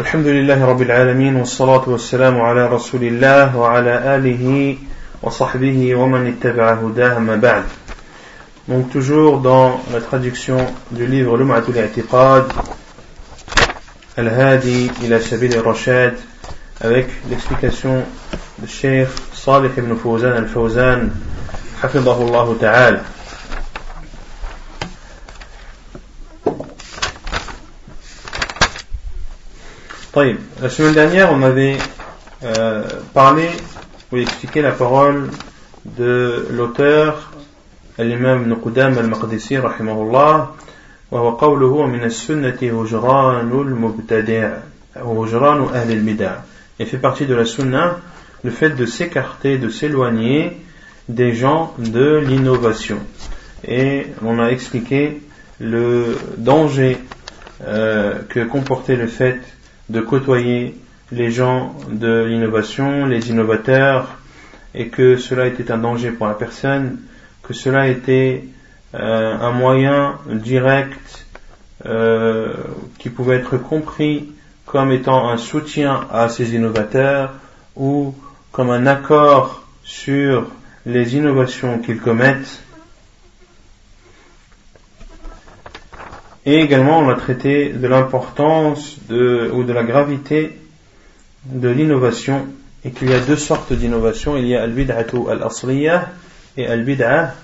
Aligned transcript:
الحمد 0.00 0.26
لله 0.26 0.64
رب 0.64 0.82
العالمين 0.82 1.36
والصلاة 1.36 1.88
والسلام 1.88 2.40
على 2.40 2.66
رسول 2.66 3.02
الله 3.04 3.56
وعلى 3.56 4.16
آله 4.16 4.76
وصحبه 5.22 5.94
ومن 5.94 6.26
اتبع 6.32 6.72
هداه 6.72 7.18
ما 7.18 7.36
بعد 7.36 7.64
Donc 8.68 8.88
toujours 8.90 9.40
dans 9.40 9.82
la 9.92 10.00
traduction 10.00 10.56
du 10.92 11.06
livre 11.06 11.36
Lum'atul 11.36 11.76
I'tiqad 11.76 12.44
Al-Hadi 14.16 14.90
ila 15.04 15.20
Sabil 15.20 15.54
al-Rashad 15.58 16.14
avec 16.80 17.08
l'explication 17.28 18.02
du 18.60 18.68
Cheikh 18.68 19.08
Salih 19.34 19.72
ibn 19.76 19.94
Fawzan 19.94 20.32
al-Fawzan 20.32 21.10
hafidahullah 21.82 22.46
ta'ala 22.58 23.00
La 30.15 30.69
semaine 30.69 30.93
dernière, 30.95 31.31
on 31.31 31.43
avait 31.43 31.77
euh, 32.43 32.83
parlé 33.13 33.49
ou 34.11 34.17
expliqué 34.17 34.63
la 34.63 34.71
parole 34.71 35.29
de 35.85 36.47
l'auteur, 36.49 37.31
l'imam 37.99 38.47
Nuqdam 38.47 38.97
al-Maqdisi, 38.97 39.57
rahimahullah, 39.57 40.55
وهو 41.11 41.29
قوله 41.29 41.85
من 41.85 42.03
السنة 42.03 42.57
هجران 42.61 43.51
المبتدع 43.51 44.57
هجران 44.95 45.63
أهل 45.63 45.91
البدع 45.91 46.31
Il 46.79 46.85
fait 46.85 46.97
partie 46.97 47.25
de 47.25 47.35
la 47.35 47.45
sunna 47.45 47.99
le 48.43 48.51
fait 48.51 48.71
de 48.71 48.85
s'écarter, 48.85 49.57
de 49.57 49.69
s'éloigner 49.69 50.57
des 51.09 51.33
gens 51.33 51.73
de 51.77 52.17
l'innovation. 52.17 52.97
Et 53.67 54.07
on 54.23 54.39
a 54.39 54.47
expliqué 54.49 55.21
le 55.59 56.17
danger 56.37 56.97
euh, 57.65 58.15
que 58.29 58.43
comportait 58.43 58.95
le 58.95 59.07
fait 59.07 59.39
de 59.88 60.00
côtoyer 60.00 60.76
les 61.10 61.30
gens 61.30 61.74
de 61.90 62.24
l'innovation, 62.24 63.06
les 63.06 63.30
innovateurs, 63.30 64.08
et 64.74 64.88
que 64.88 65.16
cela 65.16 65.46
était 65.46 65.70
un 65.70 65.78
danger 65.78 66.10
pour 66.10 66.26
la 66.26 66.34
personne, 66.34 66.98
que 67.42 67.52
cela 67.52 67.88
était 67.88 68.44
euh, 68.94 69.36
un 69.38 69.50
moyen 69.52 70.18
direct 70.26 71.26
euh, 71.84 72.54
qui 72.98 73.10
pouvait 73.10 73.36
être 73.36 73.56
compris 73.58 74.32
comme 74.64 74.92
étant 74.92 75.28
un 75.28 75.36
soutien 75.36 76.06
à 76.10 76.28
ces 76.28 76.54
innovateurs 76.54 77.34
ou 77.76 78.14
comme 78.52 78.70
un 78.70 78.86
accord 78.86 79.64
sur 79.82 80.46
les 80.86 81.16
innovations 81.16 81.78
qu'ils 81.78 82.00
commettent 82.00 82.62
Et 86.44 86.60
également, 86.60 86.98
on 86.98 87.08
a 87.08 87.14
traité 87.14 87.68
de 87.68 87.86
l'importance 87.86 88.96
de, 89.08 89.50
ou 89.52 89.62
de 89.62 89.72
la 89.72 89.84
gravité 89.84 90.58
de 91.46 91.68
l'innovation 91.68 92.46
et 92.84 92.90
qu'il 92.90 93.10
y 93.10 93.14
a 93.14 93.20
deux 93.20 93.36
sortes 93.36 93.72
d'innovation. 93.72 94.36
Il 94.36 94.48
y 94.48 94.56
a 94.56 94.62
al-bid'atu 94.62 95.30
al-asliyah 95.30 96.08
et 96.56 96.66
al-bid'a 96.66 97.34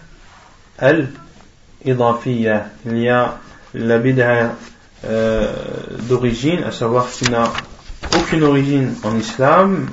al-idafiyah. 0.78 2.66
Il 2.86 2.98
y 2.98 3.08
a 3.08 3.38
la 3.74 3.98
bid'a 3.98 4.56
euh, 5.04 5.52
d'origine, 6.08 6.64
à 6.64 6.72
savoir 6.72 7.08
qui 7.08 7.30
n'a 7.30 7.52
aucune 8.16 8.42
origine 8.42 8.94
en 9.04 9.16
islam, 9.16 9.86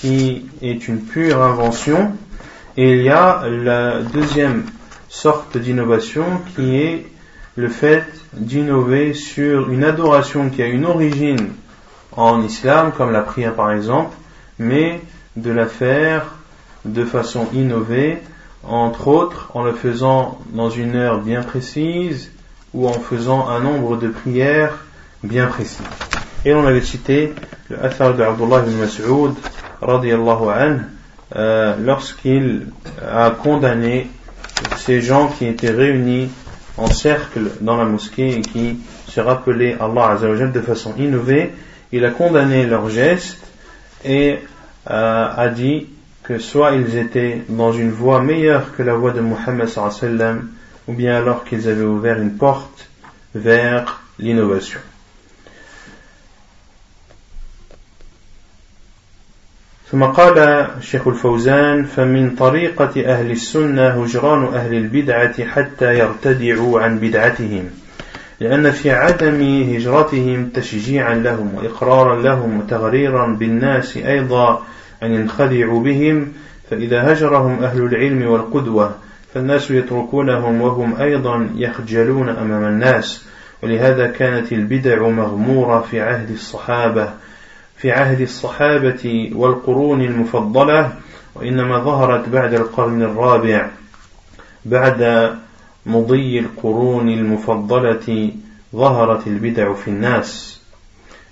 qui 0.00 0.46
est 0.60 0.88
une 0.88 1.02
pure 1.02 1.40
invention. 1.40 2.12
Et 2.76 2.94
il 2.94 3.02
y 3.02 3.10
a 3.10 3.44
la 3.48 4.00
deuxième 4.00 4.64
sorte 5.08 5.56
d'innovation 5.56 6.24
qui 6.56 6.76
est 6.76 7.06
le 7.56 7.68
fait 7.68 8.04
d'innover 8.32 9.14
sur 9.14 9.70
une 9.70 9.84
adoration 9.84 10.50
qui 10.50 10.62
a 10.62 10.66
une 10.66 10.84
origine 10.84 11.50
en 12.12 12.42
islam, 12.42 12.92
comme 12.96 13.12
la 13.12 13.22
prière 13.22 13.54
par 13.54 13.72
exemple, 13.72 14.14
mais 14.58 15.00
de 15.36 15.50
la 15.50 15.66
faire 15.66 16.26
de 16.84 17.04
façon 17.04 17.46
innovée, 17.52 18.18
entre 18.62 19.08
autres 19.08 19.50
en 19.54 19.62
le 19.62 19.72
faisant 19.72 20.38
dans 20.52 20.70
une 20.70 20.96
heure 20.96 21.20
bien 21.20 21.42
précise 21.42 22.30
ou 22.72 22.88
en 22.88 22.92
faisant 22.92 23.48
un 23.48 23.60
nombre 23.60 23.96
de 23.96 24.08
prières 24.08 24.78
bien 25.22 25.46
précis. 25.46 25.82
Et 26.44 26.54
on 26.54 26.66
avait 26.66 26.82
cité 26.82 27.32
le 27.68 27.82
Athar 27.82 28.14
de 28.14 28.22
Abdullah 28.22 28.64
ibn 28.66 28.76
Mas'ud 28.78 29.34
euh, 31.36 31.74
lorsqu'il 31.80 32.66
a 33.06 33.30
condamné 33.30 34.08
ces 34.76 35.00
gens 35.00 35.28
qui 35.28 35.46
étaient 35.46 35.70
réunis 35.70 36.28
en 36.76 36.86
cercle 36.86 37.50
dans 37.60 37.76
la 37.76 37.84
mosquée 37.84 38.38
et 38.38 38.40
qui 38.40 38.78
se 39.08 39.20
rappelaient 39.20 39.76
Allah 39.80 40.10
Azzawajal 40.10 40.52
de 40.52 40.60
façon 40.60 40.94
innovée, 40.98 41.52
il 41.92 42.04
a 42.04 42.10
condamné 42.10 42.66
leurs 42.66 42.88
gestes 42.88 43.46
et 44.04 44.38
euh, 44.90 45.28
a 45.36 45.48
dit 45.48 45.86
que 46.22 46.38
soit 46.38 46.72
ils 46.72 46.96
étaient 46.96 47.42
dans 47.48 47.72
une 47.72 47.90
voie 47.90 48.20
meilleure 48.20 48.74
que 48.76 48.82
la 48.82 48.94
voie 48.94 49.12
de 49.12 49.20
Muhammad 49.20 49.68
sallam, 49.68 50.48
ou 50.88 50.94
bien 50.94 51.16
alors 51.16 51.44
qu'ils 51.44 51.68
avaient 51.68 51.84
ouvert 51.84 52.20
une 52.20 52.36
porte 52.36 52.88
vers 53.34 54.02
l'innovation. 54.18 54.80
ثم 59.94 60.04
قال 60.04 60.38
الشيخ 60.78 61.08
الفوزان 61.08 61.84
فمن 61.84 62.30
طريقة 62.30 62.92
أهل 63.06 63.30
السنة 63.30 63.88
هجران 63.88 64.44
أهل 64.44 64.74
البدعة 64.74 65.44
حتى 65.44 65.98
يرتدعوا 65.98 66.80
عن 66.80 66.98
بدعتهم 66.98 67.70
لأن 68.40 68.70
في 68.70 68.90
عدم 68.90 69.42
هجرتهم 69.74 70.48
تشجيعا 70.48 71.14
لهم 71.14 71.54
وإقرارا 71.54 72.22
لهم 72.22 72.58
وتغريرا 72.58 73.26
بالناس 73.26 73.96
أيضا 73.96 74.62
أن 75.02 75.14
ينخدعوا 75.14 75.80
بهم 75.80 76.32
فإذا 76.70 77.12
هجرهم 77.12 77.64
أهل 77.64 77.82
العلم 77.82 78.26
والقدوة 78.26 78.94
فالناس 79.34 79.70
يتركونهم 79.70 80.60
وهم 80.60 80.96
أيضا 81.00 81.50
يخجلون 81.56 82.28
أمام 82.28 82.64
الناس 82.64 83.24
ولهذا 83.62 84.06
كانت 84.06 84.52
البدع 84.52 85.08
مغمورة 85.08 85.80
في 85.80 86.00
عهد 86.00 86.30
الصحابة 86.30 87.08
في 87.77 87.91
عهد 87.91 88.21
الصحابة 88.21 89.31
والقرون 89.35 90.01
المفضلة 90.01 90.93
وإنما 91.35 91.79
ظهرت 91.79 92.29
بعد 92.29 92.53
القرن 92.53 93.01
الرابع 93.01 93.69
بعد 94.65 95.31
مضي 95.85 96.39
القرون 96.39 97.09
المفضلة 97.09 98.31
ظهرت 98.75 99.27
البدع 99.27 99.73
في 99.73 99.87
الناس 99.87 100.59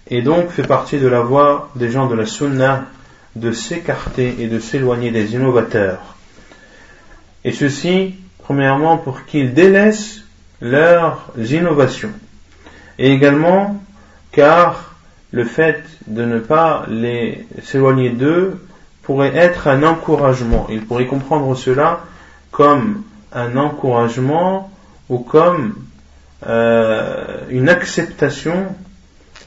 Et 0.10 0.22
donc 0.22 0.50
fait 0.50 0.66
partie 0.66 1.00
de 1.00 1.08
la 1.08 1.20
voie 1.20 1.70
des 1.76 1.90
gens 1.90 2.08
de 2.08 2.16
la 2.16 2.26
sunna 2.26 2.86
de 3.36 3.52
s'écarter 3.52 4.36
et 4.40 4.48
de 4.48 4.58
s'éloigner 4.58 5.12
des 5.12 5.34
innovateurs. 5.36 6.16
Et 7.44 7.52
ceci, 7.52 8.16
premièrement, 8.40 8.98
pour 8.98 9.26
qu'ils 9.26 9.54
délaissent 9.54 10.24
leurs 10.62 11.30
innovations. 11.38 12.14
Et 12.98 13.12
également, 13.12 13.82
car 14.32 14.91
le 15.33 15.45
fait 15.45 15.83
de 16.07 16.25
ne 16.25 16.39
pas 16.39 16.85
les 16.89 17.47
s'éloigner 17.63 18.11
d'eux 18.11 18.61
pourrait 19.03 19.35
être 19.35 19.67
un 19.67 19.83
encouragement. 19.83 20.67
Il 20.71 20.85
pourrait 20.85 21.07
comprendre 21.07 21.57
cela 21.57 22.01
comme 22.51 23.03
un 23.33 23.57
encouragement 23.57 24.71
ou 25.09 25.19
comme 25.19 25.75
euh, 26.47 27.39
une 27.51 27.69
acceptation 27.69 28.67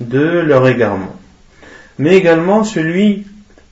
de 0.02 0.40
leur 0.40 0.68
égarement. 0.68 1.16
Mais 2.00 2.18
également 2.18 2.64
celui 2.64 3.26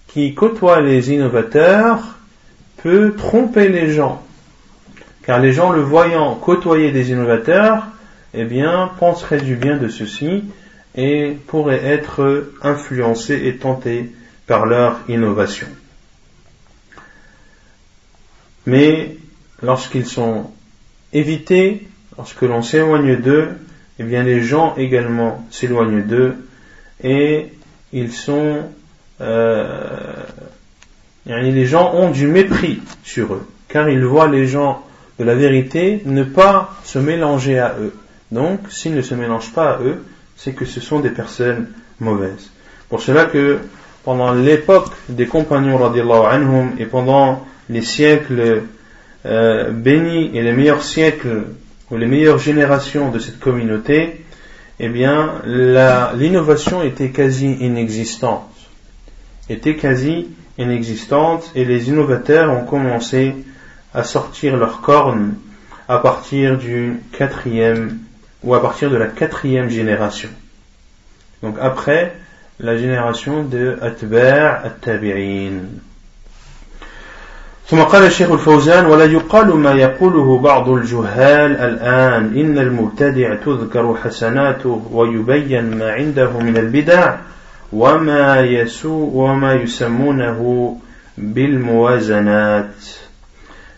qui 0.07 0.35
côtoie 0.35 0.81
les 0.81 1.11
innovateurs 1.11 2.17
peut 2.81 3.15
tromper 3.17 3.69
les 3.69 3.91
gens. 3.91 4.21
Car 5.25 5.39
les 5.39 5.51
gens 5.51 5.71
le 5.71 5.81
voyant 5.81 6.35
côtoyer 6.35 6.91
des 6.91 7.11
innovateurs, 7.11 7.87
eh 8.33 8.45
bien, 8.45 8.91
penseraient 8.99 9.41
du 9.41 9.55
bien 9.55 9.77
de 9.77 9.87
ceux-ci 9.87 10.43
et 10.95 11.35
pourraient 11.47 11.83
être 11.83 12.51
influencés 12.61 13.41
et 13.45 13.57
tentés 13.57 14.11
par 14.47 14.65
leur 14.65 14.99
innovation. 15.07 15.67
Mais 18.65 19.17
lorsqu'ils 19.61 20.05
sont 20.05 20.51
évités, 21.11 21.87
lorsque 22.17 22.41
l'on 22.41 22.61
s'éloigne 22.61 23.17
d'eux, 23.17 23.49
eh 23.99 24.03
bien 24.03 24.23
les 24.23 24.41
gens 24.41 24.75
également 24.75 25.45
s'éloignent 25.51 26.03
d'eux 26.03 26.35
et 27.03 27.47
ils 27.91 28.11
sont 28.11 28.63
euh, 29.21 30.23
les 31.25 31.65
gens 31.65 31.93
ont 31.93 32.09
du 32.09 32.27
mépris 32.27 32.81
sur 33.03 33.33
eux 33.33 33.47
car 33.73 33.89
ils 33.89 34.05
voient 34.05 34.27
les 34.27 34.45
gens 34.45 34.85
de 35.19 35.23
la 35.23 35.33
vérité 35.33 36.01
ne 36.05 36.23
pas 36.23 36.75
se 36.83 36.99
mélanger 36.99 37.57
à 37.59 37.75
eux. 37.79 37.93
Donc 38.31 38.59
s'ils 38.69 38.93
ne 38.93 39.01
se 39.01 39.15
mélangent 39.15 39.51
pas 39.51 39.71
à 39.71 39.81
eux, 39.81 40.03
c'est 40.35 40.53
que 40.53 40.65
ce 40.65 40.79
sont 40.79 40.99
des 40.99 41.09
personnes 41.09 41.69
mauvaises. 41.99 42.51
Pour 42.89 43.01
cela 43.01 43.25
que 43.25 43.59
pendant 44.03 44.33
l'époque 44.33 44.91
des 45.09 45.27
compagnons 45.27 45.83
anhum 46.25 46.71
et 46.77 46.85
pendant 46.85 47.45
les 47.69 47.81
siècles 47.81 48.63
euh, 49.25 49.71
bénis 49.71 50.31
et 50.33 50.41
les 50.41 50.51
meilleurs 50.51 50.83
siècles 50.83 51.43
ou 51.89 51.97
les 51.97 52.07
meilleures 52.07 52.39
générations 52.39 53.09
de 53.11 53.19
cette 53.19 53.39
communauté, 53.39 54.23
eh 54.79 54.89
bien, 54.89 55.41
l'innovation 55.45 56.83
était 56.83 57.09
quasi 57.09 57.53
inexistante. 57.53 58.49
Était 59.49 59.75
quasi 59.75 60.27
inexistante 60.57 61.51
et 61.55 61.63
les 61.63 61.89
innovateurs 61.89 62.51
ont 62.51 62.65
commencé 62.65 63.35
à 63.93 64.03
sortir 64.03 64.57
leurs 64.57 64.81
cornes 64.81 65.35
à 65.87 65.99
partir 65.99 66.57
du 66.57 66.99
quatrième 67.11 67.99
ou 68.42 68.54
à 68.54 68.62
partir 68.62 68.90
de 68.90 68.96
la 68.96 69.06
quatrième 69.06 69.68
génération. 69.68 70.28
Donc 71.42 71.56
après 71.60 72.14
la 72.60 72.76
génération 72.76 73.44
de 73.44 73.78
Atbar 73.80 74.64
at-Tabi'in. 74.64 75.80
ثم 77.68 77.82
قال 77.82 78.02
الشيخ 78.02 78.30
الفوزان 78.30 78.86
ولا 78.86 79.04
يقال 79.04 79.56
ما 79.56 79.72
يقوله 79.72 80.38
بعض 80.38 80.68
الجهال 80.68 81.56
الآن 81.56 82.36
إن 82.36 82.58
المبتدع 82.58 83.34
تذكر 83.34 83.94
حسناته 84.04 84.88
ويبين 84.92 85.78
ما 85.78 85.92
عنده 85.92 86.38
من 86.38 86.56
البدع 86.56 87.16
وما 87.72 88.40
يسوء 88.40 89.10
وما 89.14 89.54
يسمونه 89.54 90.76
بالموازنات 91.18 92.74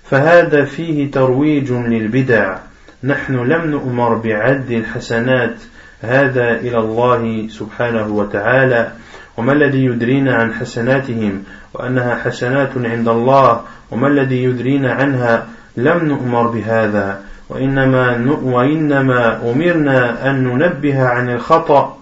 فهذا 0.05 0.65
فيه 0.65 1.11
ترويج 1.11 1.73
للبدع 1.73 2.57
نحن 3.06 3.36
لم 3.36 3.72
نؤمر 3.72 4.16
بعد 4.16 4.72
الحسنات 4.72 5.56
هذا 6.02 6.52
إلى 6.52 6.78
الله 6.78 7.48
سبحانه 7.48 8.08
وتعالى. 8.08 8.92
وما 9.38 9.54
الذي 9.54 9.86
يدرينا 9.86 10.36
عن 10.36 10.54
حسناتهم؟ 10.54 11.44
وأنها 11.74 12.16
حسنات 12.16 12.70
عند 12.78 13.08
الله. 13.08 13.62
وما 13.92 14.08
الذي 14.08 14.44
يدرينا 14.44 14.94
عنها؟ 14.94 15.48
لم 15.78 16.06
نؤمر 16.06 16.48
بهذا. 16.48 17.22
وإنما, 17.50 18.38
وإنما 18.44 19.52
أمرنا 19.52 20.30
أن 20.30 20.44
ننبه 20.44 21.04
عن 21.04 21.30
الخطأ 21.30 21.98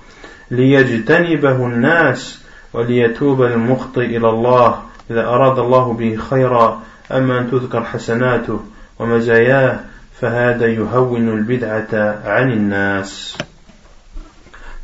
ليجتنبه 0.51 1.55
الناس 1.55 2.43
وليتوب 2.73 3.41
المخطئ 3.43 4.05
إلى 4.05 4.29
الله. 4.29 4.81
إذا 5.11 5.25
أراد 5.27 5.59
الله 5.59 5.93
به 5.93 6.15
خيرا 6.29 6.81
أما 7.11 7.39
أن 7.39 7.51
تذكر 7.51 7.83
حسناته 7.83 8.59
ومزاياه 8.99 9.79
فهذا 10.20 10.66
يهون 10.66 11.28
البدعة 11.28 12.22
عن 12.24 12.52
الناس 12.52 13.38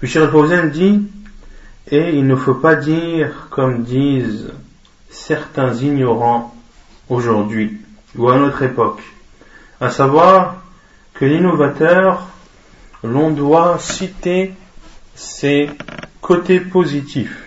Puis 0.01 0.09
Cheikh 0.09 0.31
Fawzan 0.31 0.67
dit 0.71 1.03
Et 1.91 2.17
il 2.19 2.27
ne 2.27 2.37
faut 2.37 2.55
pas 2.55 2.77
dire, 2.77 3.49
comme 3.51 3.85
disent 3.85 4.53
certains 5.11 5.75
ignorants 5.75 6.55
aujourd'hui 7.09 7.79
ou 8.17 8.29
à 8.29 8.39
notre 8.39 8.63
époque, 8.63 9.03
à 9.81 9.91
savoir 9.91 10.57
que 11.15 11.25
l'innovateur, 11.25 12.27
l'on 13.03 13.31
doit 13.31 13.79
citer 13.79 14.53
ses 15.15 15.71
côtés 16.21 16.61
positifs 16.61 17.45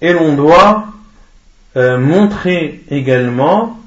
et 0.00 0.12
l'on 0.12 0.34
doit 0.34 0.86
euh, 1.76 1.98
montrer 1.98 2.84
également 2.90 3.78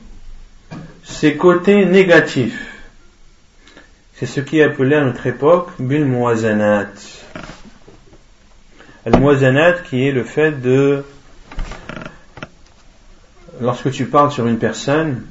ses 1.06 1.37
côtés 1.37 1.87
négatifs. 1.87 2.75
C'est 4.14 4.26
ce 4.26 4.41
qui 4.41 4.58
est 4.58 4.64
appelé 4.64 4.97
à 4.97 5.05
notre 5.05 5.26
époque 5.26 5.70
bil 5.79 6.05
muazanat. 6.05 6.88
Qui 9.88 10.08
est 10.08 10.12
le 10.12 10.25
fait 10.25 10.61
de 10.61 11.05
lorsque 13.61 13.91
tu 13.93 14.06
parles 14.06 14.32
sur 14.32 14.47
une 14.47 14.58
personne, 14.58 15.25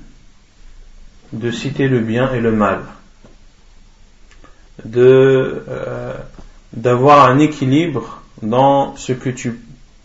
de 1.33 1.51
citer 1.51 1.87
le 1.87 1.99
bien 1.99 2.33
et 2.33 2.39
le 2.39 2.53
mal, 2.53 2.81
de 4.85 5.63
euh, 5.67 6.13
d'avoir 6.73 7.29
un 7.29 7.39
équilibre 7.39 8.21
dans 8.41 8.95
ce 8.95 9.11
que 9.13 9.29
tu 9.29 9.59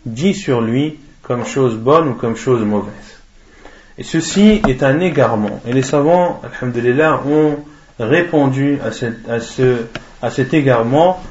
dis 0.05 0.33
sur 0.33 0.61
lui 0.61 0.99
comme 1.21 1.45
chose 1.45 1.77
bonne 1.77 2.09
ou 2.09 2.13
comme 2.15 2.35
chose 2.35 2.61
mauvaise. 2.61 3.10
Et 4.01 4.03
ceci 4.03 4.63
est 4.67 4.81
un 4.81 4.99
égarement. 4.99 5.61
Et 5.63 5.73
les 5.73 5.83
savants, 5.83 6.41
alhamdulillah, 6.43 7.21
ont 7.27 7.63
répondu 7.99 8.79
à, 8.83 8.89
ce, 8.91 9.85
à 10.23 10.31
cet 10.31 10.55
égarement 10.55 11.21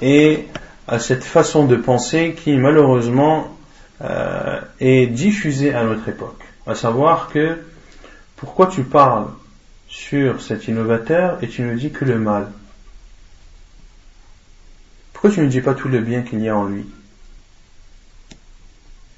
et 0.00 0.46
à 0.86 1.00
cette 1.00 1.24
façon 1.24 1.66
de 1.66 1.74
penser 1.74 2.36
qui 2.40 2.56
malheureusement 2.56 3.48
euh, 4.02 4.60
est 4.78 5.08
diffusé 5.08 5.74
à 5.74 5.82
notre 5.82 6.08
époque. 6.08 6.40
À 6.64 6.76
savoir 6.76 7.28
que 7.28 7.58
pourquoi 8.36 8.68
tu 8.68 8.84
parles 8.84 9.26
sur 9.88 10.42
cet 10.42 10.68
innovateur 10.68 11.38
et 11.42 11.48
tu 11.48 11.62
ne 11.62 11.74
dis 11.74 11.90
que 11.90 12.04
le 12.04 12.20
mal? 12.20 12.46
Pourquoi 15.12 15.30
tu 15.30 15.40
ne 15.40 15.48
dis 15.48 15.60
pas 15.60 15.74
tout 15.74 15.88
le 15.88 15.98
bien 15.98 16.22
qu'il 16.22 16.40
y 16.40 16.48
a 16.48 16.56
en 16.56 16.66
lui? 16.66 16.86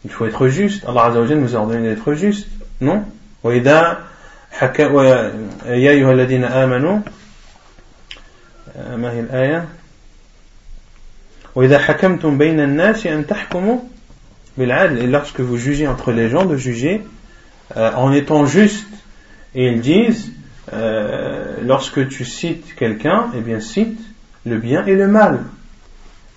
Il 0.07 0.11
faut 0.11 0.25
être 0.25 0.49
juste. 0.49 0.87
Allah 0.87 1.13
nous 1.13 1.55
a 1.55 1.59
ordonné 1.59 1.89
d'être 1.91 2.15
juste, 2.15 2.47
non 2.84 3.04
وإذا 3.44 3.98
يا 4.62 5.92
أيها 5.92 6.12
الذين 6.12 6.44
آمنوا 6.44 7.00
ما 8.76 9.12
هي 9.12 9.20
الآية 9.20 9.68
وإذا 11.56 11.80
حكمتم 11.80 12.38
بين 12.38 12.60
الناس 12.60 13.08
أن 13.08 13.28
تحكموا 13.28 13.80
et 14.60 15.08
lorsque 15.08 15.40
vous 15.40 15.58
jugez 15.58 15.88
entre 15.88 16.12
les 16.12 16.28
gens, 16.28 16.46
de 16.46 16.58
juger 16.58 17.02
euh, 17.78 17.92
en 17.94 18.12
étant 18.12 18.46
juste. 18.46 18.88
Et 19.56 19.68
ils 19.68 19.80
disent, 19.80 20.34
euh, 20.74 21.56
lorsque 21.64 22.08
tu 22.10 22.26
cites 22.26 22.76
quelqu'un, 22.76 23.28
eh 23.36 23.40
bien 23.40 23.62
cite 23.62 24.00
le 24.46 24.58
bien 24.58 24.86
et 24.86 24.96
le 24.96 25.08
mal. 25.08 25.40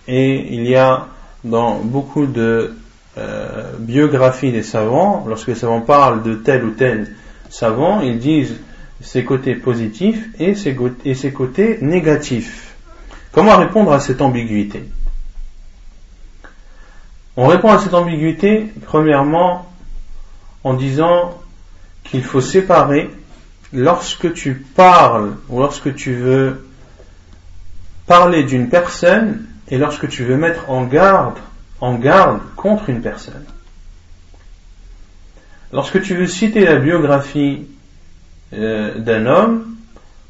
Et 0.07 0.55
il 0.55 0.67
y 0.69 0.77
a 0.77 1.09
dans 1.45 1.81
beaucoup 1.81 2.27
de 2.27 2.77
euh, 3.18 3.74
biographies 3.80 4.52
des 4.52 4.64
savants, 4.64 5.26
lorsque 5.28 5.48
les 5.48 5.56
savants 5.56 5.82
parlent 5.82 6.24
de 6.24 6.36
tel 6.36 6.64
ou 6.64 6.72
tel 6.72 7.16
savant, 7.50 8.02
ils 8.02 8.20
disent 8.20 8.56
ses 9.02 9.24
côtés 9.24 9.56
positifs 9.56 10.24
et 10.40 10.56
ses 10.56 11.32
côtés 11.32 11.80
négatifs. 11.82 12.76
Comment 13.32 13.58
répondre 13.58 13.92
à 13.92 14.00
cette 14.00 14.22
ambiguïté? 14.22 14.84
On 17.36 17.48
répond 17.48 17.72
à 17.72 17.80
cette 17.80 17.94
ambiguïté, 17.94 18.68
premièrement, 18.86 19.68
en 20.64 20.74
disant 20.74 21.40
qu'il 22.04 22.24
faut 22.24 22.42
séparer 22.42 23.12
lorsque 23.74 24.34
tu 24.34 24.56
parles 24.56 25.34
ou 25.50 25.60
lorsque 25.60 25.94
tu 25.96 26.16
veux 26.16 26.68
parler 28.08 28.44
d'une 28.44 28.70
personne 28.70 29.46
et 29.70 29.78
lorsque 29.78 30.08
tu 30.08 30.24
veux 30.24 30.38
mettre 30.38 30.70
en 30.70 30.86
garde, 30.86 31.38
en 31.82 31.96
garde 31.96 32.40
contre 32.56 32.90
une 32.90 33.02
personne. 33.02 33.46
Lorsque 35.74 36.02
tu 36.02 36.16
veux 36.16 36.28
citer 36.28 36.66
la 36.66 36.78
biographie 36.78 37.68
euh, 38.54 38.98
d'un 39.00 39.26
homme, 39.26 39.76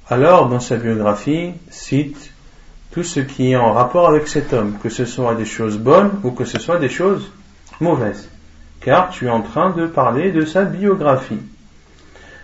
alors 0.10 0.50
dans 0.50 0.60
sa 0.60 0.78
biographie, 0.78 1.52
cite 1.70 2.32
tout 2.92 3.04
ce 3.04 3.20
qui 3.20 3.52
est 3.52 3.56
en 3.56 3.74
rapport 3.74 4.10
avec 4.10 4.28
cet 4.28 4.54
homme, 4.54 4.78
que 4.82 4.90
ce 4.90 5.06
soit 5.06 5.36
des 5.36 5.46
choses 5.46 5.78
bonnes 5.78 6.12
ou 6.24 6.32
que 6.32 6.46
ce 6.46 6.58
soit 6.58 6.80
des 6.80 6.90
choses 6.90 7.30
mauvaises. 7.80 8.30
Car 8.82 9.10
tu 9.10 9.28
es 9.28 9.30
en 9.30 9.42
train 9.42 9.70
de 9.72 9.86
parler 9.86 10.32
de 10.32 10.46
sa 10.46 10.64
biographie. 10.64 11.40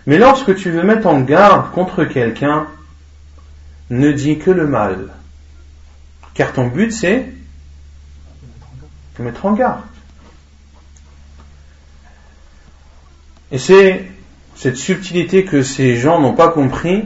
Mais 0.06 0.18
lorsque 0.18 0.54
tu 0.54 0.70
veux 0.70 0.82
mettre 0.82 1.08
en 1.08 1.20
garde 1.20 1.72
contre 1.72 2.04
quelqu'un, 2.04 2.66
ne 3.90 4.12
dis 4.12 4.38
que 4.38 4.50
le 4.50 4.66
mal. 4.66 5.08
Car 6.34 6.52
ton 6.52 6.68
but 6.68 6.92
c'est 6.92 7.33
mettre 9.22 9.46
en 9.46 9.52
garde. 9.52 9.80
Et 13.52 13.58
c'est 13.58 14.10
cette 14.56 14.76
subtilité 14.76 15.44
que 15.44 15.62
ces 15.62 15.96
gens 15.96 16.20
n'ont 16.20 16.34
pas 16.34 16.48
compris. 16.48 17.04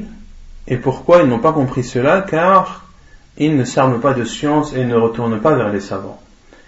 Et 0.67 0.77
pourquoi 0.77 1.23
ils 1.23 1.29
n'ont 1.29 1.39
pas 1.39 1.53
compris 1.53 1.85
cela? 1.85 2.23
Car 2.23 2.87
ils 3.37 3.57
ne 3.57 3.65
s'arment 3.65 4.01
pas 4.01 4.15
de 4.15 4.25
science 4.25 4.73
et 4.73 4.85
ne 4.85 4.97
retournent 4.97 5.41
pas 5.41 5.55
vers 5.55 5.71
les 5.71 5.81
savants. 5.81 6.21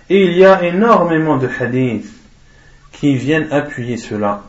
Et 0.09 0.25
il 0.25 0.37
y 0.37 0.45
a 0.45 0.63
énormément 0.65 1.37
de 1.37 1.49
hadiths 1.49 2.13
qui 2.93 3.17
viennent 3.17 3.53
appuyer 3.53 3.97
cela. 3.97 4.43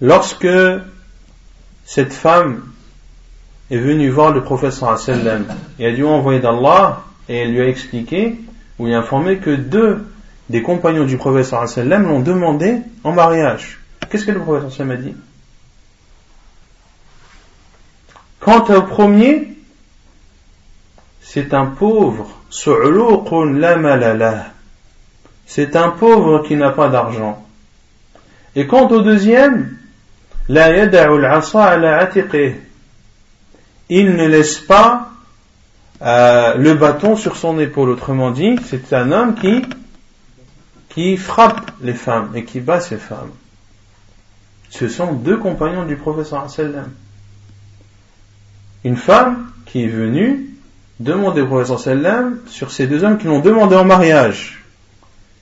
Lorsque 0.00 0.48
cette 1.84 2.12
femme 2.12 2.62
est 3.70 3.78
venue 3.78 4.10
voir 4.10 4.32
le 4.32 4.42
professeur 4.42 4.98
sallam 4.98 5.46
et 5.78 5.86
a 5.86 5.92
dû 5.92 6.04
envoyer 6.04 6.40
d'Allah 6.40 7.02
et 7.28 7.38
elle 7.38 7.52
lui 7.52 7.60
a 7.60 7.68
expliqué 7.68 8.36
ou 8.78 8.86
lui 8.86 8.94
a 8.94 8.98
informé 8.98 9.38
que 9.38 9.50
deux 9.50 10.06
des 10.48 10.62
compagnons 10.62 11.04
du 11.04 11.16
professeur 11.16 11.68
sallam 11.68 12.04
l'ont 12.04 12.20
demandé 12.20 12.78
en 13.02 13.12
mariage. 13.12 13.80
Qu'est-ce 14.08 14.24
que 14.24 14.32
le 14.32 14.40
professeur 14.40 14.72
sallam 14.72 14.92
a 14.92 14.96
dit? 14.96 15.14
Quant 18.40 18.64
au 18.72 18.82
premier, 18.82 19.56
c'est 21.20 21.52
un 21.52 21.66
pauvre, 21.66 22.30
c'est 25.46 25.76
un 25.76 25.90
pauvre 25.90 26.44
qui 26.46 26.54
n'a 26.54 26.70
pas 26.70 26.88
d'argent. 26.88 27.44
Et 28.54 28.68
quant 28.68 28.88
au 28.88 29.02
deuxième, 29.02 29.76
il 30.48 30.56
ne 33.88 34.26
laisse 34.28 34.58
pas 34.60 35.10
euh, 36.02 36.54
le 36.56 36.74
bâton 36.74 37.16
sur 37.16 37.36
son 37.36 37.58
épaule. 37.58 37.90
Autrement 37.90 38.30
dit, 38.30 38.56
c'est 38.64 38.92
un 38.92 39.12
homme 39.12 39.34
qui, 39.34 39.62
qui 40.88 41.16
frappe 41.16 41.70
les 41.80 41.94
femmes 41.94 42.32
et 42.34 42.44
qui 42.44 42.60
bat 42.60 42.80
ces 42.80 42.98
femmes. 42.98 43.30
Ce 44.70 44.88
sont 44.88 45.12
deux 45.14 45.38
compagnons 45.38 45.86
du 45.86 45.96
professeur 45.96 46.50
sallam. 46.50 46.90
Une 48.84 48.96
femme 48.96 49.50
qui 49.64 49.84
est 49.84 49.88
venue 49.88 50.50
demander 51.00 51.40
au 51.40 51.46
professeur 51.46 51.80
sallam 51.80 52.40
sur 52.46 52.70
ces 52.70 52.86
deux 52.86 53.04
hommes 53.04 53.18
qui 53.18 53.26
l'ont 53.26 53.40
demandé 53.40 53.76
en 53.76 53.84
mariage. 53.84 54.64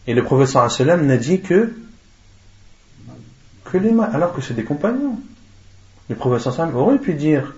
Et 0.06 0.14
le 0.14 0.22
professeur 0.22 0.70
sallam 0.70 1.06
n'a 1.06 1.16
dit 1.16 1.40
que 1.40 1.74
que 3.64 3.78
les 3.78 3.92
alors 4.12 4.32
que 4.32 4.40
c'est 4.40 4.54
des 4.54 4.62
compagnons. 4.62 5.18
Le 6.08 6.14
professeur 6.14 6.54
sallam 6.54 6.76
aurait 6.76 6.98
pu 6.98 7.14
dire 7.14 7.54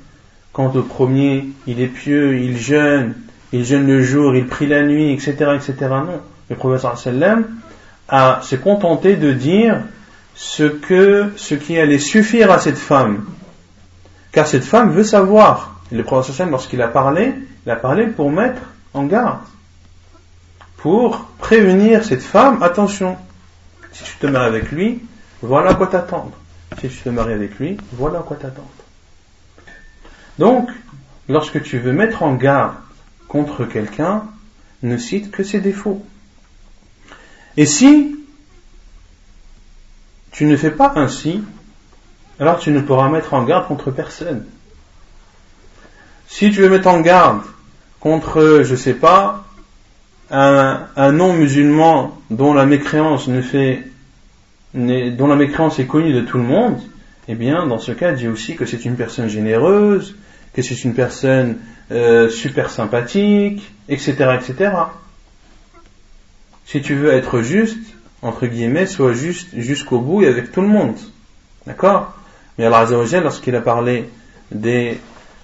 Quant 0.56 0.74
au 0.74 0.80
premier, 0.80 1.50
il 1.66 1.82
est 1.82 1.86
pieux, 1.86 2.38
il 2.38 2.56
jeûne, 2.56 3.12
il 3.52 3.62
jeûne 3.62 3.86
le 3.86 4.02
jour, 4.02 4.34
il 4.34 4.46
prie 4.46 4.66
la 4.66 4.84
nuit, 4.84 5.12
etc., 5.12 5.54
etc. 5.54 5.74
Non. 5.90 6.22
Le 6.48 6.56
professeur 6.56 6.96
sallam 6.96 7.44
a 8.08 8.40
s'est 8.42 8.56
contenté 8.56 9.16
de 9.16 9.34
dire 9.34 9.82
ce 10.34 10.62
que, 10.62 11.30
ce 11.36 11.54
qui 11.54 11.78
allait 11.78 11.98
suffire 11.98 12.50
à 12.50 12.58
cette 12.58 12.78
femme. 12.78 13.26
Car 14.32 14.46
cette 14.46 14.64
femme 14.64 14.92
veut 14.92 15.04
savoir. 15.04 15.82
Et 15.92 15.94
le 15.94 16.04
professeur 16.04 16.34
sallam, 16.34 16.52
lorsqu'il 16.52 16.80
a 16.80 16.88
parlé, 16.88 17.34
il 17.66 17.70
a 17.70 17.76
parlé 17.76 18.06
pour 18.06 18.30
mettre 18.30 18.62
en 18.94 19.04
garde. 19.04 19.40
Pour 20.78 21.26
prévenir 21.38 22.02
cette 22.02 22.22
femme, 22.22 22.62
attention, 22.62 23.18
si 23.92 24.04
tu 24.04 24.16
te 24.16 24.26
maries 24.26 24.46
avec 24.46 24.72
lui, 24.72 25.02
voilà 25.42 25.72
à 25.72 25.74
quoi 25.74 25.88
t'attendre. 25.88 26.32
Si 26.80 26.88
tu 26.88 26.96
te 26.96 27.10
maries 27.10 27.34
avec 27.34 27.58
lui, 27.58 27.76
voilà 27.92 28.20
à 28.20 28.22
quoi 28.22 28.38
t'attendre. 28.38 28.70
Donc, 30.38 30.70
lorsque 31.28 31.62
tu 31.62 31.78
veux 31.78 31.92
mettre 31.92 32.22
en 32.22 32.34
garde 32.34 32.74
contre 33.28 33.64
quelqu'un, 33.64 34.24
ne 34.82 34.96
cite 34.96 35.30
que 35.30 35.42
ses 35.42 35.60
défauts. 35.60 36.04
Et 37.56 37.66
si 37.66 38.16
tu 40.30 40.44
ne 40.44 40.56
fais 40.56 40.70
pas 40.70 40.92
ainsi, 40.96 41.42
alors 42.38 42.58
tu 42.58 42.70
ne 42.70 42.80
pourras 42.80 43.08
mettre 43.08 43.32
en 43.34 43.44
garde 43.44 43.66
contre 43.66 43.90
personne. 43.90 44.44
Si 46.28 46.50
tu 46.50 46.60
veux 46.60 46.68
mettre 46.68 46.88
en 46.88 47.00
garde 47.00 47.42
contre, 48.00 48.62
je 48.62 48.72
ne 48.72 48.76
sais 48.76 48.94
pas, 48.94 49.44
un, 50.30 51.12
non-musulman 51.12 52.20
dont 52.30 52.52
la 52.52 52.66
mécréance 52.66 53.28
ne 53.28 53.40
fait, 53.40 53.84
dont 54.74 55.26
la 55.26 55.36
mécréance 55.36 55.78
est 55.78 55.86
connue 55.86 56.12
de 56.12 56.20
tout 56.20 56.38
le 56.38 56.44
monde, 56.44 56.80
eh 57.28 57.34
bien, 57.34 57.66
dans 57.66 57.78
ce 57.78 57.92
cas, 57.92 58.12
dis 58.12 58.28
aussi 58.28 58.56
que 58.56 58.66
c'est 58.66 58.84
une 58.84 58.96
personne 58.96 59.28
généreuse, 59.28 60.16
que 60.56 60.62
c'est 60.62 60.84
une 60.84 60.94
personne 60.94 61.58
euh, 61.92 62.30
super 62.30 62.70
sympathique, 62.70 63.70
etc., 63.90 64.38
etc. 64.40 64.70
Si 66.64 66.80
tu 66.80 66.94
veux 66.94 67.12
être 67.12 67.42
juste, 67.42 67.78
entre 68.22 68.46
guillemets, 68.46 68.86
sois 68.86 69.12
juste 69.12 69.48
jusqu'au 69.54 70.00
bout 70.00 70.22
et 70.22 70.28
avec 70.28 70.52
tout 70.52 70.62
le 70.62 70.68
monde. 70.68 70.96
D'accord? 71.66 72.14
Mais 72.56 72.64
Allah 72.64 72.78
Azzawajal, 72.78 73.22
lorsqu'il 73.22 73.54
a 73.54 73.60
parlé 73.60 74.08
des... 74.50 74.98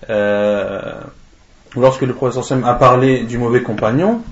Euh, 0.09 0.95
lorsque 1.77 2.03
le 2.03 2.15
professeur 2.15 2.45
Sam 2.45 2.65
a 2.65 2.75
parlé 2.75 3.25
du 3.25 3.37
mauvais 3.37 3.63
compagnon, 3.63 4.23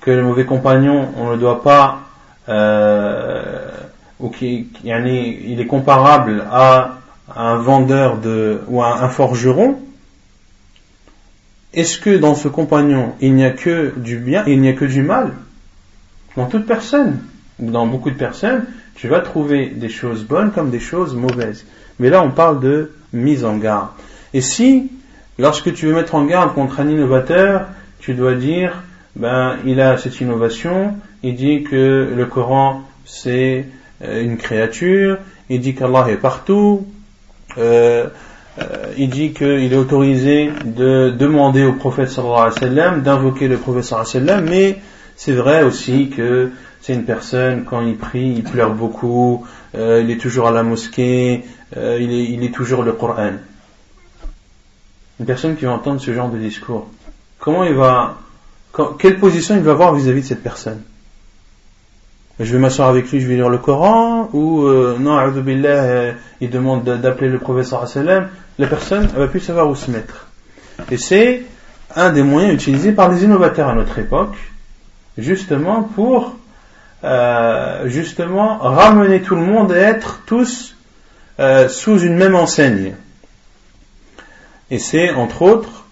que 0.00 0.10
le 0.10 0.22
mauvais 0.22 0.46
compagnon, 0.46 1.12
on 1.18 1.32
ne 1.32 1.36
doit 1.36 1.62
pas... 1.62 2.00
Euh, 2.48 3.68
ou 4.20 4.30
qui, 4.30 4.70
il 4.84 5.60
est 5.60 5.66
comparable 5.66 6.46
à 6.50 6.98
un 7.34 7.56
vendeur 7.56 8.18
de, 8.18 8.60
ou 8.68 8.82
un 8.82 9.08
forgeron, 9.08 9.78
est-ce 11.74 11.98
que 11.98 12.16
dans 12.16 12.34
ce 12.34 12.46
compagnon, 12.46 13.14
il 13.20 13.34
n'y 13.34 13.44
a 13.44 13.50
que 13.50 13.92
du 13.96 14.18
bien, 14.18 14.44
il 14.46 14.60
n'y 14.60 14.68
a 14.68 14.74
que 14.74 14.84
du 14.84 15.02
mal? 15.02 15.32
Dans 16.36 16.46
toute 16.46 16.66
personne, 16.66 17.18
ou 17.58 17.70
dans 17.70 17.86
beaucoup 17.86 18.10
de 18.10 18.16
personnes, 18.16 18.64
tu 18.94 19.08
vas 19.08 19.20
trouver 19.20 19.66
des 19.66 19.88
choses 19.88 20.24
bonnes 20.24 20.52
comme 20.52 20.70
des 20.70 20.78
choses 20.78 21.16
mauvaises. 21.16 21.66
Mais 21.98 22.10
là, 22.10 22.22
on 22.22 22.30
parle 22.30 22.60
de 22.60 22.92
mise 23.12 23.44
en 23.44 23.56
garde. 23.56 23.88
Et 24.34 24.40
si, 24.40 24.90
lorsque 25.38 25.72
tu 25.74 25.86
veux 25.86 25.94
mettre 25.94 26.14
en 26.14 26.24
garde 26.24 26.54
contre 26.54 26.80
un 26.80 26.88
innovateur, 26.88 27.66
tu 27.98 28.14
dois 28.14 28.34
dire, 28.34 28.82
ben, 29.16 29.56
il 29.64 29.80
a 29.80 29.98
cette 29.98 30.20
innovation, 30.20 30.94
il 31.24 31.34
dit 31.34 31.64
que 31.64 32.12
le 32.14 32.26
Coran, 32.26 32.82
c'est 33.04 33.66
euh, 34.02 34.22
une 34.22 34.36
créature, 34.36 35.18
il 35.50 35.60
dit 35.60 35.74
qu'Allah 35.74 36.06
est 36.08 36.16
partout, 36.16 36.86
euh, 37.58 38.06
euh, 38.58 38.94
il 38.96 39.10
dit 39.10 39.32
qu'il 39.32 39.72
est 39.72 39.76
autorisé 39.76 40.50
de 40.64 41.10
demander 41.10 41.64
au 41.64 41.72
prophète 41.72 42.08
sallallahu 42.08 42.38
alayhi 42.38 42.54
wa 42.54 42.60
sallam, 42.60 43.02
d'invoquer 43.02 43.48
le 43.48 43.56
prophète 43.56 43.84
sallallahu 43.84 44.10
alayhi 44.10 44.26
wa 44.26 44.32
sallam, 44.34 44.48
mais 44.48 44.78
c'est 45.16 45.32
vrai 45.32 45.62
aussi 45.62 46.10
que 46.10 46.50
c'est 46.80 46.94
une 46.94 47.04
personne, 47.04 47.64
quand 47.64 47.80
il 47.80 47.96
prie, 47.96 48.34
il 48.36 48.44
pleure 48.44 48.74
beaucoup, 48.74 49.46
euh, 49.74 50.02
il 50.04 50.10
est 50.10 50.18
toujours 50.18 50.48
à 50.48 50.50
la 50.50 50.62
mosquée, 50.62 51.44
euh, 51.76 51.98
il, 52.00 52.12
est, 52.12 52.24
il 52.24 52.44
est 52.44 52.54
toujours 52.54 52.82
le 52.82 52.92
Coran. 52.92 53.32
Une 55.18 55.26
personne 55.26 55.56
qui 55.56 55.64
va 55.64 55.72
entendre 55.72 56.00
ce 56.00 56.12
genre 56.12 56.28
de 56.28 56.38
discours, 56.38 56.88
comment 57.38 57.64
il 57.64 57.74
va, 57.74 58.18
quelle 58.98 59.18
position 59.18 59.56
il 59.56 59.62
va 59.62 59.72
avoir 59.72 59.94
vis-à-vis 59.94 60.22
de 60.22 60.26
cette 60.26 60.42
personne? 60.42 60.82
Je 62.40 62.52
vais 62.52 62.58
m'asseoir 62.58 62.88
avec 62.88 63.10
lui, 63.10 63.20
je 63.20 63.28
vais 63.28 63.36
lire 63.36 63.48
le 63.48 63.58
Coran, 63.58 64.28
ou 64.32 64.64
euh, 64.64 64.96
non, 64.98 65.16
euh, 65.18 66.12
il 66.40 66.50
demande 66.50 66.84
d'appeler 66.84 67.28
le 67.28 67.38
professeur 67.38 67.86
la 68.58 68.66
personne 68.66 69.08
elle 69.14 69.20
va 69.20 69.28
plus 69.28 69.40
savoir 69.40 69.68
où 69.68 69.74
se 69.74 69.90
mettre. 69.90 70.26
Et 70.90 70.96
c'est 70.96 71.42
un 71.94 72.10
des 72.10 72.22
moyens 72.22 72.54
utilisés 72.54 72.92
par 72.92 73.08
les 73.08 73.22
innovateurs 73.24 73.68
à 73.68 73.74
notre 73.74 73.98
époque, 73.98 74.36
justement 75.16 75.82
pour 75.82 76.36
euh, 77.04 77.88
justement 77.88 78.58
ramener 78.58 79.22
tout 79.22 79.36
le 79.36 79.42
monde 79.42 79.72
et 79.72 79.76
être 79.76 80.22
tous 80.26 80.76
sous 81.68 81.98
une 81.98 82.14
même 82.16 82.34
enseigne. 82.34 82.94
Et 84.70 84.78
c'est 84.78 85.10
entre 85.12 85.42
autres 85.42 85.84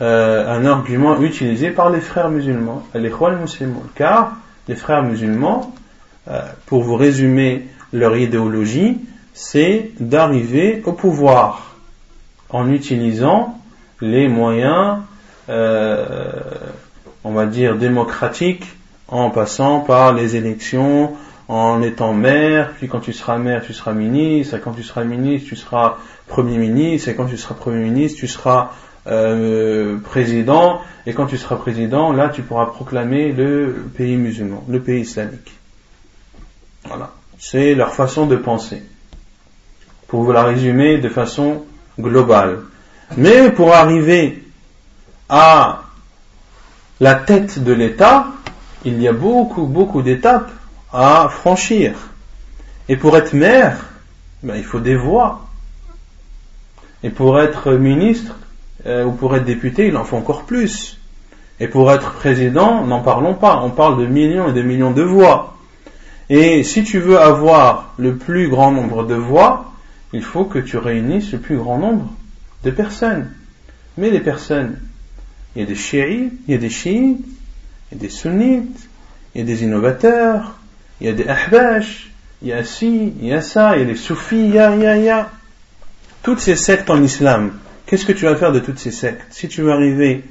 un 0.00 0.64
argument 0.64 1.20
utilisé 1.20 1.70
par 1.70 1.90
les 1.90 2.00
frères 2.00 2.30
musulmans, 2.30 2.84
les 2.94 3.10
musulmans, 3.10 3.82
car 3.94 4.36
les 4.68 4.76
frères 4.76 5.02
musulmans 5.02 5.72
pour 6.66 6.82
vous 6.82 6.96
résumer 6.96 7.66
leur 7.92 8.16
idéologie, 8.16 8.98
c'est 9.32 9.92
d'arriver 10.00 10.82
au 10.84 10.92
pouvoir 10.92 11.76
en 12.50 12.70
utilisant 12.70 13.58
les 14.00 14.28
moyens, 14.28 14.98
euh, 15.48 16.34
on 17.24 17.32
va 17.32 17.46
dire, 17.46 17.76
démocratiques, 17.76 18.66
en 19.06 19.30
passant 19.30 19.80
par 19.80 20.12
les 20.12 20.36
élections, 20.36 21.12
en 21.48 21.82
étant 21.82 22.12
maire, 22.12 22.72
puis 22.76 22.88
quand 22.88 23.00
tu 23.00 23.12
seras 23.12 23.38
maire, 23.38 23.62
tu 23.64 23.72
seras 23.72 23.92
ministre, 23.92 24.54
et 24.54 24.60
quand 24.60 24.72
tu 24.72 24.82
seras 24.82 25.04
ministre, 25.04 25.48
tu 25.48 25.56
seras 25.56 25.96
premier 26.26 26.58
ministre, 26.58 27.08
et 27.08 27.14
quand 27.14 27.26
tu 27.26 27.38
seras 27.38 27.54
premier 27.54 27.78
ministre, 27.78 28.18
tu 28.18 28.26
seras 28.26 28.72
euh, 29.06 29.98
président, 29.98 30.80
et 31.06 31.14
quand 31.14 31.26
tu 31.26 31.38
seras 31.38 31.56
président, 31.56 32.12
là, 32.12 32.28
tu 32.28 32.42
pourras 32.42 32.66
proclamer 32.66 33.32
le 33.32 33.88
pays 33.96 34.16
musulman, 34.16 34.62
le 34.68 34.80
pays 34.80 35.00
islamique. 35.00 35.57
Voilà. 36.88 37.10
C'est 37.38 37.74
leur 37.74 37.94
façon 37.94 38.26
de 38.26 38.36
penser. 38.36 38.82
Pour 40.06 40.22
vous 40.22 40.32
la 40.32 40.42
résumer 40.42 40.98
de 40.98 41.08
façon 41.08 41.64
globale. 41.98 42.60
Mais 43.16 43.50
pour 43.50 43.72
arriver 43.74 44.42
à 45.28 45.82
la 47.00 47.14
tête 47.14 47.62
de 47.62 47.72
l'État, 47.72 48.28
il 48.84 49.00
y 49.00 49.08
a 49.08 49.12
beaucoup, 49.12 49.66
beaucoup 49.66 50.02
d'étapes 50.02 50.50
à 50.92 51.28
franchir. 51.30 51.94
Et 52.88 52.96
pour 52.96 53.16
être 53.16 53.34
maire, 53.34 53.84
ben, 54.42 54.56
il 54.56 54.64
faut 54.64 54.80
des 54.80 54.96
voix. 54.96 55.46
Et 57.02 57.10
pour 57.10 57.40
être 57.40 57.72
ministre 57.72 58.34
euh, 58.86 59.04
ou 59.04 59.12
pour 59.12 59.36
être 59.36 59.44
député, 59.44 59.88
il 59.88 59.96
en 59.96 60.04
faut 60.04 60.16
encore 60.16 60.44
plus. 60.44 60.98
Et 61.60 61.68
pour 61.68 61.92
être 61.92 62.12
président, 62.12 62.84
n'en 62.84 63.00
parlons 63.00 63.34
pas. 63.34 63.60
On 63.62 63.70
parle 63.70 63.98
de 64.00 64.06
millions 64.06 64.48
et 64.48 64.52
de 64.52 64.62
millions 64.62 64.92
de 64.92 65.02
voix. 65.02 65.57
Et 66.30 66.62
si 66.62 66.84
tu 66.84 66.98
veux 66.98 67.18
avoir 67.18 67.94
le 67.98 68.16
plus 68.16 68.48
grand 68.48 68.70
nombre 68.70 69.04
de 69.06 69.14
voix, 69.14 69.72
il 70.12 70.22
faut 70.22 70.44
que 70.44 70.58
tu 70.58 70.76
réunisses 70.76 71.32
le 71.32 71.38
plus 71.38 71.56
grand 71.56 71.78
nombre 71.78 72.12
de 72.64 72.70
personnes. 72.70 73.30
Mais 73.96 74.10
les 74.10 74.20
personnes, 74.20 74.78
il 75.56 75.62
y 75.62 75.64
a 75.64 75.66
des 75.66 75.74
chiites, 75.74 76.32
il 76.46 76.52
y 76.52 76.54
a 76.54 76.58
des 76.58 76.70
chiites, 76.70 77.24
des 77.92 78.08
sunnites, 78.08 78.88
il 79.34 79.40
y 79.40 79.44
a 79.44 79.46
des 79.46 79.62
innovateurs, 79.62 80.58
il 81.00 81.06
y 81.06 81.10
a 81.10 81.12
des 81.14 81.26
ahbash, 81.26 82.10
il 82.42 82.48
y 82.48 82.52
a 82.52 82.62
ci, 82.62 83.12
il 83.20 83.26
y 83.26 83.32
a 83.32 83.40
ça, 83.40 83.76
il 83.76 83.80
y 83.80 83.84
a 83.84 83.86
les 83.86 83.96
soufis, 83.96 84.36
il 84.36 84.54
y 84.54 84.58
a, 84.58 84.74
il 84.74 84.82
y 84.82 84.86
a, 84.86 84.96
il 84.96 85.04
y 85.04 85.10
a. 85.10 85.30
Toutes 86.22 86.40
ces 86.40 86.56
sectes 86.56 86.90
en 86.90 87.02
islam, 87.02 87.52
qu'est-ce 87.86 88.04
que 88.04 88.12
tu 88.12 88.26
vas 88.26 88.36
faire 88.36 88.52
de 88.52 88.60
toutes 88.60 88.78
ces 88.78 88.90
sectes? 88.90 89.26
Si 89.30 89.48
tu 89.48 89.62
veux 89.62 89.72
arriver 89.72 90.24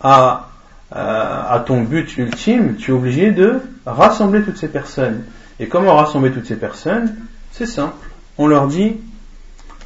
à, 0.00 0.50
à 0.92 1.62
ton 1.66 1.82
but 1.82 2.16
ultime, 2.18 2.76
tu 2.76 2.92
es 2.92 2.94
obligé 2.94 3.32
de 3.32 3.60
rassembler 3.84 4.42
toutes 4.42 4.58
ces 4.58 4.68
personnes. 4.68 5.24
Et 5.60 5.68
comment 5.68 5.94
rassembler 5.94 6.32
toutes 6.32 6.46
ces 6.46 6.56
personnes 6.56 7.14
C'est 7.52 7.66
simple. 7.66 8.08
On 8.38 8.46
leur 8.46 8.66
dit 8.66 8.96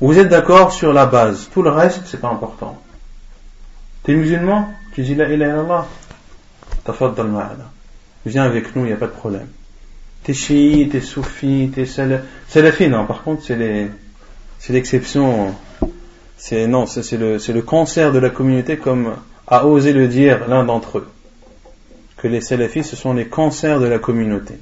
Vous 0.00 0.16
êtes 0.18 0.28
d'accord 0.28 0.72
sur 0.72 0.92
la 0.92 1.04
base. 1.04 1.50
Tout 1.52 1.62
le 1.62 1.70
reste, 1.70 2.02
c'est 2.06 2.20
pas 2.20 2.30
important. 2.30 2.80
T'es 4.04 4.14
musulman? 4.14 4.68
Tu 4.92 5.02
dis 5.02 5.16
la 5.16 5.28
ilaha 5.28 5.50
illallah 5.50 5.86
Tafaddal 6.84 7.26
ma'ana. 7.26 7.70
Viens 8.24 8.44
avec 8.44 8.76
nous, 8.76 8.84
il 8.84 8.88
n'y 8.88 8.92
a 8.92 8.96
pas 8.96 9.08
de 9.08 9.12
problème. 9.12 9.48
T'es 10.22 10.32
chiite, 10.32 10.92
t'es 10.92 11.00
soufi, 11.00 11.70
t'es 11.74 11.84
salafi, 11.84 12.88
non, 12.88 13.04
par 13.04 13.22
contre, 13.22 13.42
c'est 13.42 14.72
l'exception, 14.72 15.54
c'est, 16.38 16.66
non, 16.66 16.86
c'est 16.86 17.18
le, 17.18 17.38
c'est 17.38 17.52
le 17.52 17.60
cancer 17.60 18.12
de 18.12 18.18
la 18.18 18.30
communauté 18.30 18.78
comme 18.78 19.16
a 19.46 19.66
osé 19.66 19.92
le 19.92 20.08
dire 20.08 20.48
l'un 20.48 20.64
d'entre 20.64 20.98
eux. 20.98 21.08
Que 22.16 22.28
les 22.28 22.40
salafis, 22.40 22.84
ce 22.84 22.96
sont 22.96 23.12
les 23.12 23.26
cancers 23.26 23.80
de 23.80 23.86
la 23.86 23.98
communauté. 23.98 24.54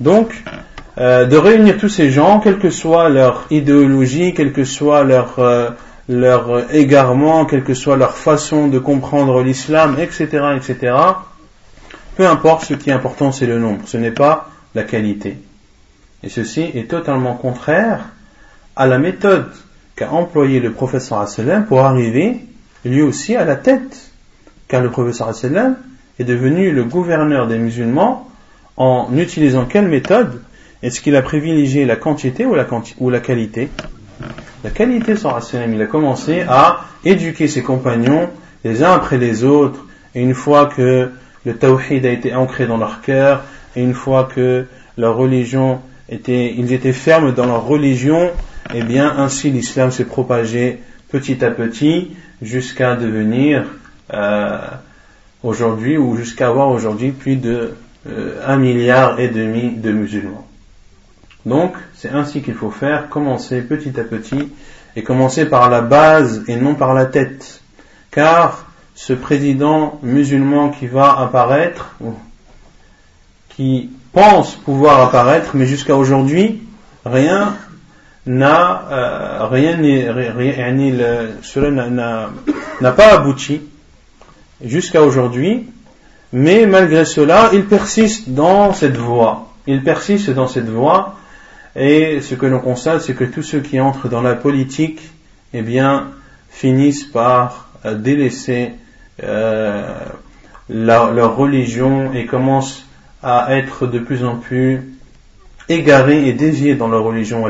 Donc, 0.00 0.42
euh, 0.98 1.24
de 1.24 1.36
réunir 1.36 1.78
tous 1.78 1.88
ces 1.88 2.10
gens, 2.10 2.40
quelle 2.40 2.58
que 2.58 2.70
soit 2.70 3.08
leur 3.08 3.46
idéologie, 3.50 4.34
quel 4.34 4.52
que 4.52 4.64
soit 4.64 5.04
leur, 5.04 5.38
euh, 5.38 5.70
leur 6.08 6.74
égarement, 6.74 7.44
quelle 7.46 7.64
que 7.64 7.74
soit 7.74 7.96
leur 7.96 8.16
façon 8.16 8.68
de 8.68 8.78
comprendre 8.78 9.42
l'islam, 9.42 9.96
etc., 9.98 10.26
etc., 10.56 10.94
peu 12.16 12.26
importe, 12.26 12.64
ce 12.64 12.74
qui 12.74 12.88
est 12.88 12.94
important, 12.94 13.30
c'est 13.30 13.46
le 13.46 13.58
nombre, 13.58 13.82
ce 13.86 13.98
n'est 13.98 14.10
pas 14.10 14.48
la 14.74 14.84
qualité. 14.84 15.38
Et 16.22 16.30
ceci 16.30 16.62
est 16.62 16.90
totalement 16.90 17.34
contraire 17.34 18.06
à 18.74 18.86
la 18.86 18.98
méthode 18.98 19.50
qu'a 19.96 20.10
employée 20.10 20.60
le 20.60 20.72
professeur 20.72 21.26
pour 21.68 21.80
arriver 21.80 22.40
lui 22.84 23.02
aussi 23.02 23.36
à 23.36 23.44
la 23.44 23.56
tête. 23.56 24.10
Car 24.68 24.82
le 24.82 24.90
professeur 24.90 25.28
est 26.18 26.24
devenu 26.24 26.70
le 26.70 26.84
gouverneur 26.84 27.46
des 27.46 27.58
musulmans 27.58 28.28
en 28.76 29.08
utilisant 29.16 29.64
quelle 29.66 29.88
méthode? 29.88 30.40
Est-ce 30.82 31.00
qu'il 31.00 31.16
a 31.16 31.22
privilégié 31.22 31.84
la 31.84 31.96
quantité 31.96 32.46
ou 32.46 32.54
la, 32.54 32.66
ou 32.98 33.10
la 33.10 33.20
qualité? 33.20 33.68
La 34.64 34.70
qualité, 34.70 35.16
sans 35.16 35.38
il 35.54 35.80
a 35.80 35.86
commencé 35.86 36.42
à 36.48 36.80
éduquer 37.04 37.48
ses 37.48 37.62
compagnons 37.62 38.28
les 38.64 38.82
uns 38.82 38.92
après 38.92 39.18
les 39.18 39.44
autres, 39.44 39.86
et 40.14 40.22
une 40.22 40.34
fois 40.34 40.66
que 40.66 41.10
le 41.44 41.56
tawhid 41.56 42.04
a 42.04 42.10
été 42.10 42.34
ancré 42.34 42.66
dans 42.66 42.78
leur 42.78 43.00
cœur, 43.00 43.44
et 43.76 43.82
une 43.82 43.94
fois 43.94 44.24
que 44.24 44.66
leur 44.96 45.16
religion 45.16 45.80
était, 46.08 46.54
ils 46.56 46.72
étaient 46.72 46.92
fermes 46.92 47.32
dans 47.32 47.46
leur 47.46 47.64
religion, 47.64 48.30
et 48.74 48.78
eh 48.78 48.82
bien 48.82 49.14
ainsi 49.18 49.50
l'islam 49.50 49.90
s'est 49.92 50.04
propagé 50.04 50.80
petit 51.10 51.44
à 51.44 51.50
petit 51.50 52.10
jusqu'à 52.42 52.96
devenir 52.96 53.64
euh, 54.12 54.58
aujourd'hui 55.46 55.96
ou 55.96 56.16
jusqu'à 56.16 56.48
avoir 56.48 56.68
aujourd'hui 56.68 57.12
plus 57.12 57.36
de 57.36 57.74
euh, 58.08 58.56
milliard 58.56 59.20
et 59.20 59.28
demi 59.28 59.70
de 59.70 59.92
musulmans. 59.92 60.46
Donc 61.44 61.74
c'est 61.94 62.10
ainsi 62.10 62.42
qu'il 62.42 62.54
faut 62.54 62.70
faire, 62.70 63.08
commencer 63.08 63.62
petit 63.62 63.98
à 63.98 64.04
petit 64.04 64.52
et 64.96 65.02
commencer 65.02 65.46
par 65.46 65.70
la 65.70 65.80
base 65.80 66.42
et 66.48 66.56
non 66.56 66.74
par 66.74 66.94
la 66.94 67.06
tête. 67.06 67.60
Car 68.10 68.66
ce 68.94 69.12
président 69.12 70.00
musulman 70.02 70.70
qui 70.70 70.86
va 70.86 71.18
apparaître, 71.20 71.94
qui 73.50 73.90
pense 74.12 74.56
pouvoir 74.56 75.00
apparaître, 75.02 75.50
mais 75.54 75.66
jusqu'à 75.66 75.96
aujourd'hui, 75.96 76.62
rien 77.04 77.54
n'a 78.26 78.88
euh, 78.90 79.46
rien 79.46 79.76
cela 81.42 81.70
n'a 82.80 82.92
pas 82.92 83.14
abouti 83.14 83.60
jusqu'à 84.64 85.02
aujourd'hui, 85.02 85.66
mais 86.32 86.66
malgré 86.66 87.04
cela, 87.04 87.50
il 87.52 87.66
persiste 87.66 88.30
dans 88.30 88.72
cette 88.72 88.96
voie. 88.96 89.52
Il 89.66 89.82
persiste 89.82 90.30
dans 90.30 90.48
cette 90.48 90.68
voie, 90.68 91.16
et 91.74 92.20
ce 92.20 92.34
que 92.34 92.46
l'on 92.46 92.60
constate, 92.60 93.02
c'est 93.02 93.14
que 93.14 93.24
tous 93.24 93.42
ceux 93.42 93.60
qui 93.60 93.80
entrent 93.80 94.08
dans 94.08 94.22
la 94.22 94.34
politique, 94.34 95.00
eh 95.52 95.62
bien, 95.62 96.08
finissent 96.50 97.04
par 97.04 97.68
euh, 97.84 97.94
délaisser 97.94 98.72
euh, 99.22 99.94
leur 100.68 101.36
religion 101.36 102.12
et 102.12 102.26
commencent 102.26 102.86
à 103.22 103.56
être 103.56 103.86
de 103.86 103.98
plus 103.98 104.24
en 104.24 104.36
plus 104.36 104.96
égarés 105.68 106.28
et 106.28 106.32
déviés 106.32 106.74
dans 106.74 106.88
leur 106.88 107.04
religion. 107.04 107.44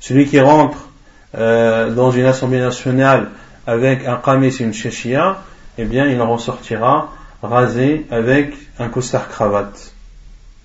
Celui 0.00 0.26
qui 0.26 0.40
rentre 0.40 0.88
euh, 1.36 1.90
dans 1.90 2.10
une 2.10 2.24
assemblée 2.24 2.60
nationale 2.60 3.30
avec 3.66 4.06
un 4.06 4.16
qamis 4.16 4.56
et 4.60 4.64
une 4.64 4.74
shashia, 4.74 5.38
eh 5.78 5.84
bien, 5.84 6.06
il 6.06 6.20
en 6.20 6.32
ressortira 6.32 7.12
rasé 7.42 8.06
avec 8.10 8.54
un 8.78 8.88
costard 8.88 9.28
cravate. 9.28 9.92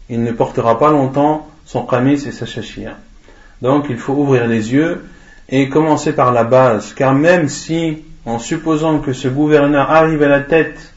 Il 0.10 0.24
ne 0.24 0.32
portera 0.32 0.80
pas 0.80 0.92
longtemps 0.92 1.48
son 1.66 1.84
qamis 1.86 2.28
et 2.28 2.32
sa 2.32 2.46
shashia. 2.46 2.98
Donc, 3.62 3.86
il 3.90 3.98
faut 3.98 4.14
ouvrir 4.14 4.48
les 4.48 4.74
yeux 4.74 5.06
et 5.50 5.70
commencer 5.70 6.14
par 6.14 6.32
la 6.32 6.44
base, 6.44 6.94
car 6.94 7.14
même 7.14 7.50
si 7.50 8.04
en 8.26 8.40
supposant 8.40 9.00
que 9.00 9.14
ce 9.14 9.28
gouverneur 9.28 9.90
arrive 9.90 10.22
à 10.24 10.28
la 10.28 10.42
tête 10.42 10.94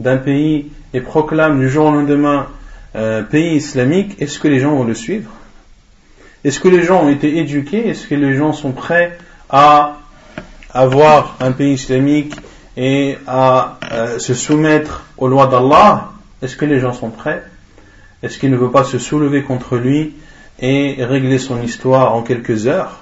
d'un 0.00 0.18
pays 0.18 0.70
et 0.92 1.00
proclame 1.00 1.58
du 1.58 1.68
jour 1.68 1.86
au 1.86 1.92
lendemain 1.92 2.46
euh, 2.96 3.22
pays 3.22 3.56
islamique, 3.56 4.20
est-ce 4.20 4.38
que 4.38 4.48
les 4.48 4.60
gens 4.60 4.74
vont 4.76 4.84
le 4.84 4.94
suivre? 4.94 5.30
Est-ce 6.44 6.60
que 6.60 6.68
les 6.68 6.82
gens 6.82 7.04
ont 7.04 7.08
été 7.08 7.38
éduqués? 7.38 7.88
Est-ce 7.88 8.06
que 8.06 8.14
les 8.14 8.36
gens 8.36 8.52
sont 8.52 8.72
prêts 8.72 9.18
à 9.48 9.98
avoir 10.72 11.36
un 11.40 11.52
pays 11.52 11.72
islamique 11.72 12.34
et 12.76 13.18
à 13.26 13.78
euh, 13.92 14.18
se 14.18 14.34
soumettre 14.34 15.04
aux 15.16 15.28
lois 15.28 15.46
d'Allah 15.46 16.10
Est-ce 16.42 16.56
que 16.56 16.64
les 16.64 16.80
gens 16.80 16.92
sont 16.92 17.10
prêts? 17.10 17.42
Est-ce 18.22 18.38
qu'ils 18.38 18.50
ne 18.50 18.56
veulent 18.56 18.72
pas 18.72 18.84
se 18.84 18.98
soulever 18.98 19.42
contre 19.42 19.76
lui 19.76 20.14
et 20.58 20.96
régler 21.04 21.38
son 21.38 21.60
histoire 21.62 22.14
en 22.14 22.22
quelques 22.22 22.66
heures? 22.66 23.00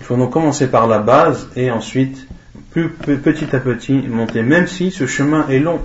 Il 0.00 0.06
faut 0.06 0.16
donc 0.16 0.30
commencer 0.30 0.68
par 0.68 0.86
la 0.86 0.98
base 0.98 1.48
et 1.56 1.70
ensuite, 1.70 2.26
petit 2.72 3.54
à 3.54 3.60
petit, 3.60 3.92
monter, 3.92 4.42
même 4.42 4.66
si 4.66 4.90
ce 4.90 5.06
chemin 5.06 5.46
est 5.48 5.58
long. 5.58 5.80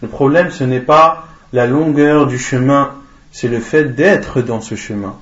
Le 0.00 0.08
problème, 0.08 0.50
ce 0.50 0.64
n'est 0.64 0.80
pas 0.80 1.26
la 1.52 1.66
longueur 1.66 2.26
du 2.26 2.38
chemin, 2.38 2.92
c'est 3.32 3.48
le 3.48 3.60
fait 3.60 3.94
d'être 3.94 4.42
dans 4.42 4.60
ce 4.60 4.74
chemin. 4.74 5.16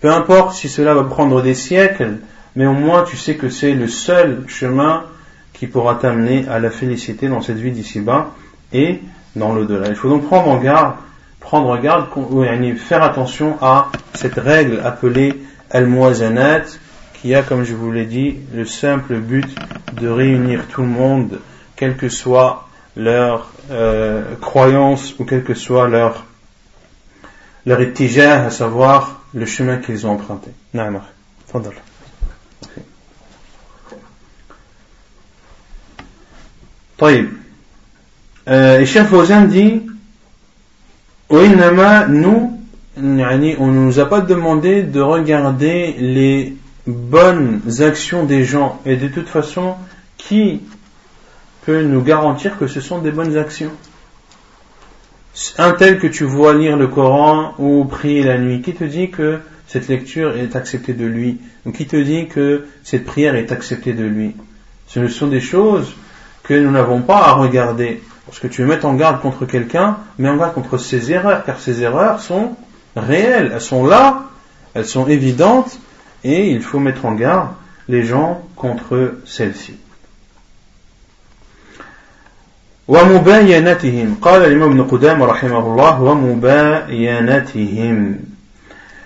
Peu 0.00 0.10
importe 0.10 0.54
si 0.54 0.68
cela 0.68 0.94
va 0.94 1.04
prendre 1.04 1.42
des 1.42 1.54
siècles, 1.54 2.18
mais 2.54 2.66
au 2.66 2.72
moins 2.72 3.02
tu 3.02 3.16
sais 3.16 3.34
que 3.34 3.48
c'est 3.48 3.74
le 3.74 3.88
seul 3.88 4.44
chemin 4.46 5.04
qui 5.52 5.66
pourra 5.66 5.96
t'amener 5.96 6.46
à 6.48 6.58
la 6.58 6.70
félicité 6.70 7.28
dans 7.28 7.40
cette 7.40 7.58
vie 7.58 7.72
d'ici-bas 7.72 8.30
et 8.72 9.00
dans 9.36 9.52
l'au-delà. 9.52 9.88
Il 9.88 9.94
faut 9.94 10.08
donc 10.08 10.26
prendre 10.26 10.48
en 10.48 10.58
garde, 10.58 10.94
prendre 11.40 11.76
garde, 11.78 12.06
euh, 12.16 12.74
faire 12.76 13.02
attention 13.02 13.56
à 13.60 13.90
cette 14.14 14.36
règle 14.36 14.80
appelée 14.84 15.40
al-muazanat 15.70 16.64
qui 17.14 17.34
a, 17.34 17.42
comme 17.42 17.64
je 17.64 17.74
vous 17.74 17.90
l'ai 17.90 18.06
dit, 18.06 18.36
le 18.54 18.64
simple 18.64 19.16
but 19.16 19.48
de 20.00 20.08
réunir 20.08 20.66
tout 20.68 20.82
le 20.82 20.88
monde, 20.88 21.40
quelle 21.74 21.96
que 21.96 22.08
soit 22.08 22.68
leur 22.96 23.50
euh, 23.70 24.34
croyance 24.40 25.14
ou 25.18 25.24
quel 25.24 25.42
que 25.42 25.54
soit 25.54 25.88
leur 25.88 26.24
leur 27.66 27.80
étigère, 27.82 28.46
à 28.46 28.50
savoir 28.50 29.20
le 29.34 29.44
chemin 29.44 29.76
qu'ils 29.76 30.06
ont 30.06 30.12
emprunté. 30.12 30.50
Naamar. 30.72 31.06
Okay. 31.54 32.82
طيب. 36.97 37.29
Euh, 38.47 38.79
et 38.79 38.85
Cheikh 38.85 39.07
Fawzan 39.07 39.47
dit 39.47 39.81
nous, 42.09 42.59
on 42.97 43.01
ne 43.01 43.79
nous 43.85 43.99
a 43.99 44.05
pas 44.05 44.21
demandé 44.21 44.83
de 44.83 45.01
regarder 45.01 45.95
les 45.97 46.55
bonnes 46.85 47.61
actions 47.79 48.25
des 48.25 48.43
gens. 48.43 48.79
Et 48.85 48.97
de 48.97 49.07
toute 49.07 49.27
façon, 49.27 49.75
qui 50.17 50.61
peut 51.65 51.81
nous 51.81 52.01
garantir 52.01 52.57
que 52.57 52.67
ce 52.67 52.81
sont 52.81 52.99
des 52.99 53.11
bonnes 53.11 53.37
actions 53.37 53.71
Un 55.57 55.71
tel 55.71 55.97
que 55.97 56.07
tu 56.07 56.23
vois 56.25 56.53
lire 56.53 56.77
le 56.77 56.87
Coran 56.87 57.55
ou 57.57 57.85
prier 57.85 58.23
la 58.23 58.37
nuit, 58.37 58.61
qui 58.61 58.73
te 58.73 58.83
dit 58.83 59.09
que 59.09 59.39
cette 59.67 59.87
lecture 59.87 60.35
est 60.37 60.55
acceptée 60.55 60.93
de 60.93 61.05
lui 61.05 61.39
Ou 61.65 61.71
qui 61.71 61.87
te 61.87 61.95
dit 61.95 62.27
que 62.27 62.65
cette 62.83 63.05
prière 63.05 63.35
est 63.35 63.51
acceptée 63.51 63.93
de 63.93 64.03
lui 64.03 64.35
Ce 64.87 64.99
ne 64.99 65.07
sont 65.07 65.27
des 65.27 65.41
choses 65.41 65.95
que 66.47 66.53
nous 66.53 66.71
n'avons 66.71 67.01
pas 67.01 67.17
à 67.17 67.31
regarder. 67.33 68.01
Parce 68.25 68.39
que 68.39 68.47
tu 68.47 68.61
veux 68.61 68.67
mettre 68.67 68.85
en 68.85 68.93
garde 68.93 69.21
contre 69.21 69.45
quelqu'un, 69.45 69.97
mais 70.17 70.29
en 70.29 70.37
garde 70.37 70.53
contre 70.53 70.77
ses 70.77 71.11
erreurs, 71.11 71.43
car 71.45 71.59
ses 71.59 71.81
erreurs 71.83 72.19
sont 72.21 72.55
réelles, 72.95 73.51
elles 73.53 73.61
sont 73.61 73.85
là, 73.85 74.23
elles 74.73 74.85
sont 74.85 75.07
évidentes, 75.07 75.79
et 76.23 76.49
il 76.49 76.61
faut 76.61 76.79
mettre 76.79 77.05
en 77.05 77.13
garde 77.13 77.49
les 77.87 78.03
gens 78.03 78.41
contre 78.55 79.15
celle-ci. 79.25 79.77
ومباينتهم 82.87 84.15
قال 84.21 84.45
الإمام 84.45 84.71
ابن 84.71 84.83
قدامة 84.83 85.25
رحمه 85.25 85.59
الله 85.59 86.01
ومباينتهم 86.01 87.55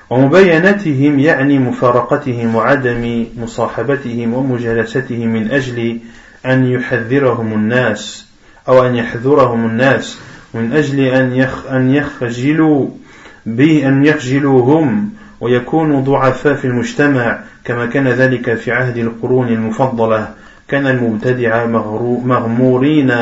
ومباينتهم 0.10 1.20
يعني 1.20 1.60
مفارقتهم 1.60 2.56
وعدم 2.56 3.26
مصاحبتهم 3.38 4.34
ومجالستهم 4.34 5.28
من 5.28 5.52
أجل 5.52 6.00
أن 6.47 6.67
يحذرهم 6.67 7.53
الناس 7.53 8.27
أو 8.69 8.87
أن 8.87 8.95
يحذرهم 8.95 9.67
الناس 9.67 10.19
من 10.55 10.73
أجل 10.73 11.01
أن 11.01 11.33
يخ 11.33 11.67
أن 11.67 11.91
يخجلوا 11.91 12.89
به 13.47 13.89
أن 13.89 14.05
يخجلوهم 14.07 15.11
ويكون 15.41 16.05
ضعفاء 16.05 16.55
في 16.55 16.65
المجتمع 16.65 17.39
كما 17.65 17.87
كان 17.87 18.09
ذلك 18.09 18.55
في 18.55 18.73
عهد 18.73 18.97
القرون 18.97 19.49
المفضلة. 19.49 20.29
كان 20.69 20.87
المبتدع 20.87 21.67
مغمورين 22.25 23.15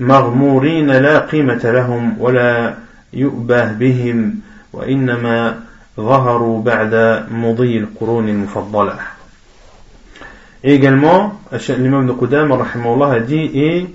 مغمورين 0.00 0.90
لا 0.90 1.18
قيمة 1.18 1.60
لهم 1.64 2.16
ولا 2.20 2.74
يؤبه 3.12 3.72
بهم 3.72 4.34
وإنما 4.72 5.60
ظهروا 5.96 6.62
بعد 6.62 7.24
مضي 7.30 7.78
القرون 7.78 8.28
المفضلة. 8.28 9.15
Et 10.66 10.74
également, 10.74 11.40
l'imam 11.78 12.08
de 12.08 12.12
Qudam 12.12 12.50
a 12.50 13.20
dit 13.20 13.86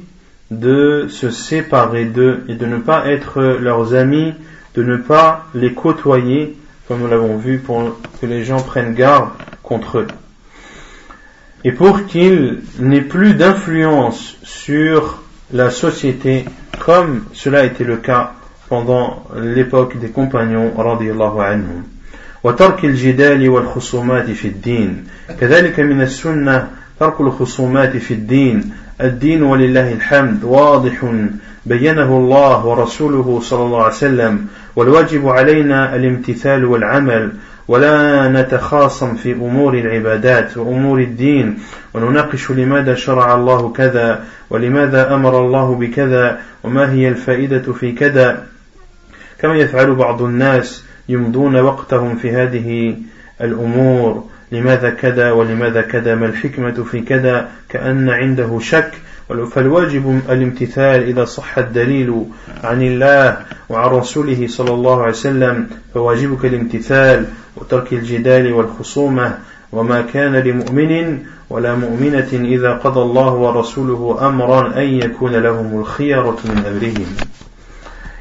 de 0.50 1.08
se 1.10 1.30
séparer 1.30 2.06
d'eux 2.06 2.46
et 2.48 2.56
de 2.56 2.66
ne 2.66 2.78
pas 2.78 3.08
être 3.08 3.42
leurs 3.42 3.94
amis, 3.94 4.34
de 4.76 4.82
ne 4.82 4.96
pas 4.96 5.48
les 5.54 5.74
côtoyer, 5.74 6.56
comme 6.88 7.02
nous 7.02 7.10
l'avons 7.10 7.36
vu, 7.36 7.60
pour 7.60 7.98
que 8.22 8.26
les 8.26 8.46
gens 8.46 8.62
prennent 8.62 8.94
garde 8.94 9.32
contre 9.62 9.98
eux. 9.98 10.08
Et 11.66 11.74
pour 11.74 12.06
qu'il 12.06 12.62
n'ait 12.80 13.02
plus 13.02 13.34
d'influence 13.34 14.38
sur 14.42 15.22
la 15.52 15.72
société, 15.72 16.46
comme 16.80 17.26
cela 17.34 17.60
a 17.60 17.64
été 17.66 17.84
le 17.84 17.98
cas 17.98 18.32
pendant 18.70 19.26
l'époque 19.36 20.00
des 20.00 20.10
compagnons, 20.10 20.72
radiallahu 20.78 21.42
anhum. 21.42 21.84
وترك 22.44 22.86
الجدال 22.86 23.50
والخصومات 23.50 24.30
في 24.30 24.48
الدين. 24.48 25.04
كذلك 25.40 25.80
من 25.80 26.02
السنة 26.02 26.68
ترك 27.00 27.22
الخصومات 27.22 27.98
في 27.98 28.14
الدين. 28.14 28.72
الدين 29.02 29.44
ولله 29.44 29.94
الحمد 29.94 30.44
واضح 30.44 31.14
بينه 31.66 32.18
الله 32.18 32.66
ورسوله 32.66 33.40
صلى 33.44 33.64
الله 33.64 33.84
عليه 33.84 33.94
وسلم. 33.94 34.48
والواجب 34.76 35.28
علينا 35.28 35.96
الامتثال 35.96 36.66
والعمل. 36.66 37.32
ولا 37.68 38.28
نتخاصم 38.28 39.16
في 39.16 39.32
أمور 39.34 39.74
العبادات 39.74 40.58
وأمور 40.58 41.00
الدين. 41.00 41.60
ونناقش 41.94 42.52
لماذا 42.52 42.96
شرع 42.96 43.36
الله 43.36 43.74
كذا 43.74 44.24
ولماذا 44.50 45.14
أمر 45.14 45.46
الله 45.46 45.76
بكذا. 45.76 46.40
وما 46.64 46.92
هي 46.92 47.08
الفائدة 47.08 47.74
في 47.74 47.92
كذا. 47.92 48.44
كما 49.40 49.56
يفعل 49.56 49.96
بعض 49.96 50.22
الناس 50.22 50.84
يمضون 51.12 51.60
وقتهم 51.60 52.15
في 52.15 52.32
هذه 52.32 52.95
الأمور. 53.41 54.24
لماذا 54.52 54.89
كذا 54.89 55.32
ولماذا 55.32 55.82
كذا؟ 55.82 56.15
ما 56.15 56.26
الحكمة 56.26 56.84
في 56.91 57.02
كذا؟ 57.02 57.47
كأن 57.69 58.10
عنده 58.10 58.60
شك. 58.60 58.91
فالواجب 59.52 60.21
الامتثال 60.30 61.04
إذا 61.04 61.26
صح 61.26 61.58
الدليل 61.58 62.26
عن 62.63 62.82
الله 62.82 63.38
وعن 63.69 63.89
رسوله 63.89 64.47
صلى 64.47 64.74
الله 64.74 65.02
عليه 65.02 65.12
وسلم 65.12 65.67
فواجبك 65.93 66.45
الامتثال 66.45 67.26
وترك 67.58 67.93
الجدال 67.93 68.54
والخصومة. 68.54 69.38
وما 69.71 70.02
كان 70.02 70.36
لمؤمن 70.36 71.19
ولا 71.50 71.76
مؤمنة 71.76 72.32
إذا 72.34 72.71
قضى 72.74 73.02
الله 73.02 73.34
ورسوله 73.34 74.28
أمرا 74.28 74.78
أن 74.78 74.88
يكون 74.88 75.32
لهم 75.32 75.80
الخيرة 75.80 76.38
من 76.45 76.58
أمرهم. 76.67 77.08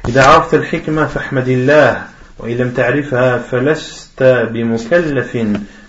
إذا 0.07 0.23
عرفت 0.23 0.53
الحكمة 0.53 1.05
فاحمد 1.05 1.47
الله. 1.47 2.01
وإن 2.41 2.57
لم 2.57 2.69
تعرفها 2.69 3.37
فلست 3.37 4.23
بمكلف 4.23 5.37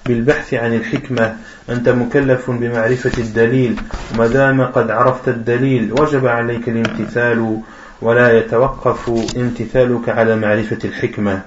بالبحث 0.06 0.54
عن 0.54 0.74
الحكمة. 0.74 1.36
أنت 1.70 1.88
مكلف 1.88 2.50
بمعرفة 2.50 3.12
الدليل. 3.18 3.76
وما 4.14 4.26
دام 4.26 4.62
قد 4.62 4.90
عرفت 4.90 5.28
الدليل 5.28 5.92
وجب 5.92 6.26
عليك 6.26 6.68
الامتثال 6.68 7.60
ولا 8.02 8.38
يتوقف 8.38 9.10
امتثالك 9.36 10.08
على 10.08 10.36
معرفة 10.36 10.78
الحكمة. 10.84 11.40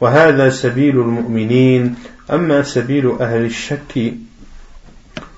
وهذا 0.00 0.50
سبيل 0.50 1.00
المؤمنين. 1.00 1.94
أما 2.32 2.62
سبيل 2.62 3.16
أهل 3.20 3.44
الشك 3.44 4.14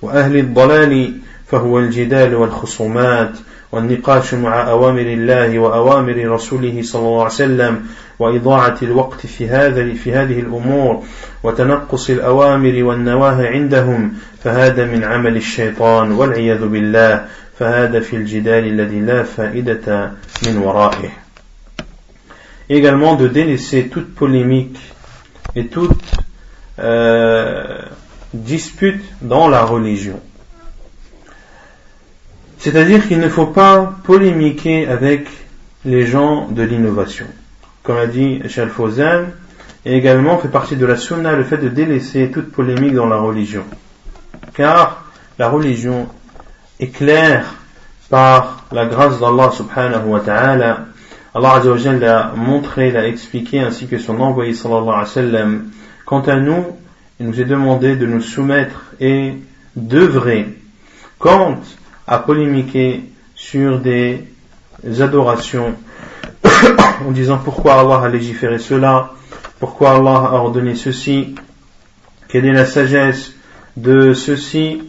وأهل 0.03 0.37
الضلال 0.37 1.12
فهو 1.46 1.79
الجدال 1.79 2.35
والخصومات. 2.35 3.33
والنقاش 3.75 4.35
مع 4.35 4.71
أوامر 4.71 5.01
الله 5.01 5.59
وأوامر 5.59 6.29
رسوله 6.29 6.83
صلى 6.83 7.03
الله 7.03 7.23
عليه 7.23 7.35
وسلم 7.35 7.87
وإضاعة 8.19 8.79
الوقت 8.83 9.27
في 9.27 9.49
هذا 9.49 9.95
في 9.95 10.13
هذه 10.13 10.41
الأمور 10.41 11.03
وتنقص 11.43 12.11
الأوامر 12.11 12.85
والنواهي 12.85 13.47
عندهم 13.47 14.15
فهذا 14.45 14.85
من 14.85 15.05
عمل 15.05 15.37
الشيطان 15.37 16.13
والعياذ 16.13 16.67
بالله 16.67 17.25
فهذا 17.59 18.01
في 18.01 18.17
الجدال 18.17 18.65
الذي 18.65 19.01
لا 19.01 19.23
فائدة 19.23 20.13
من 20.47 20.57
ورائه 20.57 21.25
également 22.71 23.15
de 23.15 23.29
délaisser 23.29 23.89
toute 23.89 24.15
polémique 24.15 24.79
et 25.55 25.67
toute 25.67 26.13
euh, 26.79 27.83
dispute 28.33 29.05
dans 29.21 29.49
la 29.49 29.65
religion. 29.65 30.21
C'est-à-dire 32.64 33.07
qu'il 33.07 33.18
ne 33.18 33.29
faut 33.29 33.48
pas 33.48 33.92
polémiquer 34.05 34.88
avec 34.88 35.27
les 35.85 36.07
gens 36.07 36.48
de 36.48 36.62
l'innovation. 36.62 37.27
Comme 37.83 37.98
a 37.98 38.07
dit 38.07 38.40
Charles 38.48 38.70
Fawzan, 38.70 39.24
et 39.85 39.94
également 39.94 40.38
fait 40.38 40.48
partie 40.48 40.74
de 40.74 40.87
la 40.87 40.96
sunna 40.96 41.35
le 41.35 41.44
fait 41.44 41.59
de 41.59 41.68
délaisser 41.68 42.31
toute 42.31 42.50
polémique 42.50 42.94
dans 42.94 43.05
la 43.05 43.18
religion. 43.18 43.64
Car 44.55 45.05
la 45.38 45.50
religion 45.50 46.09
est 46.81 46.88
claire 46.88 47.53
par 48.09 48.64
la 48.72 48.87
grâce 48.87 49.20
d'Allah 49.20 49.50
subhanahu 49.50 50.07
wa 50.07 50.20
ta'ala. 50.20 50.87
Allah 51.35 51.53
Azza 51.57 51.92
l'a 51.92 52.33
montré, 52.35 52.90
l'a 52.90 53.07
expliqué 53.07 53.61
ainsi 53.61 53.88
que 53.88 53.98
son 53.98 54.20
envoyé 54.20 54.55
sallallahu 54.55 54.88
alayhi 54.88 55.00
wa 55.00 55.07
sallam. 55.07 55.70
Quant 56.07 56.22
à 56.22 56.37
nous, 56.37 56.64
il 57.20 57.27
nous 57.27 57.38
est 57.38 57.44
demandé 57.44 57.96
de 57.96 58.07
nous 58.07 58.22
soumettre 58.22 58.87
et 59.00 59.35
d'œuvrer. 59.77 60.48
Quant 61.18 61.59
à 62.07 62.19
polémiquer 62.19 63.05
sur 63.35 63.79
des 63.79 64.25
adorations 65.01 65.75
en 67.07 67.11
disant 67.11 67.38
pourquoi 67.38 67.81
Allah 67.81 68.01
a 68.05 68.09
légiféré 68.09 68.59
cela, 68.59 69.12
pourquoi 69.59 69.97
Allah 69.97 70.31
a 70.31 70.35
ordonné 70.35 70.75
ceci, 70.75 71.35
quelle 72.29 72.47
est 72.47 72.53
la 72.53 72.67
sagesse 72.67 73.33
de 73.77 74.14
ceci, 74.14 74.83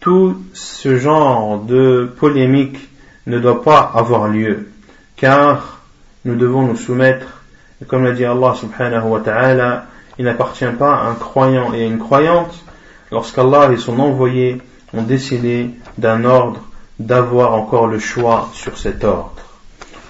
tout 0.00 0.36
ce 0.52 0.96
genre 0.96 1.60
de 1.60 2.10
polémique 2.18 2.78
ne 3.26 3.38
doit 3.38 3.62
pas 3.62 3.90
avoir 3.94 4.28
lieu, 4.28 4.68
car 5.16 5.80
nous 6.24 6.36
devons 6.36 6.62
nous 6.62 6.76
soumettre, 6.76 7.42
et 7.80 7.84
comme 7.84 8.04
l'a 8.04 8.12
dit 8.12 8.24
Allah 8.24 8.54
subhanahu 8.54 9.08
wa 9.08 9.20
ta'ala, 9.20 9.86
il 10.18 10.24
n'appartient 10.24 10.64
pas 10.78 10.94
à 10.94 11.06
un 11.08 11.14
croyant 11.14 11.72
et 11.72 11.82
à 11.82 11.86
une 11.86 11.98
croyante, 11.98 12.64
lorsqu'Allah 13.10 13.70
et 13.72 13.76
son 13.76 13.98
envoyé 13.98 14.60
ont 14.94 15.02
décidé 15.02 15.70
d'un 15.98 16.24
ordre, 16.24 16.60
d'avoir 16.98 17.54
encore 17.54 17.86
le 17.86 17.98
choix 17.98 18.50
sur 18.52 18.78
cet 18.78 19.04
ordre. 19.04 19.42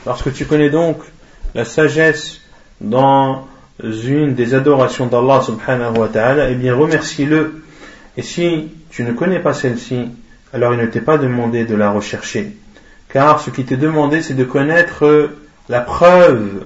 Lorsque 0.06 0.32
tu 0.32 0.46
connais 0.46 0.70
donc 0.70 0.98
la 1.54 1.64
sagesse 1.64 2.40
dans 2.80 3.46
une 3.82 4.34
des 4.34 4.54
adorations 4.54 5.06
d'Allah 5.06 5.42
subhanahu 5.42 5.98
wa 5.98 6.08
ta'ala, 6.08 6.50
eh 6.50 6.54
bien 6.54 6.74
remercie-le. 6.74 7.62
Et 8.16 8.22
si 8.22 8.68
tu 8.90 9.04
ne 9.04 9.12
connais 9.12 9.38
pas 9.38 9.54
celle-ci, 9.54 10.08
alors 10.52 10.74
il 10.74 10.80
ne 10.80 10.86
t'est 10.86 11.00
pas 11.00 11.18
demandé 11.18 11.64
de 11.64 11.74
la 11.74 11.90
rechercher. 11.90 12.56
Car 13.08 13.40
ce 13.40 13.50
qui 13.50 13.64
t'est 13.64 13.76
demandé, 13.76 14.22
c'est 14.22 14.34
de 14.34 14.44
connaître 14.44 15.30
la 15.68 15.80
preuve. 15.80 16.64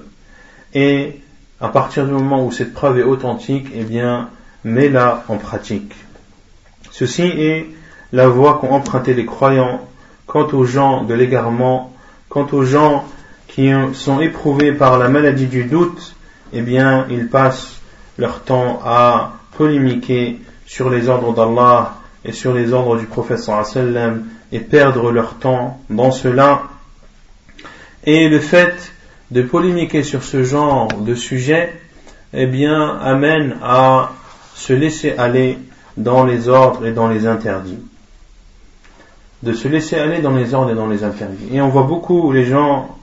Et 0.75 1.21
à 1.61 1.69
partir 1.69 2.07
du 2.07 2.13
moment 2.13 2.45
où 2.45 2.53
cette 2.53 2.73
preuve 2.73 2.99
est 2.99 3.05
authentique, 3.05 3.69
eh 3.75 3.85
bien, 3.85 4.29
mets-la 4.65 5.25
en 5.29 5.37
pratique. 5.37 5.95
Ceci 6.91 7.23
est 7.23 7.67
la 8.13 8.29
voie 8.29 8.59
qu'ont 8.61 8.73
emprunté 8.73 9.15
les 9.15 9.27
croyants 9.27 9.81
quant 10.27 10.47
aux 10.53 10.65
gens 10.65 11.05
de 11.05 11.15
l'égarement, 11.15 11.93
quant 12.29 12.47
aux 12.53 12.65
gens 12.65 13.05
qui 13.49 13.71
sont 13.95 14.21
éprouvés 14.21 14.73
par 14.73 14.99
la 14.99 15.09
maladie 15.09 15.47
du 15.47 15.65
doute, 15.65 16.15
eh 16.53 16.61
bien, 16.61 17.07
ils 17.11 17.29
passent 17.29 17.81
leur 18.19 18.43
temps 18.43 18.81
à 18.85 19.33
polémiquer 19.57 20.39
sur 20.67 20.91
les 20.91 21.09
ordres 21.09 21.33
d'Allah 21.33 21.97
et 22.25 22.33
sur 22.33 22.53
les 22.53 22.73
ordres 22.73 22.97
du 22.97 23.07
prophète 23.07 23.39
sallam 23.39 24.27
et 24.53 24.61
perdre 24.61 25.11
leur 25.11 25.35
temps 25.35 25.81
dans 25.91 26.11
cela. 26.11 26.63
Et 28.05 28.29
le 28.29 28.41
fait 28.41 28.93
de 29.31 29.43
polémiquer 29.43 30.03
sur 30.03 30.23
ce 30.23 30.45
genre 30.45 30.89
de 30.89 31.15
sujet, 31.15 31.73
eh 32.33 32.47
bien, 32.47 32.99
amène 32.99 33.57
à 33.63 34.13
se 34.55 34.73
laisser 34.73 35.15
aller 35.17 35.59
dans 35.97 36.25
les 36.25 36.49
ordres 36.49 36.87
et 36.87 36.93
dans 36.93 37.09
les 37.09 37.27
interdits. 37.27 37.79
De 39.43 39.53
se 39.53 39.69
laisser 39.69 39.97
aller 39.97 40.21
dans 40.21 40.35
les 40.35 40.55
ordres 40.55 40.71
et 40.71 40.75
dans 40.75 40.89
les 40.89 41.05
interdits. 41.05 41.49
Et 41.53 41.61
on 41.61 41.69
voit 41.69 41.83
beaucoup 41.83 42.33
les 42.33 42.45
gens 42.45 42.97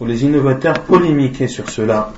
ou 0.00 0.06
les 0.06 0.24
innovateurs 0.24 0.80
polémiquer 0.80 1.48
sur 1.48 1.70
cela 1.70 2.12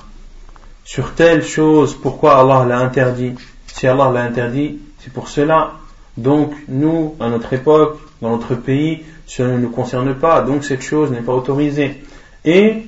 sur 0.89 1.13
telle 1.13 1.45
chose, 1.45 1.95
pourquoi 1.95 2.39
Allah 2.39 2.65
l'a 2.67 2.79
interdit 2.79 3.35
Si 3.67 3.87
Allah 3.87 4.11
l'a 4.11 4.23
interdit, 4.23 4.79
c'est 5.01 5.13
pour 5.13 5.29
cela. 5.29 5.73
Donc 6.17 6.55
nous, 6.67 7.15
à 7.21 7.29
notre 7.29 7.53
époque, 7.53 7.99
dans 8.23 8.31
notre 8.31 8.55
pays, 8.55 9.05
cela 9.27 9.51
ne 9.51 9.59
nous 9.59 9.69
concerne 9.69 10.15
pas, 10.15 10.41
donc 10.41 10.65
cette 10.65 10.81
chose 10.81 11.11
n'est 11.11 11.21
pas 11.21 11.35
autorisée. 11.35 12.03
Et 12.47 12.85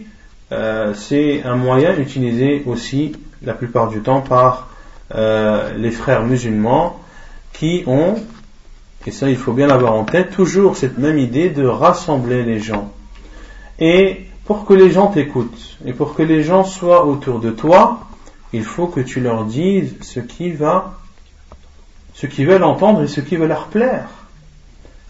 euh, 0.51 0.95
c'est 0.95 1.43
un 1.45 1.57
moyen 1.57 1.95
utilisé 1.99 2.63
aussi 2.65 3.13
la 3.43 3.53
plupart 3.53 3.89
du 3.89 4.01
temps 4.01 4.23
par 4.23 4.71
euh, 5.15 5.75
les 5.77 5.91
frères 5.91 6.25
musulmans 6.25 6.99
qui 7.53 7.85
ont, 7.87 8.15
et 9.07 9.11
ça 9.11 9.31
il 9.31 9.37
faut 9.37 9.53
bien 9.53 9.67
l'avoir 9.67 9.95
en 9.95 10.05
tête, 10.05 10.31
toujours 10.31 10.77
cette 10.77 10.99
même 10.99 11.19
idée 11.19 11.51
de 11.51 11.65
rassembler 11.67 12.43
les 12.43 12.61
gens. 12.61 12.93
Et 13.79 14.27
pour 14.45 14.65
que 14.65 14.75
les 14.75 14.91
gens 14.91 15.09
t'écoutent 15.09 15.79
et 15.87 15.93
pour 15.93 16.15
que 16.15 16.23
les 16.23 16.43
gens 16.43 16.65
soient 16.65 17.07
autour 17.07 17.41
de 17.41 17.51
toi, 17.51 18.01
il 18.53 18.65
faut 18.65 18.87
que 18.87 19.01
tu 19.01 19.21
leur 19.21 19.45
dises 19.45 19.95
ce 20.01 20.21
qui 20.21 20.51
va, 20.51 20.99
ce 22.15 22.27
qu'ils 22.27 22.47
veulent 22.47 22.65
entendre 22.65 23.03
et 23.03 23.07
ce 23.07 23.21
qui 23.21 23.37
va 23.37 23.47
leur 23.47 23.67
plaire. 23.67 24.09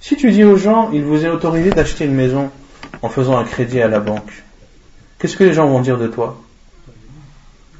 Si 0.00 0.16
tu 0.16 0.30
dis 0.30 0.44
aux 0.44 0.56
gens, 0.56 0.90
il 0.92 1.04
vous 1.04 1.24
est 1.24 1.28
autorisé 1.28 1.70
d'acheter 1.70 2.04
une 2.04 2.14
maison 2.14 2.50
en 3.02 3.08
faisant 3.08 3.36
un 3.36 3.44
crédit 3.44 3.80
à 3.80 3.88
la 3.88 4.00
banque, 4.00 4.44
qu'est-ce 5.18 5.36
que 5.36 5.44
les 5.44 5.52
gens 5.52 5.66
vont 5.66 5.80
dire 5.80 5.98
de 5.98 6.06
toi? 6.06 6.38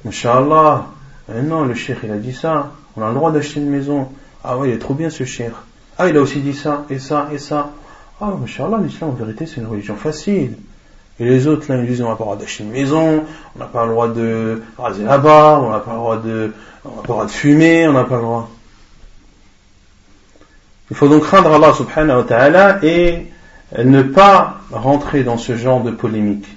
Inch'Allah, 0.07 0.87
eh 1.35 1.43
non, 1.43 1.65
le 1.65 1.75
cheikh 1.75 1.99
il 2.03 2.11
a 2.11 2.17
dit 2.17 2.33
ça, 2.33 2.73
on 2.97 3.03
a 3.03 3.09
le 3.09 3.15
droit 3.15 3.31
d'acheter 3.31 3.61
une 3.61 3.71
maison. 3.71 4.09
Ah 4.43 4.57
ouais, 4.57 4.71
il 4.71 4.75
est 4.75 4.79
trop 4.79 4.95
bien 4.95 5.11
ce 5.11 5.25
cheikh. 5.25 5.53
Ah, 6.03 6.09
il 6.09 6.17
a 6.17 6.23
aussi 6.23 6.41
dit 6.41 6.55
ça, 6.55 6.87
et 6.89 6.99
ça, 6.99 7.29
et 7.31 7.37
ça. 7.37 7.73
Ah, 8.23 8.33
Inch'Allah, 8.43 8.79
l'islam 8.83 9.11
en 9.11 9.13
vérité 9.13 9.45
c'est 9.45 9.61
une 9.61 9.67
religion 9.67 9.97
facile. 9.97 10.55
Et 11.19 11.27
les 11.27 11.47
autres, 11.47 11.71
là, 11.71 11.79
ils 11.79 11.87
disent 11.87 12.01
on 12.01 12.09
n'a 12.09 12.15
pas 12.15 12.25
le 12.25 12.25
droit 12.25 12.37
d'acheter 12.37 12.65
une 12.65 12.71
maison, 12.71 13.25
on 13.55 13.59
n'a 13.59 13.67
pas 13.67 13.85
le 13.85 13.91
droit 13.91 14.09
de 14.09 14.63
raser 14.79 15.05
la 15.05 15.19
barbe, 15.19 15.65
on 15.65 15.71
n'a 15.71 15.81
pas 15.81 15.91
le 15.91 15.99
droit 15.99 16.17
de, 16.17 16.53
on 16.87 16.89
n'a 16.89 16.95
pas 16.95 17.03
le 17.03 17.09
droit 17.09 17.27
de 17.27 17.31
fumer, 17.31 17.87
on 17.87 17.93
n'a 17.93 18.05
pas 18.05 18.17
le 18.17 18.23
droit. 18.23 18.51
Il 20.91 20.97
faut 20.97 21.07
donc 21.07 21.25
craindre 21.25 21.53
Allah 21.53 21.75
subhanahu 21.75 22.17
wa 22.17 22.25
ta'ala 22.25 22.79
et 22.83 23.27
ne 23.77 24.01
pas 24.01 24.57
rentrer 24.73 25.23
dans 25.23 25.37
ce 25.37 25.55
genre 25.59 25.83
de 25.83 25.91
polémique. 25.91 26.49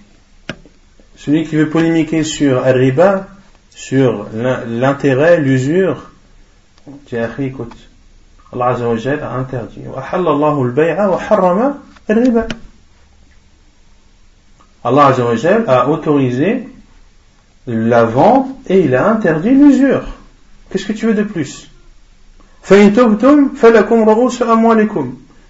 Celui 1.18 1.44
qui 1.44 1.58
veut 1.58 1.68
polémiquer 1.68 2.24
sur 2.24 2.64
al-riba, 2.64 3.28
sur 3.72 4.28
l'intérêt, 4.34 5.42
l'usure, 5.42 6.12
écoute, 7.40 7.76
Allah 8.54 8.78
wa 8.88 8.96
a 8.96 9.38
interdit. 9.38 9.82
Allah 14.84 15.08
Azza 15.08 15.63
a 15.68 15.88
autorisé 15.89 16.68
la 17.68 18.04
vente 18.04 18.50
et 18.68 18.82
il 18.82 18.96
a 18.96 19.08
interdit 19.10 19.52
l'usure. 19.52 20.04
Qu'est-ce 20.70 20.86
que 20.86 20.94
tu 20.94 21.08
veux 21.08 21.13
de 21.13 21.24
plus? 21.24 21.70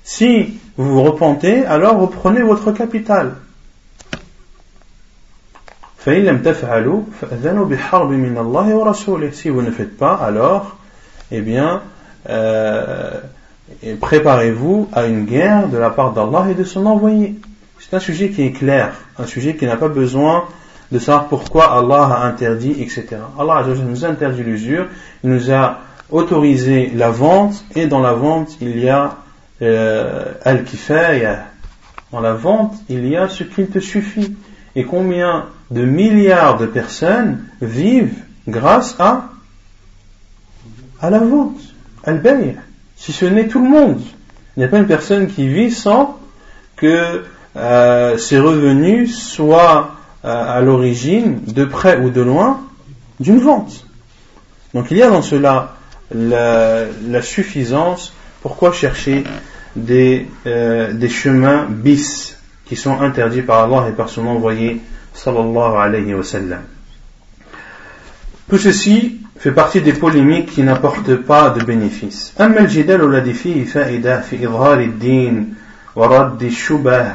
Si 0.04 0.60
vous 0.78 0.86
vous 0.86 1.04
repentez, 1.04 1.66
alors 1.66 2.00
reprenez 2.00 2.42
votre 2.42 2.72
capital. 2.72 3.36
Si 6.00 6.20
vous 9.50 9.62
ne 9.62 9.72
faites 9.72 9.98
pas, 9.98 10.14
alors, 10.16 10.78
eh 11.32 11.42
bien, 11.42 11.82
euh, 12.30 13.20
préparez-vous 14.00 14.90
à 14.94 15.06
une 15.06 15.26
guerre 15.26 15.68
de 15.68 15.78
la 15.78 15.90
part 15.90 16.14
d'Allah 16.14 16.48
et 16.52 16.54
de 16.54 16.64
son 16.64 16.86
envoyé. 16.86 17.36
C'est 17.80 17.96
un 17.96 18.00
sujet 18.00 18.30
qui 18.30 18.44
est 18.44 18.52
clair, 18.52 18.94
un 19.18 19.26
sujet 19.26 19.56
qui 19.56 19.66
n'a 19.66 19.76
pas 19.76 19.90
besoin 19.90 20.46
de 20.92 21.00
savoir 21.00 21.28
pourquoi 21.28 21.74
Allah 21.78 22.06
a 22.06 22.26
interdit, 22.26 22.76
etc. 22.80 23.18
Allah 23.38 23.66
nous 23.68 24.06
a 24.06 24.08
interdit 24.08 24.44
l'usure, 24.44 24.88
il 25.24 25.32
nous 25.32 25.52
a 25.52 25.80
autorisé 26.12 26.92
la 26.94 27.10
vente, 27.10 27.66
et 27.76 27.88
dans 27.88 28.00
la 28.00 28.14
vente, 28.14 28.58
il 28.62 28.80
y 28.80 28.90
a 28.90 29.18
euh, 29.62 30.34
al-kifaya. 30.44 31.46
Dans 32.12 32.20
la 32.20 32.34
vente, 32.34 32.76
il 32.90 33.08
y 33.08 33.18
a 33.18 33.28
ce 33.28 33.44
qu'il 33.44 33.68
te 33.68 33.80
suffit. 33.80 34.36
Et 34.76 34.86
combien 34.86 35.46
de 35.72 35.84
milliards 35.84 36.58
de 36.58 36.68
personnes 36.68 37.46
vivent 37.62 38.16
grâce 38.48 38.96
à, 39.00 39.30
à 41.02 41.10
la 41.10 41.20
vente, 41.20 41.73
al 42.04 42.22
si 42.96 43.12
ce 43.12 43.26
n'est 43.26 43.48
tout 43.48 43.64
le 43.64 43.70
monde. 43.70 44.02
Il 44.56 44.60
n'y 44.60 44.66
a 44.66 44.68
pas 44.68 44.78
une 44.78 44.88
personne 44.88 45.28
qui 45.28 45.48
vit 45.48 45.72
sans 45.72 46.20
que 46.76 47.24
euh, 47.56 48.18
ses 48.18 48.40
revenus 48.40 49.18
soient 49.18 49.96
euh, 50.26 50.58
à 50.58 50.62
l'origine, 50.62 51.42
de 51.46 51.66
près 51.66 51.98
ou 52.00 52.10
de 52.10 52.22
loin, 52.22 52.62
d'une 53.20 53.40
vente. 53.40 53.86
Donc 54.74 54.88
il 54.92 54.98
y 54.98 55.04
a 55.04 55.10
dans 55.10 55.22
cela 55.22 55.76
la, 56.14 57.22
suffisance. 57.22 58.14
Pourquoi 58.42 58.72
chercher 58.72 59.24
des, 59.76 60.28
euh, 60.46 60.94
des 60.94 61.10
chemins 61.10 61.68
bis 61.70 62.38
qui 62.66 62.76
sont 62.76 63.00
interdits 63.02 63.42
par 63.42 63.64
Allah 63.64 63.90
et 63.90 63.94
par 63.94 64.10
son 64.10 64.28
envoyé 64.28 64.82
sallallahu 65.14 65.78
alayhi 65.78 66.14
wa. 66.14 66.24
Tout 68.50 68.58
ceci 68.58 69.23
fait 69.44 69.52
partie 69.52 69.82
des 69.82 69.92
polémiques 69.92 70.52
qui 70.52 70.64
n'apportent 70.64 71.16
pas 71.18 71.50
de 71.50 71.62
bénéfice. 71.66 72.34
أما 72.40 72.60
الجدال 72.60 73.02
الذي 73.02 73.34
فيه 73.34 73.66
فائدة 73.66 74.22
في 74.22 74.48
إظهار 74.48 74.80
الدين 74.80 75.56
ورد 75.96 76.44
الشبه 76.44 77.12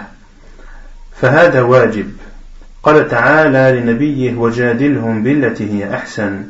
فهذا 1.17 1.63
واجب. 1.63 2.07
قال 2.83 3.09
تعالى 3.09 3.81
لنبيه 3.81 4.35
وجادلهم 4.35 5.23
بالتي 5.23 5.73
هي 5.73 5.95
أحسن 5.95 6.43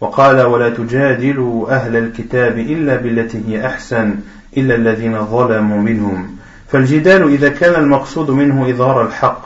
وقال 0.00 0.40
ولا 0.40 0.70
تجادلوا 0.70 1.74
أهل 1.74 1.96
الكتاب 1.96 2.58
إلا 2.58 2.96
بالتي 2.96 3.42
هي 3.48 3.66
أحسن 3.66 4.14
إلا 4.56 4.74
الذين 4.74 5.24
ظلموا 5.26 5.78
منهم 5.78 6.36
فالجدال 6.68 7.32
إذا 7.32 7.48
كان 7.48 7.82
المقصود 7.82 8.30
منه 8.30 8.70
إظهار 8.70 9.06
الحق 9.06 9.42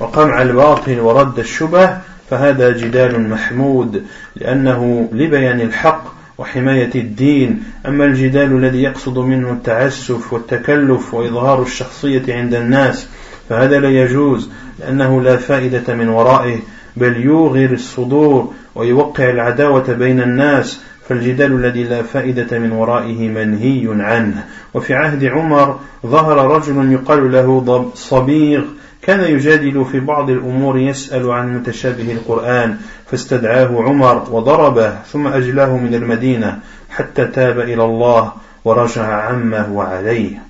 وقمع 0.00 0.42
الباطل 0.42 1.00
ورد 1.00 1.38
الشبه 1.38 1.98
فهذا 2.30 2.70
جدال 2.70 3.28
محمود 3.28 4.04
لأنه 4.36 5.08
لبيان 5.12 5.60
الحق 5.60 6.04
وحماية 6.38 6.90
الدين. 6.94 7.62
أما 7.86 8.04
الجدال 8.04 8.52
الذي 8.52 8.82
يقصد 8.82 9.18
منه 9.18 9.50
التعسف 9.50 10.32
والتكلف 10.32 11.14
وإظهار 11.14 11.62
الشخصية 11.62 12.34
عند 12.34 12.54
الناس 12.54 13.08
فهذا 13.48 13.80
لا 13.80 13.88
يجوز 13.88 14.50
لأنه 14.80 15.22
لا 15.22 15.36
فائدة 15.36 15.94
من 15.94 16.08
ورائه 16.08 16.58
بل 16.96 17.16
يوغر 17.16 17.70
الصدور 17.72 18.52
ويوقع 18.74 19.30
العداوة 19.30 19.92
بين 19.92 20.20
الناس. 20.20 20.80
فالجدال 21.08 21.52
الذي 21.52 21.84
لا 21.84 22.02
فائدة 22.02 22.58
من 22.58 22.72
ورائه 22.72 23.28
منهي 23.28 24.02
عنه. 24.02 24.44
وفي 24.74 24.94
عهد 24.94 25.24
عمر 25.24 25.78
ظهر 26.06 26.56
رجل 26.56 26.92
يقال 26.92 27.32
له 27.32 27.90
صبيغ 27.94 28.64
كان 29.04 29.20
يجادل 29.20 29.84
في 29.84 30.00
بعض 30.00 30.30
الأمور 30.30 30.78
يسأل 30.78 31.30
عن 31.30 31.56
متشابه 31.56 32.12
القرآن 32.12 32.78
فاستدعاه 33.06 33.82
عمر 33.82 34.28
وضربه 34.30 35.02
ثم 35.02 35.26
أجلاه 35.26 35.76
من 35.76 35.94
المدينة 35.94 36.58
حتى 36.90 37.24
تاب 37.24 37.60
إلى 37.60 37.84
الله 37.84 38.32
ورجع 38.64 39.04
عمه 39.04 39.72
وعليه 39.72 40.44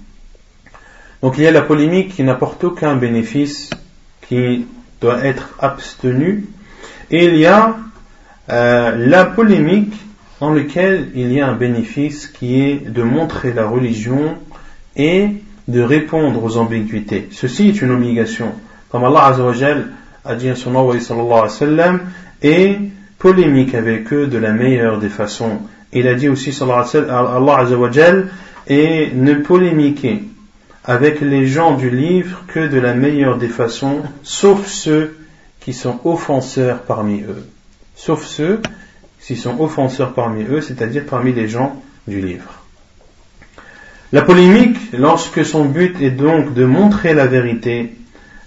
Donc 1.22 1.38
il 1.38 1.44
y 1.44 1.46
a 1.46 1.50
la 1.50 1.62
polémique 1.62 2.14
qui 2.16 2.22
n'apporte 2.22 2.62
aucun 2.64 2.96
bénéfice, 2.96 3.70
qui 4.28 4.66
doit 5.00 5.24
être 5.24 5.54
abstenu, 5.58 6.44
et 7.10 7.24
il 7.24 7.36
y 7.36 7.46
a 7.46 7.76
euh, 8.50 8.94
la 8.94 9.24
polémique 9.24 9.94
dans 10.40 10.52
laquelle 10.52 11.08
il 11.14 11.32
y 11.32 11.40
a 11.40 11.48
un 11.48 11.54
bénéfice 11.54 12.26
qui 12.26 12.60
est 12.60 12.90
de 12.90 13.02
montrer 13.02 13.54
la 13.54 13.66
religion 13.66 14.36
et 14.96 15.30
de 15.68 15.80
répondre 15.80 16.42
aux 16.42 16.56
ambiguïtés. 16.56 17.28
Ceci 17.30 17.68
est 17.68 17.82
une 17.82 17.90
obligation. 17.90 18.52
Comme 18.90 19.04
Allah 19.04 19.26
Azzawajal 19.26 19.88
a 20.24 20.34
dit 20.34 20.48
à 20.48 20.56
son 20.56 20.74
envoyé 20.74 21.00
sallallahu 21.00 21.32
alayhi 21.32 21.42
wa 21.42 21.48
sallam, 21.48 22.00
et 22.42 22.76
polémique 23.18 23.74
avec 23.74 24.12
eux 24.12 24.26
de 24.26 24.38
la 24.38 24.52
meilleure 24.52 24.98
des 24.98 25.08
façons. 25.08 25.58
Il 25.92 26.06
a 26.08 26.14
dit 26.14 26.28
aussi 26.28 26.52
sallallahu 26.52 26.96
alayhi 26.96 27.44
wa 27.44 27.58
Azzawajal, 27.58 28.28
et 28.66 29.10
ne 29.14 29.34
polémiquez 29.34 30.22
avec 30.84 31.20
les 31.20 31.46
gens 31.46 31.76
du 31.76 31.88
livre 31.90 32.44
que 32.46 32.66
de 32.66 32.78
la 32.78 32.94
meilleure 32.94 33.38
des 33.38 33.48
façons, 33.48 34.02
sauf 34.22 34.66
ceux 34.66 35.16
qui 35.60 35.72
sont 35.72 35.98
offenseurs 36.04 36.82
parmi 36.82 37.22
eux. 37.22 37.46
Sauf 37.96 38.24
ceux 38.24 38.60
qui 39.20 39.36
sont 39.36 39.58
offenseurs 39.60 40.12
parmi 40.12 40.44
eux, 40.44 40.60
c'est-à-dire 40.60 41.04
parmi 41.08 41.32
les 41.32 41.48
gens 41.48 41.82
du 42.06 42.20
livre. 42.20 42.63
La 44.14 44.22
polémique, 44.22 44.78
lorsque 44.96 45.44
son 45.44 45.64
but 45.64 46.00
est 46.00 46.12
donc 46.12 46.54
de 46.54 46.64
montrer 46.64 47.14
la 47.14 47.26
vérité 47.26 47.96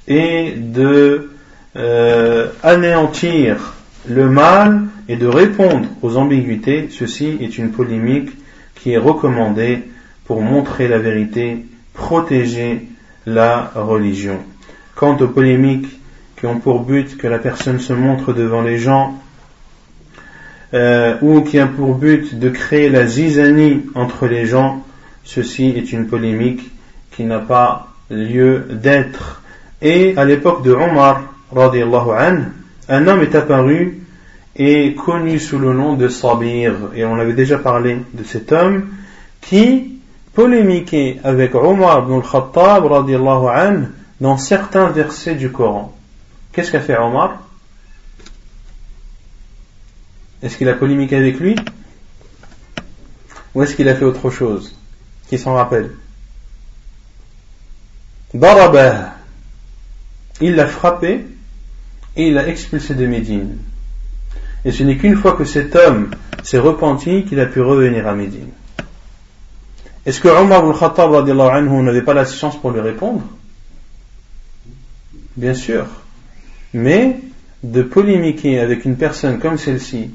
et 0.08 0.54
de 0.56 1.32
euh, 1.76 2.48
anéantir 2.64 3.74
le 4.08 4.30
mal 4.30 4.84
et 5.10 5.18
de 5.18 5.28
répondre 5.28 5.90
aux 6.02 6.16
ambiguïtés, 6.16 6.88
ceci 6.90 7.38
est 7.42 7.58
une 7.58 7.72
polémique 7.72 8.30
qui 8.76 8.94
est 8.94 8.98
recommandée 8.98 9.84
pour 10.24 10.42
montrer 10.42 10.88
la 10.88 11.00
vérité, 11.00 11.66
protéger 11.94 12.88
la 13.26 13.70
religion. 13.76 14.40
Quant 14.96 15.18
aux 15.18 15.28
polémiques 15.28 16.00
qui 16.38 16.46
ont 16.46 16.60
pour 16.60 16.84
but 16.84 17.18
que 17.18 17.28
la 17.28 17.40
personne 17.40 17.82
se 17.82 17.92
montre 17.92 18.32
devant 18.32 18.62
les 18.62 18.78
gens, 18.78 19.22
euh, 20.74 21.18
ou 21.22 21.42
qui 21.42 21.60
a 21.60 21.68
pour 21.68 21.96
but 21.96 22.40
de 22.40 22.48
créer 22.48 22.88
la 22.88 23.06
zizanie 23.06 23.82
entre 23.96 24.28
les 24.28 24.46
gens, 24.46 24.86
ceci 25.28 25.68
est 25.76 25.92
une 25.92 26.08
polémique 26.08 26.72
qui 27.12 27.26
n'a 27.26 27.40
pas 27.40 27.90
lieu 28.10 28.66
d'être. 28.72 29.42
Et 29.82 30.18
à 30.18 30.24
l'époque 30.24 30.64
de 30.64 30.72
Omar, 30.72 31.22
un 31.54 33.08
homme 33.08 33.22
est 33.22 33.36
apparu 33.36 34.02
est 34.56 34.96
connu 34.96 35.38
sous 35.38 35.60
le 35.60 35.74
nom 35.74 35.94
de 35.94 36.08
Sabir. 36.08 36.74
Et 36.96 37.06
on 37.06 37.20
avait 37.20 37.34
déjà 37.34 37.60
parlé 37.60 38.00
de 38.14 38.24
cet 38.24 38.52
homme 38.52 38.90
qui 39.42 40.00
polémiquait 40.34 41.20
avec 41.24 41.54
Omar 41.56 42.06
ibn 42.06 42.16
al-Khattab 42.16 42.88
dans 44.20 44.38
certains 44.38 44.90
versets 44.90 45.36
du 45.36 45.52
Coran. 45.52 45.94
Qu'est-ce 46.54 46.72
qu'a 46.72 46.80
fait 46.80 46.98
Omar? 46.98 47.44
Est-ce 50.42 50.58
qu'il 50.58 50.70
a 50.70 50.74
polémiqué 50.74 51.18
avec 51.18 51.40
lui? 51.40 51.56
Ou 53.54 53.64
est-ce 53.64 53.76
qu'il 53.76 53.90
a 53.90 53.96
fait 53.96 54.06
autre 54.06 54.30
chose? 54.30 54.77
Qui 55.30 55.38
s'en 55.38 55.54
rappelle 55.54 55.92
Darabah. 58.34 59.16
Il 60.42 60.56
l'a 60.56 60.68
frappé 60.68 61.26
et 62.16 62.28
il 62.28 62.34
l'a 62.34 62.48
expulsé 62.48 62.94
de 62.94 63.06
Médine. 63.06 63.58
Et 64.66 64.72
ce 64.72 64.84
n'est 64.84 64.98
qu'une 64.98 65.16
fois 65.16 65.34
que 65.34 65.46
cet 65.46 65.76
homme 65.76 66.12
s'est 66.44 66.60
repenti 66.60 67.26
qu'il 67.26 67.40
a 67.40 67.46
pu 67.46 67.62
revenir 67.62 68.08
à 68.08 68.14
Médine. 68.14 68.50
Est-ce 70.06 70.20
que 70.22 70.28
Omar 70.28 70.66
al-Khattab 70.66 71.28
n'avait 71.28 72.02
pas 72.02 72.14
l'assistance 72.14 72.60
pour 72.60 72.72
lui 72.72 72.80
répondre? 72.80 73.24
Bien 75.36 75.54
sûr. 75.54 75.86
Mais 76.74 77.20
de 77.64 77.82
polémiquer 77.82 78.60
avec 78.60 78.86
une 78.86 78.98
personne 78.98 79.40
comme 79.40 79.58
celle-ci, 79.58 80.12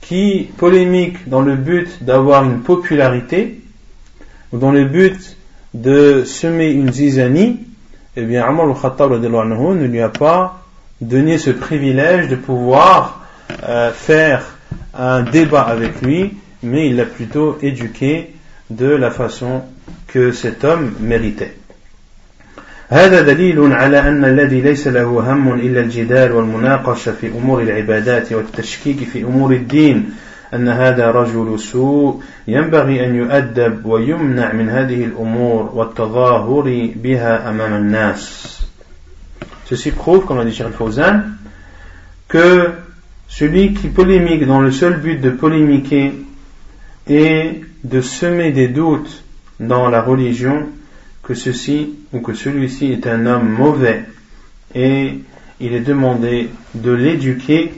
qui 0.00 0.48
polémique 0.56 1.28
dans 1.28 1.42
le 1.42 1.56
but 1.56 2.02
d'avoir 2.02 2.44
une 2.44 2.60
popularité, 2.60 3.60
dans 4.51 4.71
le 4.71 4.85
but 4.85 5.37
de 5.73 6.23
semer 6.25 6.71
une 6.71 6.91
zizanie, 6.91 7.59
eh 8.15 8.25
bien 8.25 8.47
Omar 8.47 8.67
al-Khattab 8.69 9.11
ne 9.13 9.85
lui 9.85 10.01
a 10.01 10.09
pas 10.09 10.61
donné 11.01 11.37
ce 11.37 11.49
privilège 11.49 12.27
de 12.27 12.35
pouvoir 12.35 13.25
euh, 13.67 13.91
faire 13.91 14.43
un 14.93 15.23
débat 15.23 15.61
avec 15.61 16.01
lui, 16.01 16.33
mais 16.61 16.87
il 16.87 16.95
l'a 16.95 17.05
plutôt 17.05 17.57
éduqué 17.61 18.33
de 18.69 18.87
la 18.87 19.11
façon 19.11 19.63
que 20.07 20.31
cet 20.31 20.63
homme 20.63 20.93
méritait. 20.99 21.55
هذا 22.89 23.21
دليل 23.21 23.73
على 23.73 23.99
أن 23.99 24.25
الذي 24.25 24.61
ليس 24.61 24.87
له 24.87 25.03
هم 25.33 25.53
إلا 25.53 25.79
الجدال 25.81 26.31
والمناقشة 26.31 27.11
في 27.11 27.27
أمور 27.27 27.61
العبادات 27.61 28.33
والتشكيك 28.33 29.03
في 29.13 29.23
أمور 29.23 29.51
الدين 29.51 30.09
أن 30.53 30.67
هذا 30.67 31.11
رجل 31.11 31.59
سوء 31.59 32.21
ينبغي 32.47 33.05
أن 33.05 33.15
يؤدب 33.15 33.85
ويمنع 33.85 34.53
من 34.53 34.69
هذه 34.69 35.05
الأمور 35.05 35.71
والتظاهر 35.73 36.91
بها 36.95 37.49
أمام 37.49 37.73
الناس. 37.73 38.59
Ceci 39.65 39.91
prouve, 39.91 40.25
comme 40.25 40.37
l'a 40.37 40.45
dit 40.45 40.53
Cheikh 40.53 40.73
Fawzan, 40.73 41.23
que 42.27 42.69
celui 43.27 43.73
qui 43.73 43.87
polémique 43.87 44.45
dans 44.45 44.59
le 44.59 44.71
seul 44.71 44.97
but 44.97 45.19
de 45.19 45.29
polémiquer 45.29 46.13
et 47.07 47.61
de 47.83 48.01
semer 48.01 48.51
des 48.51 48.67
doutes 48.67 49.23
dans 49.59 49.89
la 49.89 50.01
religion, 50.01 50.67
que 51.23 51.33
ceci 51.33 51.95
ou 52.11 52.19
que 52.19 52.33
celui-ci 52.33 52.91
est 52.91 53.07
un 53.07 53.25
homme 53.25 53.49
mauvais 53.49 54.03
et 54.75 55.19
il 55.59 55.73
est 55.73 55.79
demandé 55.79 56.49
de 56.75 56.91
l'éduquer 56.91 57.73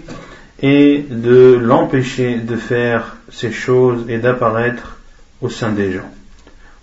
et 0.61 1.05
de 1.09 1.59
l'empêcher 1.61 2.35
de 2.37 2.55
faire 2.55 3.17
ces 3.29 3.51
choses 3.51 4.05
et 4.09 4.17
d'apparaître 4.17 4.97
au 5.41 5.49
sein 5.49 5.71
des 5.71 5.91
gens. 5.91 6.11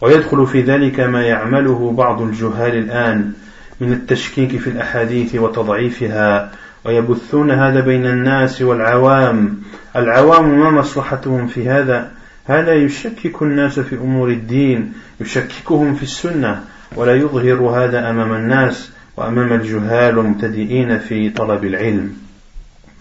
ويدخل 0.02 0.46
في 0.46 0.62
ذلك 0.62 1.00
ما 1.00 1.22
يعمله 1.22 1.92
بعض 1.96 2.22
الجهال 2.22 2.74
الآن 2.74 3.32
من 3.80 3.92
التشكيك 3.92 4.56
في 4.56 4.70
الأحاديث 4.70 5.34
وتضعيفها 5.34 6.52
ويبثون 6.84 7.50
هذا 7.50 7.80
بين 7.80 8.06
الناس 8.06 8.62
والعوام 8.62 9.62
العوام 9.96 10.58
ما 10.58 10.70
مصلحتهم 10.70 11.46
في 11.46 11.68
هذا 11.68 12.10
هذا 12.44 12.74
يشكك 12.74 13.42
الناس 13.42 13.80
في 13.80 13.96
أمور 13.96 14.28
الدين 14.28 14.92
يشككهم 15.20 15.94
في 15.94 16.02
السنة 16.02 16.64
ولا 16.96 17.14
يظهر 17.14 17.84
هذا 17.84 18.10
أمام 18.10 18.32
الناس 18.34 18.90
وأمام 19.16 19.52
الجهال 19.52 20.18
المبتدئين 20.18 20.98
في 20.98 21.30
طلب 21.30 21.64
العلم 21.64 22.12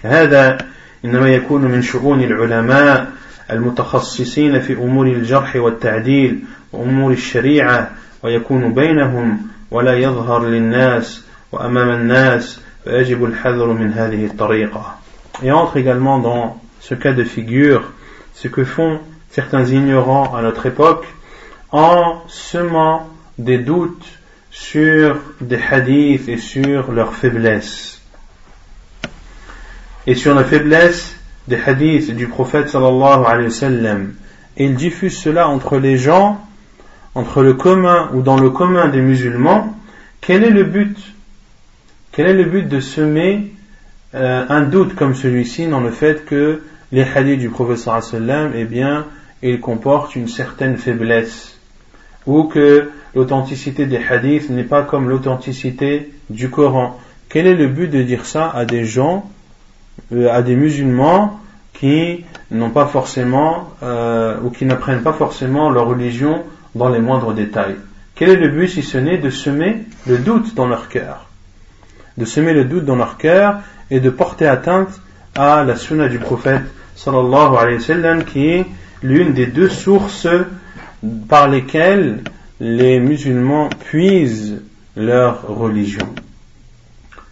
هذا 0.02 0.58
إنما 1.04 1.28
يكون 1.28 1.62
من 1.62 1.82
شؤون 1.82 2.22
العلماء 2.22 3.12
المتخصصين 3.50 4.60
في 4.60 4.72
أمور 4.72 5.06
الجرح 5.06 5.56
والتعديل 5.56 6.44
وأمور 6.72 7.12
الشريعة 7.12 7.90
ويكون 8.22 8.74
بينهم 8.74 9.38
ولا 9.70 9.94
يظهر 9.94 10.46
للناس 10.46 11.24
وأمام 11.52 11.90
الناس 11.90 12.60
فيجب 12.84 13.24
الحذر 13.24 13.66
من 13.66 13.92
هذه 13.92 14.26
الطريقة. 14.26 14.98
Et 15.42 15.52
entre 15.52 15.76
également 15.76 16.18
dans 16.18 16.60
ce 16.80 16.94
cas 16.94 17.12
de 17.12 17.24
figure 17.24 17.92
ce 18.34 18.48
que 18.48 18.64
font 18.64 19.00
certains 19.30 19.64
ignorants 19.64 20.34
à 20.34 20.42
notre 20.42 20.66
époque 20.66 21.06
en 21.72 22.22
semant 22.26 23.08
des 23.38 23.58
doutes 23.58 24.06
sur 24.50 25.18
des 25.40 25.60
hadiths 25.70 26.28
et 26.28 26.38
sur 26.38 26.92
leur 26.92 27.12
faiblesse. 27.12 27.95
Et 30.06 30.14
sur 30.14 30.34
la 30.34 30.44
faiblesse 30.44 31.16
des 31.48 31.56
hadiths 31.56 32.14
du 32.14 32.26
prophète 32.26 32.68
sallallahu 32.68 33.24
alayhi 33.26 33.48
wa 33.48 33.50
sallam. 33.50 34.14
Et 34.56 34.66
ils 34.66 34.74
diffusent 34.74 35.18
cela 35.18 35.48
entre 35.48 35.78
les 35.78 35.96
gens, 35.96 36.40
entre 37.14 37.42
le 37.42 37.54
commun 37.54 38.10
ou 38.14 38.22
dans 38.22 38.38
le 38.38 38.50
commun 38.50 38.88
des 38.88 39.00
musulmans. 39.00 39.76
Quel 40.20 40.44
est 40.44 40.50
le 40.50 40.64
but? 40.64 40.96
Quel 42.12 42.28
est 42.28 42.34
le 42.34 42.44
but 42.44 42.68
de 42.68 42.80
semer 42.80 43.52
euh, 44.14 44.44
un 44.48 44.62
doute 44.62 44.94
comme 44.94 45.14
celui-ci 45.14 45.66
dans 45.66 45.80
le 45.80 45.90
fait 45.90 46.24
que 46.24 46.62
les 46.92 47.02
hadiths 47.02 47.40
du 47.40 47.50
prophète 47.50 47.78
sallallahu 47.78 48.08
alayhi 48.08 48.22
wa 48.22 48.28
sallam, 48.28 48.52
eh 48.54 48.64
bien, 48.64 49.06
ils 49.42 49.60
comportent 49.60 50.16
une 50.16 50.28
certaine 50.28 50.76
faiblesse 50.76 51.56
ou 52.26 52.44
que 52.44 52.90
l'authenticité 53.14 53.86
des 53.86 53.98
hadiths 53.98 54.50
n'est 54.50 54.64
pas 54.64 54.82
comme 54.82 55.08
l'authenticité 55.08 56.12
du 56.28 56.50
Coran. 56.50 56.98
Quel 57.28 57.46
est 57.46 57.54
le 57.54 57.68
but 57.68 57.88
de 57.88 58.02
dire 58.02 58.26
ça 58.26 58.50
à 58.50 58.64
des 58.64 58.84
gens, 58.84 59.30
à 60.12 60.42
des 60.42 60.56
musulmans 60.56 61.40
qui 61.72 62.24
n'ont 62.50 62.70
pas 62.70 62.86
forcément 62.86 63.70
euh, 63.82 64.38
ou 64.42 64.50
qui 64.50 64.64
n'apprennent 64.64 65.02
pas 65.02 65.12
forcément 65.12 65.70
leur 65.70 65.86
religion 65.86 66.44
dans 66.74 66.88
les 66.88 67.00
moindres 67.00 67.34
détails 67.34 67.76
Quel 68.14 68.30
est 68.30 68.36
le 68.36 68.48
but 68.48 68.68
si 68.68 68.82
ce 68.82 68.98
n'est 68.98 69.18
de 69.18 69.30
semer 69.30 69.84
le 70.06 70.18
doute 70.18 70.54
dans 70.54 70.66
leur 70.66 70.88
cœur? 70.88 71.28
De 72.16 72.24
semer 72.24 72.54
le 72.54 72.64
doute 72.64 72.84
dans 72.84 72.96
leur 72.96 73.18
cœur 73.18 73.60
et 73.90 74.00
de 74.00 74.10
porter 74.10 74.46
atteinte 74.46 75.00
à 75.34 75.64
la 75.64 75.76
sunna 75.76 76.08
du 76.08 76.18
prophète 76.18 76.62
sallallahu 76.94 77.56
alayhi 77.56 77.76
wa 77.76 77.82
sallam 77.82 78.24
qui 78.24 78.46
est 78.46 78.66
l'une 79.02 79.34
des 79.34 79.46
deux 79.46 79.68
sources 79.68 80.28
par 81.28 81.48
lesquelles 81.48 82.22
les 82.60 83.00
musulmans 83.00 83.68
puisent 83.68 84.62
leur 84.96 85.46
religion. 85.46 86.08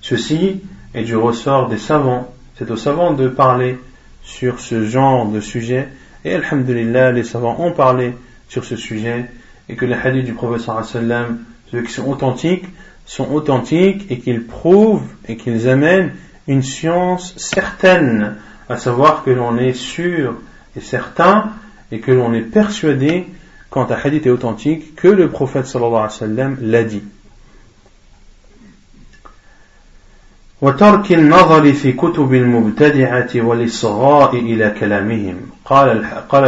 Ceci 0.00 0.60
est 0.92 1.04
du 1.04 1.16
ressort 1.16 1.68
des 1.68 1.78
savants. 1.78 2.33
C'est 2.56 2.70
aux 2.70 2.76
savants 2.76 3.12
de 3.12 3.28
parler 3.28 3.78
sur 4.22 4.60
ce 4.60 4.84
genre 4.84 5.26
de 5.26 5.40
sujet. 5.40 5.88
Et 6.24 6.34
alhamdulillah, 6.34 7.12
les 7.12 7.24
savants 7.24 7.56
ont 7.58 7.72
parlé 7.72 8.14
sur 8.48 8.64
ce 8.64 8.76
sujet 8.76 9.26
et 9.68 9.74
que 9.74 9.84
les 9.84 9.94
hadiths 9.94 10.24
du 10.24 10.34
prophète 10.34 10.66
sallam, 10.84 11.40
ceux 11.70 11.82
qui 11.82 11.92
sont 11.92 12.08
authentiques, 12.08 12.66
sont 13.06 13.30
authentiques 13.32 14.06
et 14.10 14.18
qu'ils 14.18 14.46
prouvent 14.46 15.06
et 15.28 15.36
qu'ils 15.36 15.68
amènent 15.68 16.12
une 16.46 16.62
science 16.62 17.34
certaine, 17.36 18.36
à 18.68 18.76
savoir 18.76 19.24
que 19.24 19.30
l'on 19.30 19.58
est 19.58 19.72
sûr 19.74 20.36
et 20.76 20.80
certain 20.80 21.50
et 21.90 22.00
que 22.00 22.12
l'on 22.12 22.32
est 22.34 22.42
persuadé 22.42 23.26
quand 23.68 23.90
un 23.90 23.96
hadith 24.02 24.26
est 24.26 24.30
authentique 24.30 24.94
que 24.94 25.08
le 25.08 25.28
prophète 25.28 25.66
sallallahu 25.66 25.94
alayhi 25.94 26.04
wa 26.04 26.10
sallam 26.10 26.56
l'a 26.60 26.84
dit. 26.84 27.02
وترك 30.63 31.11
النظر 31.11 31.73
في 31.73 31.91
كتب 31.91 32.33
المبتدعة 32.33 33.29
والإصغاء 33.35 34.35
إلى 34.35 34.75
كلامهم 34.79 35.35
قال 35.65 36.05
قال 36.29 36.43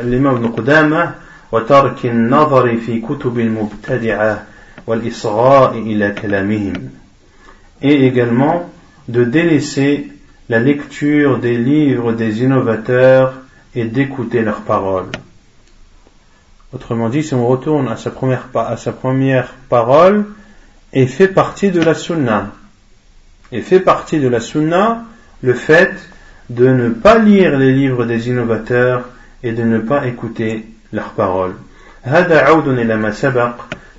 الإمام 0.00 0.34
ابن 0.34 0.46
قدامة 0.48 1.14
وترك 1.52 2.06
النظر 2.06 2.76
في 2.76 3.00
كتب 3.00 3.38
المبتدعة 3.38 4.42
والإصغاء 4.86 5.78
إلى 5.78 6.10
كلامهم 6.22 6.90
et 7.82 8.06
également 8.06 8.70
de 9.08 9.24
délaisser 9.24 10.08
la 10.48 10.60
lecture 10.60 11.38
des 11.38 11.56
livres 11.56 12.12
des 12.12 12.42
innovateurs 12.42 13.34
et 13.74 13.84
d'écouter 13.84 14.42
leurs 14.42 14.60
paroles. 14.60 15.10
Autrement 16.72 17.08
dit, 17.08 17.22
si 17.22 17.34
on 17.34 17.46
retourne 17.46 17.88
à 17.88 17.96
sa 17.96 18.10
première, 18.10 18.48
à 18.54 18.76
sa 18.76 18.92
première 18.92 19.54
parole, 19.68 20.26
et 20.92 21.06
fait 21.06 21.28
partie 21.28 21.70
de 21.70 21.80
la 21.80 21.94
sunna. 21.94 22.52
Et 23.52 23.60
fait 23.60 23.80
partie 23.80 24.18
de 24.18 24.28
la 24.28 24.40
sunna 24.40 25.04
le 25.42 25.54
fait 25.54 25.92
de 26.50 26.68
ne 26.68 26.88
pas 26.90 27.18
lire 27.18 27.58
les 27.58 27.72
livres 27.72 28.04
des 28.04 28.28
innovateurs 28.28 29.08
et 29.42 29.52
de 29.52 29.62
ne 29.62 29.78
pas 29.78 30.06
écouter 30.06 30.66
leurs 30.92 31.10
paroles. 31.10 31.54
هذا 32.02 32.40
عود 32.40 32.68
إلى 32.68 32.96
ما 32.96 33.10
سبق 33.10 33.54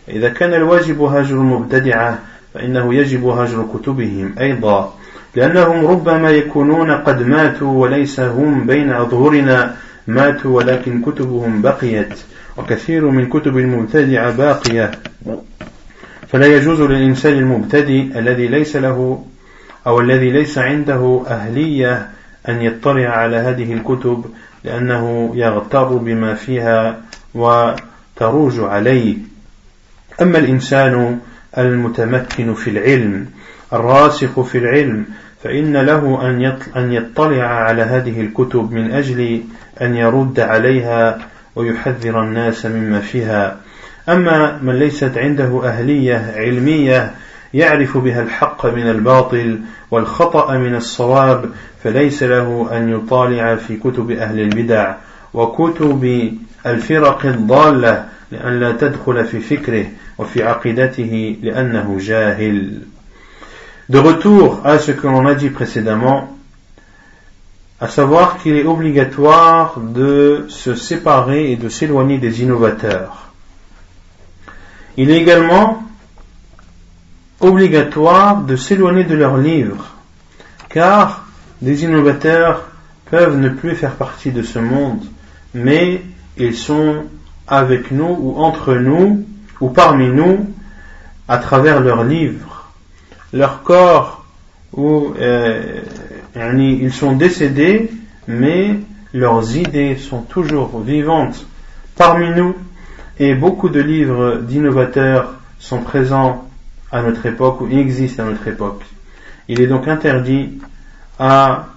إذا 0.10 0.30
كان 0.30 0.54
الواجب 0.54 1.02
هجر 1.02 1.36
المبتدعة 1.36 2.20
فإنه 2.54 2.94
يجب 2.94 3.26
هجر 3.26 3.66
كتبهم 3.74 4.36
أيضا 4.40 4.94
لأنهم 5.36 5.86
ربما 5.86 6.30
يكونون 6.32 6.92
قد 6.92 7.24
ماتوا 7.24 7.82
وليس 7.82 8.20
هم 8.20 8.66
بين 8.66 8.94
أظهرنا 8.94 9.76
ماتوا 10.08 10.58
ولكن 10.58 11.02
كتبهم 11.02 11.62
بقيت 11.62 12.14
وكثير 12.58 13.10
من 13.10 13.30
كتب 13.30 13.58
المبتدع 13.58 14.30
باقية 14.30 14.92
فلا 16.28 16.48
يجوز 16.48 16.82
للإنسان 16.82 17.34
المبتدئ 17.34 18.20
الذي 18.20 18.48
ليس 18.48 18.76
له 18.76 19.26
أو 19.87 20.01
الذي 20.01 20.31
ليس 20.31 20.59
عنده 20.59 21.23
أهلية 21.27 22.09
أن 22.49 22.63
يطلع 22.63 23.09
على 23.09 23.37
هذه 23.37 23.73
الكتب 23.73 24.25
لأنه 24.65 25.33
يغتر 25.35 25.97
بما 25.97 26.35
فيها 26.35 27.01
وتروج 27.35 28.61
عليه. 28.61 29.17
أما 30.23 30.39
الإنسان 30.39 31.19
المتمكن 31.59 32.55
في 32.55 32.71
العلم 32.71 33.27
الراسخ 33.73 34.41
في 34.41 34.59
العلم 34.59 35.05
فإن 35.43 35.77
له 35.77 36.31
أن 36.77 36.93
يطلع 36.93 37.45
على 37.45 37.83
هذه 37.83 38.21
الكتب 38.21 38.73
من 38.73 38.91
أجل 38.91 39.43
أن 39.83 39.95
يرد 39.95 40.41
عليها 40.41 41.19
ويحذر 41.57 42.23
الناس 42.23 42.67
مما 42.67 43.01
فيها. 43.01 43.57
أما 44.09 44.59
من 44.63 44.75
ليست 44.79 45.19
عنده 45.19 45.61
أهلية 45.65 46.35
علمية 46.37 47.15
يعرف 47.55 47.97
بها 47.99 48.23
الحق 48.23 48.67
من 48.67 48.91
الباطل 48.91 49.61
والخطأ 49.91 50.57
من 50.57 50.75
الصواب 50.75 51.51
فليس 51.85 52.23
له 52.23 52.69
أن 52.73 52.93
يطالع 52.93 53.57
في 53.57 53.77
كتب 53.77 54.11
أهل 54.11 54.41
البدع 54.41 54.95
وكتب 55.35 56.33
الفرق 56.67 57.27
الضالة 57.27 58.09
لأن 58.33 58.61
لا 58.61 58.73
تدخل 58.73 59.25
في 59.25 59.41
فكره 59.41 59.87
وفي 60.19 60.43
عقيدته 60.45 61.37
لأنه 61.43 61.97
جاهل 62.01 62.81
De 63.89 63.99
retour 63.99 64.61
à 64.65 64.79
ce 64.79 64.93
que 64.93 65.07
l'on 65.07 65.25
a 65.25 65.35
dit 65.35 65.49
précédemment, 65.49 66.37
à 67.81 67.89
savoir 67.89 68.37
qu'il 68.37 68.55
est 68.55 68.67
obligatoire 68.67 69.81
de 69.81 70.45
se 70.51 70.75
séparer 70.75 71.53
et 71.53 71.57
de 71.57 71.71
s'éloigner 71.71 72.19
des 72.19 72.43
innovateurs. 72.43 73.31
Il 74.99 75.11
est 75.11 75.17
également 75.17 75.88
obligatoire 77.41 78.43
de 78.43 78.57
s'éloigner 78.57 79.05
de 79.05 79.15
leurs 79.15 79.37
livres, 79.37 79.95
car 80.69 81.27
des 81.63 81.85
innovateurs 81.85 82.69
peuvent 83.11 83.39
ne 83.39 83.49
plus 83.49 83.75
faire 83.75 83.95
partie 83.95 84.31
de 84.31 84.43
ce 84.43 84.59
monde, 84.59 85.03
mais 85.55 86.03
ils 86.37 86.55
sont 86.55 87.05
avec 87.47 87.91
nous 87.91 88.17
ou 88.21 88.37
entre 88.39 88.75
nous 88.75 89.25
ou 89.61 89.71
parmi 89.71 90.09
nous 90.09 90.47
à 91.27 91.39
travers 91.39 91.81
leurs 91.81 92.05
livres. 92.05 92.71
Leur 93.33 93.63
corps 93.63 94.25
ou 94.73 95.15
euh, 95.19 95.81
ils 96.37 96.93
sont 96.93 97.13
décédés, 97.13 97.91
mais 98.27 98.79
leurs 99.13 99.57
idées 99.57 99.97
sont 99.97 100.23
toujours 100.23 100.81
vivantes 100.81 101.47
parmi 101.97 102.31
nous 102.31 102.55
et 103.19 103.35
beaucoup 103.35 103.69
de 103.69 103.81
livres 103.81 104.37
d'innovateurs 104.37 105.35
sont 105.59 105.81
présents 105.81 106.48
à 106.91 107.03
notre 107.03 107.27
époque 107.27 107.61
ou 107.61 107.69
existent 107.69 108.25
à 108.25 108.31
notre 108.31 108.47
époque. 108.49 108.83
Il 109.49 109.61
est 109.61 109.67
donc 109.67 109.89
interdit 109.89 110.59
à 111.19 111.69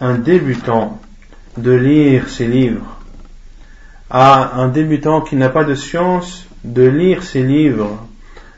un 0.00 0.14
débutant 0.14 1.00
de 1.56 1.72
lire 1.72 2.28
ces 2.28 2.46
livres, 2.46 2.98
à 4.10 4.60
un 4.60 4.68
débutant 4.68 5.20
qui 5.20 5.36
n'a 5.36 5.48
pas 5.48 5.64
de 5.64 5.74
science 5.74 6.46
de 6.64 6.82
lire 6.82 7.22
ces 7.22 7.42
livres, 7.42 8.06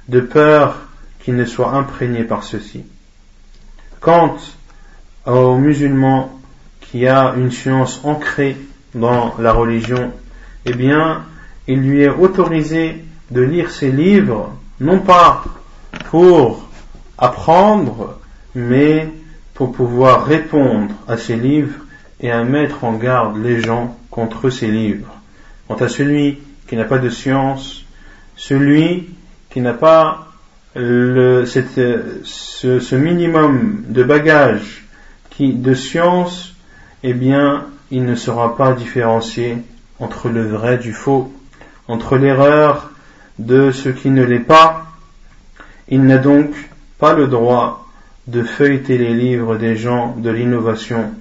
de 0.09 0.21
peur 0.21 0.83
qu'il 1.21 1.37
ne 1.37 1.45
soit 1.45 1.73
imprégné 1.73 2.25
par 2.25 2.45
ceci. 2.45 2.85
Quant 4.01 4.37
aux 5.27 5.57
musulmans 5.57 6.39
qui 6.81 7.07
a 7.07 7.35
une 7.37 7.51
science 7.51 8.01
ancrée 8.05 8.57
dans 8.95 9.35
la 9.39 9.53
religion, 9.53 10.13
eh 10.65 10.73
bien, 10.73 11.25
il 11.67 11.81
lui 11.81 12.03
est 12.03 12.09
autorisé 12.09 13.05
de 13.31 13.41
lire 13.43 13.71
ces 13.71 13.91
livres, 13.91 14.53
non 14.81 15.01
pas 15.01 15.45
pour 16.05 16.69
apprendre, 17.19 18.19
mais 18.55 19.09
pour 19.55 19.73
pouvoir 19.73 20.27
répondre 20.27 20.95
à 21.09 21.17
ces 21.17 21.37
livres 21.37 21.75
et 22.21 22.31
à 22.31 22.45
mettre 22.45 22.85
en 22.85 22.93
garde 22.95 23.43
les 23.43 23.61
gens 23.61 23.97
contre 24.11 24.51
ces 24.51 24.69
livres. 24.69 25.13
Quant 25.69 25.77
à 25.77 25.89
celui 25.89 26.39
qui 26.69 26.77
n'a 26.77 26.85
pas 26.85 26.99
de 26.99 27.09
science, 27.09 27.85
celui 28.37 29.09
qui 29.51 29.61
n'a 29.61 29.73
pas 29.73 30.29
le, 30.75 31.45
ce, 31.47 31.61
ce, 32.23 32.95
minimum 32.95 33.85
de 33.89 34.03
bagages 34.03 34.85
qui, 35.31 35.53
de 35.53 35.75
science, 35.75 36.55
eh 37.03 37.15
bien, 37.15 37.67
il 37.91 38.05
ne 38.05 38.15
sera 38.15 38.57
pas 38.57 38.73
différencié 38.73 39.59
entre 39.99 40.29
le 40.29 40.47
vrai 40.47 40.77
du 40.77 40.93
faux, 40.93 41.33
entre 41.89 42.17
l'erreur 42.17 42.91
de 43.39 43.71
ce 43.71 43.89
qui 43.89 44.11
ne 44.11 44.23
l'est 44.23 44.41
pas, 44.41 44.86
il 45.88 46.04
n'a 46.04 46.18
donc 46.18 46.52
pas 47.00 47.14
le 47.14 47.28
droit 47.28 47.88
de 48.28 48.44
feuilleter 48.44 48.98
les 48.98 49.14
livres 49.14 49.58
des 49.58 49.76
gens 49.76 50.16
de 50.18 50.30
l'innovation 50.30 51.12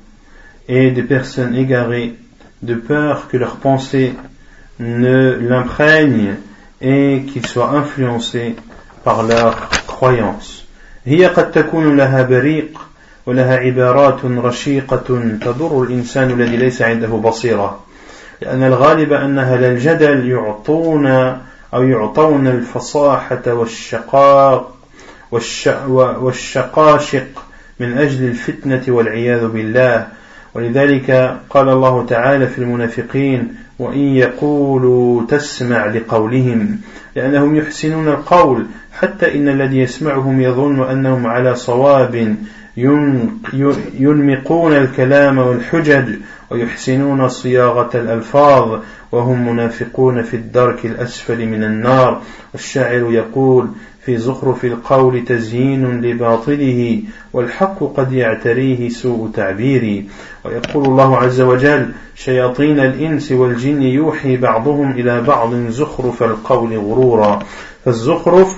et 0.69 0.91
des 0.91 1.03
personnes 1.03 1.55
égarées 1.55 2.15
de 2.63 2.75
peur 2.75 3.29
que 3.29 3.37
leurs 3.37 3.57
pensées 3.57 4.15
ne 4.79 5.39
l'imprègnent 5.41 6.37
et 6.81 7.25
qu'ils 7.27 7.47
soient 7.47 7.71
influencés 7.71 8.55
par 9.05 9.23
leurs 9.23 9.69
croyances. 9.87 10.67
هي 11.07 11.27
قد 11.27 11.51
تكون 11.51 11.97
لها 11.97 12.23
بريق 12.23 12.81
ولها 13.27 13.57
عبارات 13.57 14.25
رشيقة 14.25 15.37
تضر 15.41 15.83
الإنسان 15.83 16.31
الذي 16.31 16.57
ليس 16.57 16.83
عنده 16.83 17.09
بصيرة 17.09 17.81
لأن 18.43 18.63
الغالب 18.63 19.13
أنها 19.13 19.57
للجدل 19.57 20.29
يعطون 20.29 21.37
أو 21.76 21.84
يعطون 21.84 22.48
الفصاحة 22.48 23.42
والشقاق 23.48 24.76
والشقاشق 26.22 27.28
من 27.80 27.98
أجل 27.98 28.24
الفتنة 28.24 28.84
والعياذ 28.88 29.48
بالله. 29.48 30.08
ولذلك 30.54 31.38
قال 31.50 31.70
الله 31.70 32.06
تعالى 32.06 32.48
في 32.48 32.60
المنافقين 32.60 33.56
وإن 33.80 34.00
يقولوا 34.00 35.22
تسمع 35.28 35.86
لقولهم 35.86 36.80
لأنهم 37.16 37.56
يحسنون 37.56 38.08
القول 38.08 38.66
حتى 38.94 39.36
إن 39.36 39.50
الذي 39.50 39.80
يسمعهم 39.80 40.42
يظن 40.42 40.90
أنهم 40.90 41.28
على 41.28 41.56
صواب 41.56 42.36
ينمقون 44.00 44.74
الكلام 44.74 45.38
والحجج 45.38 46.16
ويحسنون 46.52 47.28
صياغة 47.30 47.90
الألفاظ 47.96 48.80
وهم 49.12 49.50
منافقون 49.50 50.22
في 50.22 50.34
الدرك 50.36 50.86
الأسفل 50.86 51.46
من 51.46 51.64
النار. 51.64 52.22
الشاعر 52.56 53.12
يقول 53.12 53.68
في 54.06 54.18
زخرف 54.18 54.66
القول 54.66 55.26
تزيين 55.26 56.02
لباطله 56.02 57.02
والحق 57.34 57.84
قد 57.98 58.14
يعتريه 58.14 58.90
سوء 58.90 59.30
تعبيري. 59.34 60.06
ويقول 60.46 60.86
الله 60.86 61.18
عز 61.18 61.42
وجل 61.42 61.92
شياطين 62.16 62.80
الإنس 62.80 63.32
والجن 63.32 63.82
يوحي 63.82 64.38
بعضهم 64.38 64.92
إلى 64.92 65.22
بعض 65.22 65.56
زخرف 65.56 66.24
القول 66.24 66.78
غرورا. 66.78 67.40
فالزخرف 67.86 68.58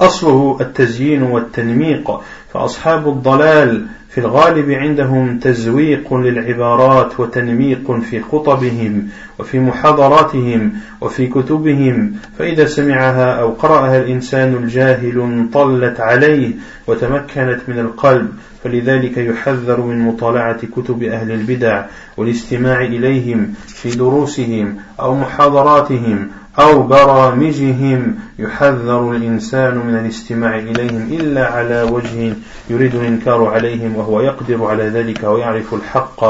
أصله 0.00 0.58
التزيين 0.60 1.22
والتنميق. 1.22 2.20
فأصحاب 2.52 3.08
الضلال 3.08 3.86
في 4.16 4.22
الغالب 4.22 4.70
عندهم 4.70 5.38
تزويق 5.38 6.14
للعبارات 6.14 7.20
وتنميق 7.20 8.00
في 8.00 8.20
خطبهم 8.20 9.08
وفي 9.38 9.58
محاضراتهم 9.58 10.72
وفي 11.00 11.26
كتبهم 11.26 12.14
فإذا 12.38 12.66
سمعها 12.66 13.40
أو 13.40 13.50
قرأها 13.50 13.98
الإنسان 13.98 14.54
الجاهل 14.54 15.20
انطلت 15.20 16.00
عليه 16.00 16.52
وتمكنت 16.86 17.60
من 17.68 17.78
القلب 17.78 18.28
فلذلك 18.64 19.18
يحذر 19.18 19.80
من 19.80 20.00
مطالعة 20.00 20.66
كتب 20.76 21.02
أهل 21.02 21.30
البدع 21.30 21.84
والاستماع 22.16 22.80
إليهم 22.80 23.54
في 23.66 23.90
دروسهم 23.90 24.76
أو 25.00 25.14
محاضراتهم 25.14 26.28
أو 26.59 26.83
برامجهم 26.83 28.19
يحذر 28.39 29.11
الإنسان 29.11 29.77
من 29.77 29.95
الاستماع 29.99 30.59
إليهم 30.59 31.07
إلا 31.11 31.47
على 31.47 31.81
وجه 31.81 32.33
يريد 32.69 32.95
الإنكار 32.95 33.45
عليهم 33.45 33.95
وهو 33.95 34.21
يقدر 34.21 34.65
على 34.65 34.83
ذلك 34.83 35.23
ويعرف 35.23 35.73
الحق 35.73 36.23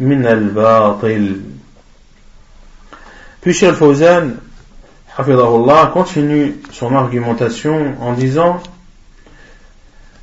من 0.00 0.26
الباطل 0.26 1.40
Puis 3.40 3.52
Cheikh 3.52 3.74
Fawzan, 3.74 4.36
Hafidahullah, 5.18 5.90
continue 5.92 6.54
son 6.72 6.94
argumentation 6.94 7.94
en 8.00 8.14
disant 8.14 8.62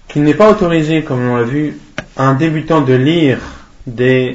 qu'il 0.07 0.23
n'est 0.23 0.34
pas 0.34 0.49
autorisé, 0.49 1.03
comme 1.03 1.29
on 1.29 1.36
l'a 1.36 1.43
vu, 1.43 1.77
à 2.17 2.27
un 2.27 2.34
débutant 2.34 2.82
de 2.82 2.93
lire 2.93 3.38
des, 3.86 4.34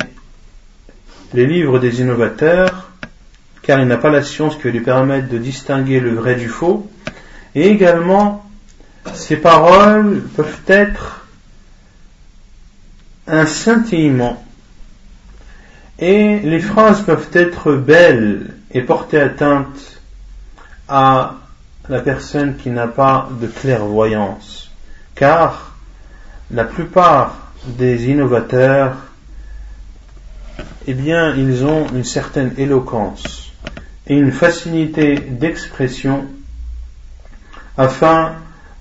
les 1.35 1.47
livres 1.47 1.81
des 1.81 2.01
innovateurs 2.01 2.90
car 3.62 3.80
il 3.80 3.88
n'a 3.88 3.98
pas 3.98 4.10
la 4.10 4.24
science 4.24 4.56
qui 4.58 4.72
lui 4.72 4.82
permette 4.82 5.30
de 5.30 5.38
distinguer 5.38 6.00
le 6.00 6.14
vrai 6.14 6.36
du 6.36 6.48
faux. 6.48 6.90
Et 7.54 7.68
également, 7.68 8.46
ces 9.14 9.38
paroles 9.38 10.22
peuvent 10.36 10.62
être 10.68 11.26
un 13.28 13.46
scintillement. 13.46 14.44
Et 16.00 16.40
les 16.40 16.60
phrases 16.60 17.02
peuvent 17.02 17.30
être 17.34 17.74
belles 17.74 18.56
et 18.72 18.82
porter 18.82 19.22
atteinte 19.22 20.00
à 20.88 21.36
la 21.88 22.00
personne 22.00 22.58
qui 22.58 22.70
n'a 22.70 22.88
pas 22.88 23.30
de 23.40 23.48
clairvoyance. 23.48 24.72
Car 25.14 25.76
la 26.50 26.64
plupart 26.64 27.52
des 27.66 28.10
innovateurs, 28.10 28.96
eh 30.88 30.94
bien, 30.96 31.36
ils 31.36 31.64
ont 31.64 31.88
une 31.94 32.04
certaine 32.04 32.54
éloquence 32.58 33.51
et 34.08 34.18
une 34.18 34.32
facilité 34.32 35.16
d'expression 35.16 36.26
afin 37.78 38.34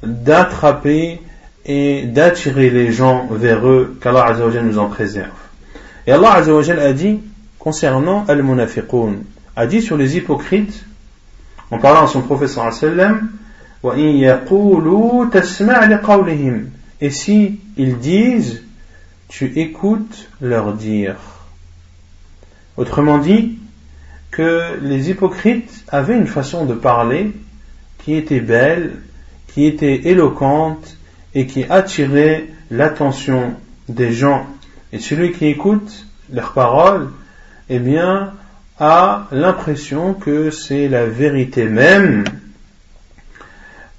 d'attraper 0.02 1.20
et 1.66 2.04
d'attirer 2.06 2.70
les 2.70 2.90
gens 2.92 3.28
vers 3.30 3.66
eux, 3.66 3.98
qu'Allah 4.00 4.26
Azzawajal 4.26 4.64
nous 4.64 4.78
en 4.78 4.88
préserve. 4.88 5.28
Et 6.06 6.12
Allah 6.12 6.32
Azzawajal 6.32 6.80
a 6.80 6.92
dit, 6.92 7.20
concernant 7.58 8.24
al-munafiqun, 8.26 9.16
a 9.56 9.66
dit 9.66 9.82
sur 9.82 9.96
les 9.96 10.16
hypocrites, 10.16 10.84
en 11.70 11.78
parlant 11.78 12.04
à 12.04 12.08
son 12.08 12.22
professeur 12.22 12.72
sallam, 12.72 13.30
et 17.00 17.10
si 17.10 17.60
ils 17.76 17.98
disent, 17.98 18.62
tu 19.28 19.58
écoutes 19.58 20.28
leur 20.40 20.74
dire. 20.74 21.16
Autrement 22.76 23.18
dit, 23.18 23.59
que 24.30 24.78
les 24.82 25.10
hypocrites 25.10 25.84
avaient 25.88 26.16
une 26.16 26.26
façon 26.26 26.64
de 26.64 26.74
parler 26.74 27.32
qui 27.98 28.14
était 28.14 28.40
belle, 28.40 28.96
qui 29.48 29.66
était 29.66 30.08
éloquente 30.08 30.96
et 31.34 31.46
qui 31.46 31.64
attirait 31.64 32.46
l'attention 32.70 33.54
des 33.88 34.12
gens. 34.12 34.46
Et 34.92 34.98
celui 34.98 35.32
qui 35.32 35.46
écoute 35.46 36.06
leurs 36.32 36.52
paroles, 36.52 37.08
eh 37.68 37.78
bien, 37.78 38.32
a 38.78 39.26
l'impression 39.30 40.14
que 40.14 40.50
c'est 40.50 40.88
la 40.88 41.06
vérité 41.06 41.66
même 41.66 42.24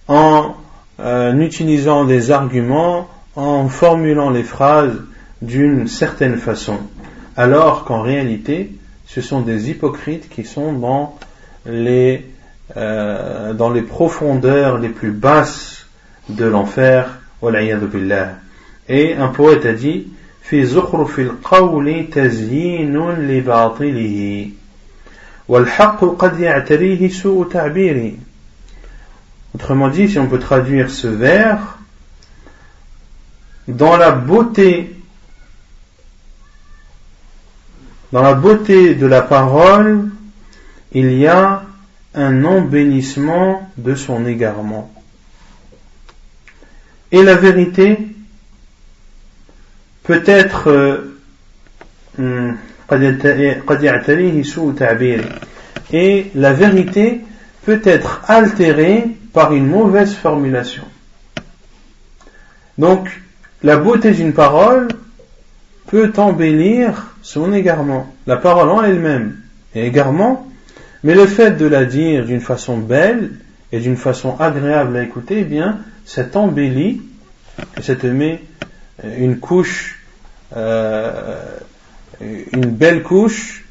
en 0.08 0.56
euh, 1.00 1.34
utilisant 1.40 2.06
des 2.06 2.32
arguments, 2.32 3.08
en 3.36 3.70
formulant 3.70 4.30
les 4.30 4.44
phrases 4.44 5.02
d'une 5.42 5.88
certaine 5.88 6.38
façon, 6.38 6.78
alors 7.38 7.86
qu'en 7.86 8.02
réalité, 8.02 8.72
ce 9.11 9.21
sont 9.21 9.41
des 9.41 9.71
hypocrites 9.71 10.29
qui 10.29 10.45
sont 10.45 10.73
dans 10.73 11.19
les, 11.64 12.25
euh, 12.77 13.53
dans 13.55 13.71
les 13.71 13.83
profondeurs 13.83 14.79
les 14.79 14.89
plus 14.89 15.12
basses 15.12 15.87
de 16.29 16.45
l'enfer, 16.45 17.21
et 18.89 19.14
un 19.14 19.29
poète 19.29 19.67
a 19.67 19.73
dit, 19.73 20.07
في 20.49 20.67
زخرف 20.67 21.19
القول 21.19 22.11
تزيين 22.12 23.11
لباطله 23.11 24.49
والحق 25.49 26.05
قد 26.05 26.41
يعتريه 26.41 27.09
سوء 27.09 27.49
تعبيره 27.49 28.12
Autrement 29.55 29.89
dit, 29.89 30.11
si 30.11 30.19
on 30.19 30.27
peut 30.27 30.39
traduire 30.39 30.91
ce 30.91 31.07
vers, 31.07 31.79
dans 33.69 33.97
la 33.97 34.11
beauté, 34.11 34.95
dans 38.12 38.22
la 38.22 38.34
beauté 38.34 38.95
de 38.95 39.05
la 39.05 39.22
parole, 39.22 40.09
il 40.91 41.14
y 41.14 41.28
a 41.28 41.64
un 42.14 42.43
embellissement 42.43 43.70
de 43.78 43.95
son 43.95 44.26
égarement. 44.26 44.91
Et 47.12 47.24
la 47.24 47.36
vérité 47.36 47.97
peut 50.03 50.24
être 50.26 50.70
euh, 50.70 51.18
hmm, 52.18 52.53
et 55.93 56.32
la 56.36 56.53
vérité 56.53 57.22
peut 57.64 57.82
être 57.86 58.22
altérée 58.28 59.05
par 59.32 59.53
une 59.53 59.68
mauvaise 59.68 60.14
formulation. 60.14 60.84
Donc, 62.78 63.09
la 63.64 63.78
beauté 63.78 64.12
d'une 64.12 64.34
parole 64.34 64.89
peut 65.88 66.12
embellir 66.18 67.11
son 67.22 67.54
égarement. 67.54 68.14
La 68.28 68.38
parole 68.38 68.70
en 68.70 68.84
elle-même 68.84 69.38
est 69.76 69.86
égarement, 69.86 70.48
mais 71.04 71.16
le 71.16 71.26
fait 71.26 71.52
de 71.52 71.66
la 71.66 71.86
dire 71.86 72.26
d'une 72.26 72.42
façon 72.42 72.78
belle 72.78 73.32
et 73.72 73.80
d'une 73.80 73.98
façon 73.98 74.38
agréable 74.40 74.98
à 74.98 75.04
écouter, 75.04 75.40
eh 75.40 75.44
bien, 75.44 75.80
ça 76.06 76.24
t'embellit, 76.24 77.02
ça 77.82 77.96
te 77.96 78.08
met 78.08 78.42
une 79.18 79.40
couche, 79.40 80.00
euh, 80.56 81.36
une 82.20 82.72
belle 82.72 83.04
couche 83.04 83.66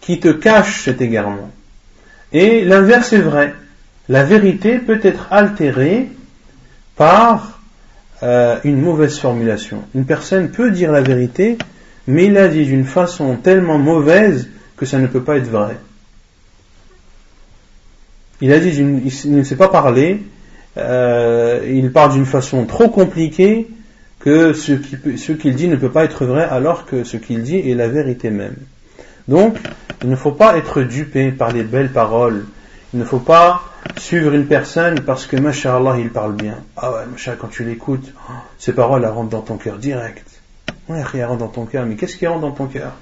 qui 0.00 0.20
te 0.20 0.28
cache 0.28 0.84
cet 0.84 1.00
égarement. 1.00 1.50
Et 2.32 2.64
l'inverse 2.64 3.12
est 3.12 3.20
vrai. 3.20 3.54
La 4.08 4.24
vérité 4.24 4.78
peut 4.78 5.00
être 5.02 5.28
altérée 5.30 6.10
par 6.96 7.60
euh, 8.22 8.58
une 8.64 8.80
mauvaise 8.80 9.18
formulation. 9.18 9.82
Une 9.94 10.04
personne 10.04 10.50
peut 10.50 10.70
dire 10.70 10.92
la 10.92 11.00
vérité, 11.00 11.56
mais 12.06 12.26
il 12.26 12.32
la 12.32 12.48
dit 12.48 12.64
d'une 12.64 12.84
façon 12.84 13.36
tellement 13.36 13.78
mauvaise 13.78 14.48
que 14.76 14.86
ça 14.86 14.98
ne 14.98 15.06
peut 15.06 15.22
pas 15.22 15.36
être 15.36 15.48
vrai. 15.48 15.76
Il 18.40 18.52
a 18.52 18.58
dit, 18.58 18.70
il 18.76 19.36
ne 19.36 19.42
sait 19.42 19.56
pas 19.56 19.68
parler, 19.68 20.22
euh, 20.76 21.60
il 21.66 21.92
parle 21.92 22.12
d'une 22.12 22.26
façon 22.26 22.66
trop 22.66 22.88
compliquée 22.88 23.68
que 24.18 24.52
ce 24.52 25.32
qu'il 25.32 25.54
dit 25.54 25.68
ne 25.68 25.76
peut 25.76 25.90
pas 25.90 26.04
être 26.04 26.24
vrai 26.24 26.44
alors 26.44 26.86
que 26.86 27.04
ce 27.04 27.16
qu'il 27.16 27.42
dit 27.42 27.58
est 27.58 27.74
la 27.74 27.88
vérité 27.88 28.30
même. 28.30 28.56
Donc, 29.28 29.56
il 30.02 30.10
ne 30.10 30.16
faut 30.16 30.32
pas 30.32 30.56
être 30.56 30.82
dupé 30.82 31.30
par 31.30 31.52
les 31.52 31.62
belles 31.62 31.90
paroles. 31.90 32.44
Il 32.92 33.00
ne 33.00 33.04
faut 33.04 33.18
pas 33.18 33.62
suivre 33.98 34.32
une 34.32 34.46
personne 34.46 35.00
parce 35.00 35.26
que, 35.26 35.36
mashallah, 35.36 35.96
il 35.98 36.10
parle 36.10 36.34
bien. 36.34 36.58
Ah 36.76 36.92
ouais, 36.92 37.06
mashallah, 37.10 37.36
quand 37.40 37.48
tu 37.48 37.64
l'écoutes, 37.64 38.12
oh, 38.28 38.32
ces 38.58 38.72
paroles, 38.72 39.02
elles 39.04 39.10
rentrent 39.10 39.30
dans 39.30 39.40
ton 39.40 39.56
cœur 39.56 39.78
direct. 39.78 40.33
Ouais, 40.87 41.03
rien 41.03 41.27
rentre 41.27 41.39
dans 41.39 41.47
ton 41.47 41.65
cœur. 41.65 41.85
Mais 41.85 41.95
qu'est-ce 41.95 42.17
qui 42.17 42.27
rentre 42.27 42.41
dans 42.41 42.51
ton 42.51 42.67
cœur 42.67 42.93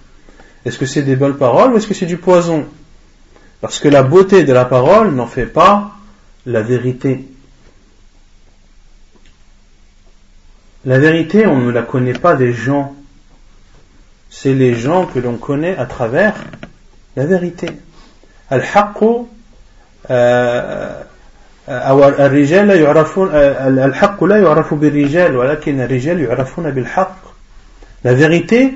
Est-ce 0.65 0.77
que 0.77 0.85
c'est 0.85 1.03
des 1.03 1.15
belles 1.15 1.37
paroles 1.37 1.73
ou 1.73 1.77
est-ce 1.77 1.87
que 1.87 1.93
c'est 1.93 2.05
du 2.05 2.17
poison 2.17 2.65
Parce 3.61 3.79
que 3.79 3.87
la 3.87 4.03
beauté 4.03 4.43
de 4.43 4.53
la 4.53 4.65
parole 4.65 5.13
n'en 5.13 5.27
fait 5.27 5.45
pas 5.45 5.91
la 6.45 6.61
vérité. 6.61 7.25
La 10.85 10.99
vérité, 10.99 11.47
on 11.47 11.57
ne 11.57 11.71
la 11.71 11.83
connaît 11.83 12.13
pas 12.13 12.35
des 12.35 12.53
gens. 12.53 12.95
C'est 14.29 14.53
les 14.53 14.75
gens 14.75 15.05
que 15.05 15.19
l'on 15.19 15.37
connaît 15.37 15.77
à 15.77 15.85
travers 15.85 16.35
la 17.15 17.25
vérité. 17.25 17.67
الحق 18.51 19.03
الرجال 21.69 22.67
لا 22.67 22.75
يعرفون 22.75 23.29
الحق 23.33 24.23
لا 24.23 24.37
يعرف 24.37 24.73
بالرجال 24.73 25.35
ولكن 25.35 25.81
الرجال 25.81 26.21
يعرفون 26.21 26.71
بالحق 26.71 27.17
la 28.04 28.14
vérité, 28.14 28.74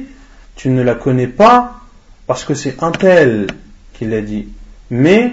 tu 0.55 0.69
ne 0.69 0.83
la 0.83 0.95
connais 0.95 1.27
pas 1.27 1.81
parce 2.27 2.45
que 2.45 2.55
c'est 2.55 2.83
un 2.83 2.93
tel 2.93 3.49
qui 3.93 4.05
l'a 4.05 4.21
dit. 4.21 4.49
Mais 4.91 5.33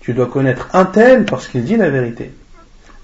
tu 0.00 0.12
dois 0.14 0.26
connaître 0.26 0.68
un 0.72 0.84
tel 0.84 1.24
parce 1.24 1.48
qu'il 1.48 1.64
dit 1.64 1.76
la 1.76 1.90
vérité. 1.90 2.30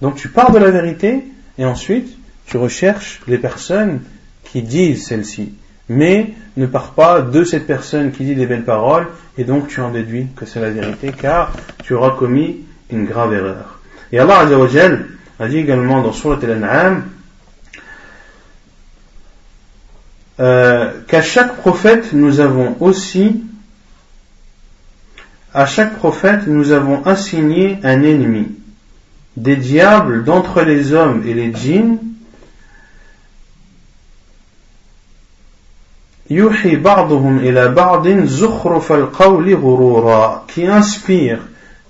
Donc 0.00 0.16
tu 0.16 0.28
pars 0.28 0.50
de 0.50 0.58
la 0.58 0.70
vérité 0.70 1.24
et 1.58 1.64
ensuite 1.64 2.16
tu 2.46 2.56
recherches 2.56 3.20
les 3.26 3.38
personnes 3.38 4.00
qui 4.44 4.62
disent 4.62 5.06
celle-ci. 5.06 5.54
Mais 5.88 6.32
ne 6.56 6.66
pars 6.66 6.92
pas 6.92 7.20
de 7.20 7.44
cette 7.44 7.66
personne 7.66 8.12
qui 8.12 8.24
dit 8.24 8.34
des 8.34 8.46
belles 8.46 8.64
paroles 8.64 9.08
et 9.36 9.44
donc 9.44 9.68
tu 9.68 9.80
en 9.80 9.90
déduis 9.90 10.28
que 10.36 10.46
c'est 10.46 10.60
la 10.60 10.70
vérité 10.70 11.12
car 11.12 11.52
tu 11.82 11.94
auras 11.94 12.10
commis 12.10 12.60
une 12.90 13.04
grave 13.04 13.34
erreur. 13.34 13.80
Et 14.12 14.18
Allah 14.18 14.46
a 15.38 15.48
dit 15.48 15.58
également 15.58 16.02
dans 16.02 16.12
Surat 16.12 16.38
Al-An'am 16.42 17.04
euh, 20.40 20.90
qu'à 21.06 21.20
chaque 21.20 21.56
prophète 21.56 22.14
nous 22.14 22.40
avons 22.40 22.74
aussi 22.80 23.42
à 25.52 25.66
chaque 25.66 25.96
prophète 25.96 26.46
nous 26.46 26.72
avons 26.72 27.04
assigné 27.04 27.78
un 27.82 28.02
ennemi. 28.02 28.46
Des 29.36 29.56
diables 29.56 30.24
d'entre 30.24 30.62
les 30.62 30.92
hommes 30.92 31.24
et 31.26 31.34
les 31.34 31.52
djinns. 31.52 31.98
Qui 40.46 40.66
inspire 40.66 41.38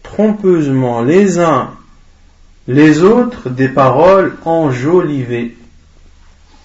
trompeusement 0.02 1.02
les 1.02 1.38
uns 1.38 1.70
les 2.66 3.02
autres 3.02 3.50
des 3.50 3.68
paroles 3.68 4.36
enjolivées. 4.44 5.56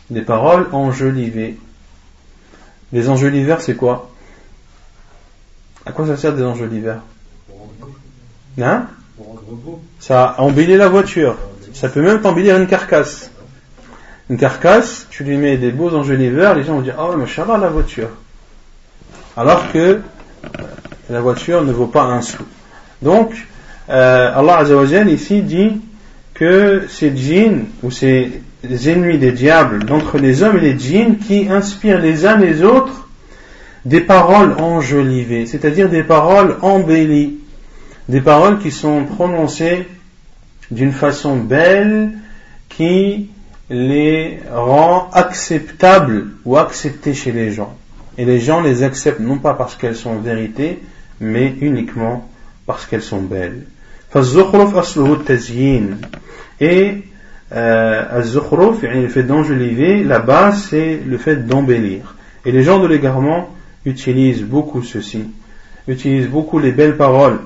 Des 0.10 0.22
paroles 0.22 0.68
enjolivées 0.72 1.58
les 2.96 3.10
enjoliveurs 3.10 3.60
c'est 3.62 3.76
quoi? 3.76 4.10
À 5.86 5.92
quoi 5.92 6.08
ça 6.08 6.16
sert 6.16 6.34
des 6.34 6.44
enjoliveurs 6.44 7.02
hein? 8.60 8.88
Ça 10.00 10.36
embellit 10.38 10.78
la 10.78 10.88
voiture. 10.88 11.36
Ça 11.74 11.90
peut 11.90 12.02
même 12.02 12.26
embellir 12.26 12.58
une 12.58 12.68
carcasse. 12.68 13.32
Une 14.30 14.38
carcasse, 14.38 15.08
tu 15.10 15.26
lui 15.26 15.36
mets 15.38 15.58
des 15.58 15.72
beaux 15.72 15.94
enjoliveurs, 15.94 16.56
les 16.56 16.64
gens 16.64 16.76
vont 16.76 16.82
dire 16.82 16.96
oh, 16.98 17.16
machallah 17.18 17.58
la 17.58 17.68
voiture. 17.68 18.10
Alors 19.36 19.72
que 19.74 19.80
euh, 19.80 20.00
la 21.10 21.20
voiture 21.20 21.64
ne 21.64 21.74
vaut 21.74 21.88
pas 21.88 22.04
un 22.04 22.22
sou. 22.22 22.44
Donc, 23.02 23.36
euh, 23.90 24.32
Allah 24.34 24.60
Azzawajal 24.60 25.10
ici 25.10 25.42
dit 25.42 25.82
que 26.34 26.86
ces 26.88 27.16
djinns 27.16 27.66
ou 27.84 27.92
ces 27.92 28.42
ennemis 28.90 29.18
des 29.18 29.32
diables 29.32 29.84
d'entre 29.86 30.18
les 30.18 30.44
hommes 30.44 30.58
et 30.58 30.62
les 30.62 30.80
djinns 30.80 31.18
qui 31.18 31.48
inspirent 31.50 32.00
les 32.00 32.26
uns 32.26 32.38
les 32.38 32.64
autres 32.64 33.08
des 33.86 34.02
paroles 34.02 34.54
enjolivées, 34.60 35.46
c'est-à-dire 35.46 35.90
des 35.90 36.04
paroles 36.04 36.58
embellies, 36.62 37.38
des 38.10 38.22
paroles 38.22 38.60
qui 38.60 38.72
sont 38.72 39.04
prononcées 39.06 39.88
d'une 40.72 40.92
façon 40.92 41.38
belle 41.38 42.12
qui 42.70 43.30
les 43.70 44.40
rend 44.52 45.10
acceptables 45.14 46.28
ou 46.46 46.58
acceptées 46.58 47.14
chez 47.14 47.32
les 47.32 47.52
gens. 47.52 47.76
Et 48.18 48.26
les 48.26 48.40
gens 48.40 48.62
les 48.62 48.84
acceptent 48.84 49.20
non 49.20 49.38
pas 49.38 49.54
parce 49.54 49.76
qu'elles 49.76 49.96
sont 49.96 50.18
vérité, 50.18 50.80
mais 51.20 51.54
uniquement 51.62 52.28
parce 52.66 52.86
qu'elles 52.86 53.02
sont 53.02 53.22
belles. 53.22 53.66
Et 56.62 57.04
euh, 57.52 58.22
le 58.22 59.08
fait 59.08 59.24
d'enjoliver, 59.24 60.04
la 60.04 60.20
base 60.20 60.68
c'est 60.70 61.02
le 61.06 61.18
fait 61.18 61.46
d'embellir. 61.48 62.16
Et 62.46 62.52
les 62.52 62.64
gens 62.64 62.80
de 62.80 62.88
l'égarement 62.88 63.50
utilisent 63.86 64.44
beaucoup 64.44 64.84
ceci, 64.84 65.26
utilisent 65.88 66.30
beaucoup 66.30 66.60
les 66.60 66.72
belles 66.72 66.98
paroles 66.98 67.40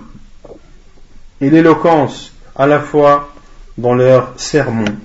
et 1.41 1.49
l'éloquence 1.49 2.33
à 2.55 2.67
la 2.67 2.79
fois 2.79 3.33
dans 3.77 3.93
leurs 3.93 4.33
sermons, 4.37 4.95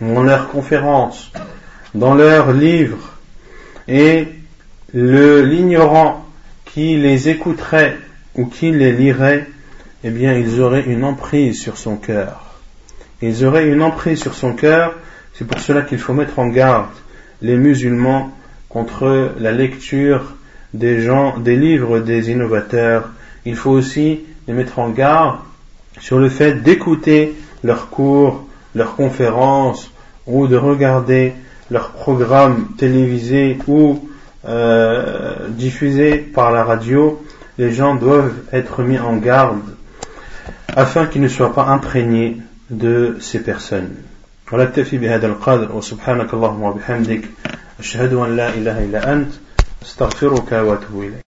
dans 0.00 0.22
leurs 0.22 0.48
conférences, 0.48 1.32
dans 1.94 2.14
leurs 2.14 2.52
livres, 2.52 3.14
et 3.88 4.28
l'ignorant 4.92 6.24
qui 6.64 6.96
les 6.96 7.28
écouterait 7.28 7.96
ou 8.34 8.46
qui 8.46 8.70
les 8.70 8.92
lirait, 8.92 9.46
eh 10.02 10.10
bien, 10.10 10.34
ils 10.34 10.60
auraient 10.60 10.84
une 10.84 11.04
emprise 11.04 11.60
sur 11.60 11.78
son 11.78 11.96
cœur. 11.96 12.43
Ils 13.22 13.44
auraient 13.44 13.68
une 13.68 13.82
emprise 13.82 14.20
sur 14.20 14.34
son 14.34 14.52
cœur. 14.52 14.94
C'est 15.34 15.46
pour 15.46 15.60
cela 15.60 15.82
qu'il 15.82 15.98
faut 15.98 16.12
mettre 16.12 16.38
en 16.38 16.48
garde 16.48 16.86
les 17.42 17.56
musulmans 17.56 18.32
contre 18.68 19.32
la 19.38 19.52
lecture 19.52 20.34
des 20.72 21.00
gens, 21.00 21.38
des 21.38 21.56
livres 21.56 22.00
des 22.00 22.30
innovateurs. 22.30 23.10
Il 23.44 23.56
faut 23.56 23.70
aussi 23.70 24.20
les 24.48 24.54
mettre 24.54 24.78
en 24.78 24.90
garde 24.90 25.38
sur 26.00 26.18
le 26.18 26.28
fait 26.28 26.62
d'écouter 26.62 27.34
leurs 27.62 27.88
cours, 27.88 28.46
leurs 28.74 28.96
conférences 28.96 29.90
ou 30.26 30.46
de 30.46 30.56
regarder 30.56 31.34
leurs 31.70 31.90
programmes 31.90 32.68
télévisés 32.76 33.58
ou 33.68 34.08
euh, 34.46 35.48
diffusés 35.50 36.16
par 36.16 36.50
la 36.50 36.64
radio. 36.64 37.24
Les 37.58 37.72
gens 37.72 37.94
doivent 37.94 38.34
être 38.52 38.82
mis 38.82 38.98
en 38.98 39.16
garde 39.16 39.60
afin 40.68 41.06
qu'ils 41.06 41.22
ne 41.22 41.28
soient 41.28 41.54
pas 41.54 41.66
imprégnés 41.66 42.38
de 42.69 43.17
ces 43.19 43.39
personnes. 43.39 43.95
ونكتفي 44.51 44.97
بهذا 44.97 45.27
القدر 45.27 45.75
وسبحانك 45.75 46.33
اللهم 46.33 46.63
وبحمدك 46.63 47.21
أشهد 47.79 48.13
أن 48.13 48.35
لا 48.37 48.49
إله 48.49 48.83
إلا 48.85 49.13
أنت 49.13 49.31
استغفرك 49.81 50.51
واتوب 50.51 51.01
إليك 51.03 51.13